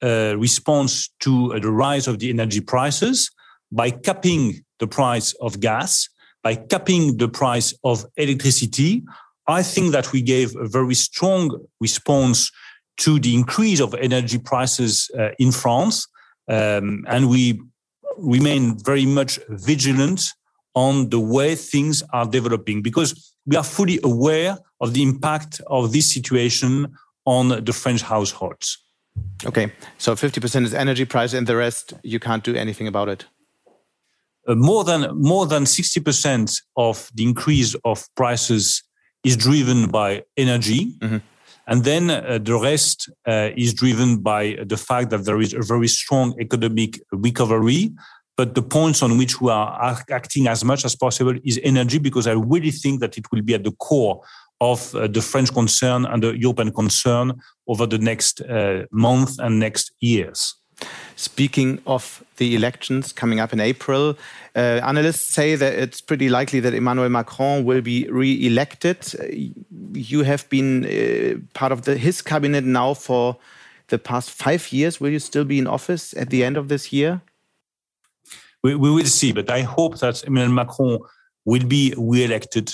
a 0.03 0.35
response 0.37 1.11
to 1.21 1.59
the 1.61 1.71
rise 1.71 2.09
of 2.09 2.19
the 2.19 2.31
energy 2.31 2.61
prices 2.61 3.31
by 3.71 3.91
capping 3.91 4.65
the 4.79 4.87
price 4.87 5.35
of 5.35 5.61
gas, 5.61 6.09
by 6.43 6.55
capping 6.55 7.17
the 7.17 7.29
price 7.29 7.75
of 7.85 8.05
electricity. 8.17 9.03
I 9.47 9.63
think 9.63 9.93
that 9.93 10.13
we 10.13 10.23
gave 10.23 10.55
a 10.57 10.69
very 10.69 10.95
strong 10.95 11.59
response 11.81 12.51
to 12.99 13.19
the 13.19 13.35
increase 13.35 13.81
of 13.81 13.95
energy 13.95 14.39
prices 14.39 15.11
uh, 15.19 15.31
in 15.39 15.53
France. 15.53 16.07
Um, 16.49 17.05
and 17.09 17.29
we 17.29 17.61
remain 18.19 18.79
very 18.79 19.07
much 19.07 19.39
vigilant 19.49 20.23
on 20.75 21.09
the 21.09 21.21
way 21.21 21.55
things 21.55 22.03
are 22.13 22.27
developing 22.27 22.83
because 22.83 23.35
we 23.47 23.57
are 23.57 23.65
fully 23.65 23.99
aware 24.05 24.57
of 24.81 24.95
the 24.95 25.03
impact 25.03 25.61
of 25.67 25.93
this 25.93 26.13
situation 26.13 26.95
on 27.27 27.65
the 27.65 27.73
French 27.73 28.03
households. 28.03 28.79
Okay, 29.45 29.73
so 29.99 30.15
50% 30.15 30.65
is 30.65 30.75
energy 30.75 31.05
price 31.05 31.33
and 31.33 31.47
the 31.47 31.57
rest 31.57 31.95
you 32.03 32.21
can't 32.21 32.45
do 32.45 32.55
anything 32.55 32.87
about 32.87 33.09
it. 33.09 33.25
Uh, 34.51 34.55
more 34.57 34.85
than 34.85 35.01
more 35.17 35.47
than 35.47 35.65
60% 35.65 36.63
of 36.77 37.11
the 37.15 37.23
increase 37.23 37.77
of 37.85 38.05
prices 38.17 38.83
is 39.23 39.37
driven 39.37 39.91
by 39.91 40.23
energy. 40.37 40.97
Mm 41.01 41.09
-hmm. 41.09 41.21
And 41.65 41.85
then 41.85 42.11
uh, 42.11 42.43
the 42.43 42.59
rest 42.59 43.11
uh, 43.29 43.49
is 43.55 43.75
driven 43.75 44.23
by 44.23 44.65
the 44.67 44.77
fact 44.77 45.11
that 45.11 45.25
there 45.25 45.43
is 45.43 45.55
a 45.55 45.63
very 45.63 45.89
strong 45.89 46.35
economic 46.41 47.01
recovery 47.09 47.93
but 48.41 48.55
the 48.55 48.63
points 48.63 49.03
on 49.03 49.19
which 49.19 49.39
we 49.43 49.53
are 49.53 50.03
acting 50.09 50.49
as 50.49 50.65
much 50.65 50.87
as 50.87 50.97
possible 50.97 51.35
is 51.45 51.61
energy, 51.63 51.99
because 51.99 52.27
I 52.27 52.33
really 52.33 52.71
think 52.71 53.01
that 53.01 53.19
it 53.19 53.31
will 53.31 53.43
be 53.43 53.53
at 53.53 53.65
the 53.65 53.73
core 53.73 54.23
of 54.63 54.95
uh, 54.95 55.09
the 55.09 55.21
French 55.21 55.53
concern 55.53 56.07
and 56.07 56.23
the 56.23 56.39
European 56.39 56.73
concern 56.73 57.39
over 57.67 57.85
the 57.85 57.99
next 57.99 58.41
uh, 58.41 58.85
month 58.91 59.39
and 59.41 59.59
next 59.59 59.93
years. 60.01 60.55
Speaking 61.17 61.81
of 61.87 62.25
the 62.37 62.55
elections 62.55 63.13
coming 63.13 63.41
up 63.41 63.53
in 63.53 63.61
April, 63.61 64.17
uh, 64.57 64.81
analysts 64.83 65.35
say 65.35 65.55
that 65.55 65.75
it's 65.75 66.01
pretty 66.01 66.29
likely 66.29 66.61
that 66.61 66.75
Emmanuel 66.75 67.09
Macron 67.09 67.65
will 67.65 67.83
be 67.83 68.09
re-elected. 68.09 68.99
You 69.93 70.23
have 70.23 70.49
been 70.49 70.85
uh, 70.85 71.39
part 71.53 71.73
of 71.73 71.83
the, 71.83 71.97
his 71.97 72.23
cabinet 72.23 72.65
now 72.65 72.95
for 72.95 73.37
the 73.89 73.99
past 73.99 74.31
five 74.31 74.73
years. 74.73 75.01
Will 75.01 75.11
you 75.11 75.19
still 75.19 75.45
be 75.45 75.59
in 75.59 75.67
office 75.67 76.15
at 76.17 76.31
the 76.31 76.43
end 76.43 76.57
of 76.57 76.69
this 76.69 76.93
year? 76.93 77.21
we, 78.63 78.75
we 78.75 78.91
will 78.91 79.07
see. 79.07 79.33
But 79.33 79.51
I 79.51 79.63
hope 79.63 79.99
that 79.99 80.25
Emmanuel 80.25 80.55
Macron 80.55 80.99
will 81.45 81.65
be 81.65 81.95
re-elected 81.97 82.73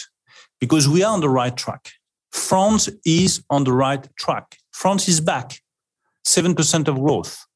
because 0.61 0.89
we 0.89 1.03
are 1.03 1.13
on 1.13 1.21
the 1.21 1.29
right 1.29 1.57
track. 1.57 1.93
France 2.31 2.89
is 3.05 3.43
on 3.51 3.65
the 3.65 3.73
right 3.73 4.07
track. 4.17 4.59
France 4.73 5.09
is 5.09 5.21
back. 5.21 5.61
7% 6.27 6.89
of 6.89 6.97
growth. 6.97 7.47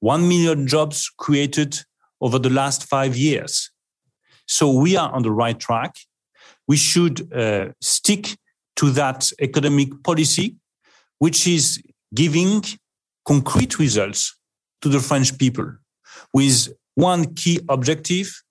1 0.00 0.28
million 0.28 0.66
jobs 0.66 1.10
created 1.16 1.78
over 2.20 2.38
the 2.38 2.50
last 2.50 2.84
five 2.84 3.16
years. 3.16 3.70
So 4.46 4.70
we 4.70 4.96
are 4.96 5.10
on 5.12 5.22
the 5.22 5.32
right 5.32 5.58
track. 5.58 5.96
We 6.68 6.76
should 6.76 7.32
uh, 7.32 7.68
stick 7.80 8.36
to 8.76 8.90
that 8.90 9.30
economic 9.40 10.02
policy, 10.02 10.56
which 11.18 11.46
is 11.46 11.82
giving 12.14 12.62
concrete 13.24 13.78
results 13.78 14.36
to 14.82 14.88
the 14.88 15.00
French 15.00 15.36
people 15.38 15.72
with 16.32 16.68
one 16.94 17.34
key 17.34 17.60
objective, 17.68 18.42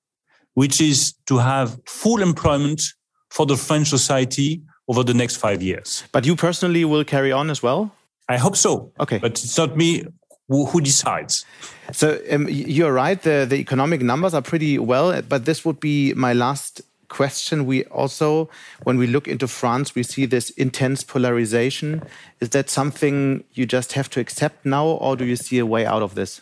which 0.53 0.81
is 0.81 1.13
to 1.27 1.37
have 1.37 1.79
full 1.85 2.21
employment 2.21 2.81
for 3.29 3.45
the 3.45 3.57
French 3.57 3.89
society 3.89 4.61
over 4.87 5.03
the 5.03 5.13
next 5.13 5.37
five 5.37 5.61
years. 5.61 6.03
But 6.11 6.25
you 6.25 6.35
personally 6.35 6.85
will 6.85 7.03
carry 7.03 7.31
on 7.31 7.49
as 7.49 7.61
well? 7.63 7.91
I 8.29 8.37
hope 8.37 8.55
so. 8.55 8.91
Okay. 8.99 9.19
But 9.19 9.31
it's 9.43 9.57
not 9.57 9.77
me 9.77 10.03
who, 10.47 10.65
who 10.65 10.81
decides. 10.81 11.45
So 11.91 12.19
um, 12.31 12.47
you're 12.49 12.93
right. 12.93 13.21
The, 13.21 13.45
the 13.47 13.57
economic 13.57 14.01
numbers 14.01 14.33
are 14.33 14.41
pretty 14.41 14.77
well, 14.79 15.21
but 15.21 15.45
this 15.45 15.65
would 15.65 15.79
be 15.79 16.13
my 16.13 16.33
last 16.33 16.81
question. 17.07 17.65
We 17.65 17.85
also, 17.85 18.49
when 18.83 18.97
we 18.97 19.07
look 19.07 19.27
into 19.27 19.47
France, 19.47 19.95
we 19.95 20.03
see 20.03 20.25
this 20.25 20.49
intense 20.51 21.03
polarization. 21.03 22.03
Is 22.39 22.49
that 22.49 22.69
something 22.69 23.43
you 23.53 23.65
just 23.65 23.93
have 23.93 24.09
to 24.11 24.19
accept 24.19 24.65
now, 24.65 24.85
or 24.85 25.15
do 25.15 25.25
you 25.25 25.35
see 25.35 25.59
a 25.59 25.65
way 25.65 25.85
out 25.85 26.01
of 26.01 26.15
this? 26.15 26.41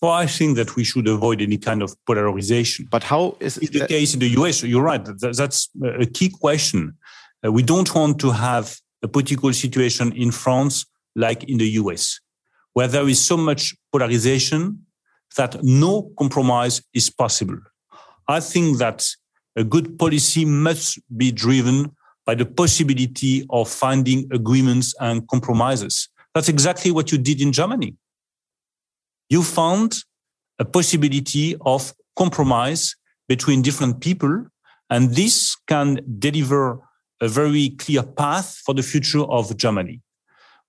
Well, 0.00 0.12
I 0.12 0.26
think 0.26 0.56
that 0.56 0.76
we 0.76 0.84
should 0.84 1.08
avoid 1.08 1.42
any 1.42 1.58
kind 1.58 1.82
of 1.82 1.94
polarization. 2.06 2.86
But 2.88 3.02
how 3.02 3.36
is 3.40 3.58
it's 3.58 3.70
the 3.70 3.86
case 3.86 4.14
in 4.14 4.20
the 4.20 4.28
US? 4.40 4.62
You're 4.62 4.82
right. 4.82 5.04
That's 5.04 5.68
a 5.82 6.06
key 6.06 6.28
question. 6.28 6.96
Uh, 7.44 7.50
we 7.50 7.62
don't 7.62 7.92
want 7.94 8.20
to 8.20 8.30
have 8.30 8.76
a 9.02 9.08
political 9.08 9.52
situation 9.52 10.12
in 10.12 10.30
France 10.30 10.86
like 11.16 11.44
in 11.44 11.58
the 11.58 11.68
US, 11.82 12.20
where 12.78 12.86
there 12.86 13.08
is 13.08 13.18
so 13.18 13.36
much 13.36 13.74
polarization 13.90 14.86
that 15.36 15.60
no 15.64 16.12
compromise 16.16 16.80
is 16.94 17.10
possible. 17.10 17.58
I 18.28 18.38
think 18.38 18.78
that 18.78 19.04
a 19.56 19.64
good 19.64 19.98
policy 19.98 20.44
must 20.44 21.00
be 21.16 21.32
driven 21.32 21.90
by 22.24 22.36
the 22.36 22.46
possibility 22.46 23.44
of 23.50 23.68
finding 23.68 24.28
agreements 24.32 24.94
and 25.00 25.26
compromises. 25.26 26.08
That's 26.36 26.48
exactly 26.48 26.92
what 26.92 27.10
you 27.10 27.18
did 27.18 27.40
in 27.40 27.50
Germany. 27.50 27.96
You 29.28 29.42
found 29.42 29.96
a 30.60 30.64
possibility 30.64 31.56
of 31.62 31.92
compromise 32.14 32.94
between 33.26 33.60
different 33.60 34.00
people, 34.00 34.46
and 34.88 35.16
this 35.16 35.56
can 35.66 35.98
deliver 36.20 36.78
a 37.20 37.26
very 37.26 37.70
clear 37.70 38.04
path 38.04 38.56
for 38.64 38.72
the 38.72 38.84
future 38.84 39.24
of 39.24 39.56
Germany. 39.56 40.00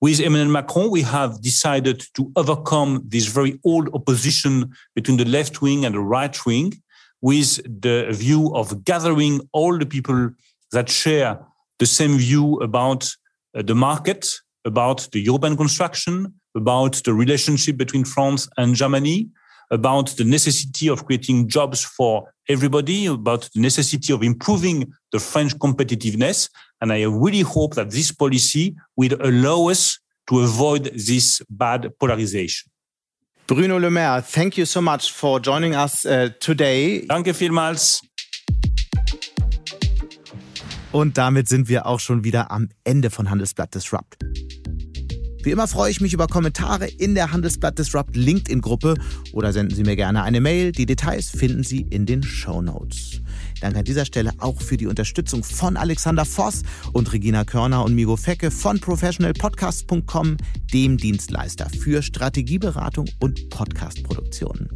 With 0.00 0.18
Emmanuel 0.18 0.50
Macron, 0.50 0.90
we 0.90 1.02
have 1.02 1.42
decided 1.42 2.02
to 2.14 2.32
overcome 2.34 3.02
this 3.06 3.26
very 3.26 3.60
old 3.64 3.90
opposition 3.92 4.72
between 4.94 5.18
the 5.18 5.26
left 5.26 5.60
wing 5.60 5.84
and 5.84 5.94
the 5.94 6.00
right 6.00 6.46
wing 6.46 6.72
with 7.20 7.60
the 7.82 8.06
view 8.10 8.54
of 8.54 8.82
gathering 8.84 9.42
all 9.52 9.76
the 9.76 9.84
people 9.84 10.30
that 10.72 10.88
share 10.88 11.38
the 11.78 11.84
same 11.84 12.16
view 12.16 12.56
about 12.60 13.10
uh, 13.54 13.60
the 13.60 13.74
market, 13.74 14.26
about 14.64 15.06
the 15.12 15.28
urban 15.28 15.54
construction, 15.54 16.32
about 16.56 16.94
the 17.04 17.12
relationship 17.12 17.76
between 17.76 18.04
France 18.04 18.48
and 18.56 18.74
Germany, 18.74 19.28
about 19.70 20.16
the 20.16 20.24
necessity 20.24 20.88
of 20.88 21.04
creating 21.06 21.48
jobs 21.48 21.84
for 21.84 22.28
everybody, 22.48 23.06
about 23.06 23.48
the 23.54 23.60
necessity 23.60 24.12
of 24.12 24.22
improving 24.22 24.92
the 25.12 25.18
French 25.18 25.56
competitiveness. 25.58 26.48
And 26.80 26.92
I 26.92 27.04
really 27.04 27.42
hope 27.42 27.74
that 27.74 27.90
this 27.90 28.12
policy 28.12 28.74
will 28.96 29.16
allow 29.20 29.68
us 29.68 29.98
to 30.28 30.40
avoid 30.40 30.84
this 30.94 31.42
bad 31.48 31.92
polarization. 31.98 32.70
Bruno 33.46 33.78
Le 33.78 33.90
Maire, 33.90 34.22
thank 34.22 34.56
you 34.56 34.64
so 34.64 34.80
much 34.80 35.12
for 35.12 35.40
joining 35.40 35.74
us 35.74 36.06
uh, 36.06 36.30
today. 36.38 37.04
Danke 37.06 37.34
vielmals. 37.34 38.00
Und 40.92 41.18
damit 41.18 41.48
sind 41.48 41.68
wir 41.68 41.86
auch 41.86 42.00
schon 42.00 42.24
wieder 42.24 42.50
am 42.50 42.68
Ende 42.84 43.10
von 43.10 43.30
Handelsblatt 43.30 43.74
Disrupt. 43.74 44.16
Wie 45.42 45.50
immer 45.50 45.66
freue 45.66 45.90
ich 45.90 46.02
mich 46.02 46.12
über 46.12 46.26
Kommentare 46.26 46.86
in 46.86 47.14
der 47.14 47.32
Handelsblatt 47.32 47.78
Disrupt 47.78 48.14
LinkedIn-Gruppe 48.14 48.96
oder 49.32 49.54
senden 49.54 49.74
Sie 49.74 49.84
mir 49.84 49.96
gerne 49.96 50.22
eine 50.22 50.40
Mail. 50.40 50.70
Die 50.72 50.84
Details 50.84 51.30
finden 51.30 51.64
Sie 51.64 51.80
in 51.80 52.04
den 52.04 52.22
Show 52.22 52.60
Notes. 52.60 53.22
Danke 53.60 53.78
an 53.78 53.84
dieser 53.84 54.04
Stelle 54.04 54.32
auch 54.38 54.60
für 54.60 54.76
die 54.76 54.86
Unterstützung 54.86 55.42
von 55.42 55.78
Alexander 55.78 56.26
Voss 56.26 56.62
und 56.92 57.10
Regina 57.12 57.44
Körner 57.44 57.84
und 57.84 57.94
Migo 57.94 58.16
Fecke 58.16 58.50
von 58.50 58.80
professionalpodcast.com, 58.80 60.36
dem 60.74 60.96
Dienstleister 60.98 61.68
für 61.70 62.02
Strategieberatung 62.02 63.08
und 63.18 63.48
Podcastproduktionen. 63.48 64.68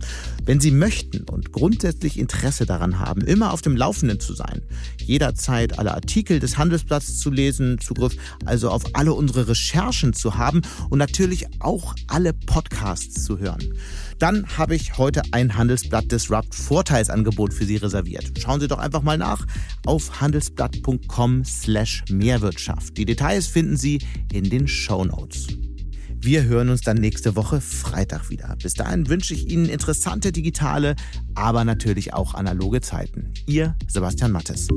Wenn 0.46 0.60
Sie 0.60 0.70
möchten 0.70 1.24
und 1.24 1.52
grundsätzlich 1.52 2.18
Interesse 2.18 2.66
daran 2.66 2.98
haben, 2.98 3.22
immer 3.22 3.52
auf 3.52 3.62
dem 3.62 3.76
Laufenden 3.76 4.20
zu 4.20 4.34
sein, 4.34 4.60
jederzeit 4.98 5.78
alle 5.78 5.94
Artikel 5.94 6.38
des 6.38 6.58
Handelsblatts 6.58 7.18
zu 7.18 7.30
lesen, 7.30 7.78
Zugriff 7.80 8.14
also 8.44 8.70
auf 8.70 8.82
alle 8.92 9.14
unsere 9.14 9.48
Recherchen 9.48 10.12
zu 10.12 10.36
haben 10.36 10.60
und 10.90 10.98
natürlich 10.98 11.46
auch 11.60 11.94
alle 12.08 12.32
Podcasts 12.32 13.24
zu 13.24 13.38
hören, 13.38 13.74
dann 14.18 14.46
habe 14.58 14.74
ich 14.74 14.98
heute 14.98 15.22
ein 15.32 15.56
Handelsblatt 15.56 16.12
Disrupt 16.12 16.54
Vorteilsangebot 16.54 17.54
für 17.54 17.64
Sie 17.64 17.76
reserviert. 17.76 18.32
Schauen 18.38 18.60
Sie 18.60 18.68
doch 18.68 18.78
einfach 18.78 19.02
mal 19.02 19.18
nach 19.18 19.46
auf 19.86 20.20
handelsblatt.com 20.20 21.44
slash 21.44 22.04
Mehrwirtschaft. 22.10 22.96
Die 22.98 23.06
Details 23.06 23.46
finden 23.46 23.76
Sie 23.76 24.00
in 24.32 24.48
den 24.50 24.68
Show 24.68 25.04
Notes. 25.04 25.46
Wir 26.24 26.44
hören 26.44 26.70
uns 26.70 26.80
dann 26.80 26.96
nächste 26.96 27.36
Woche 27.36 27.60
Freitag 27.60 28.30
wieder. 28.30 28.56
Bis 28.62 28.72
dahin 28.72 29.10
wünsche 29.10 29.34
ich 29.34 29.50
Ihnen 29.50 29.68
interessante 29.68 30.32
digitale, 30.32 30.96
aber 31.34 31.66
natürlich 31.66 32.14
auch 32.14 32.32
analoge 32.32 32.80
Zeiten. 32.80 33.34
Ihr 33.46 33.76
Sebastian 33.88 34.32
Mattes. 34.32 34.68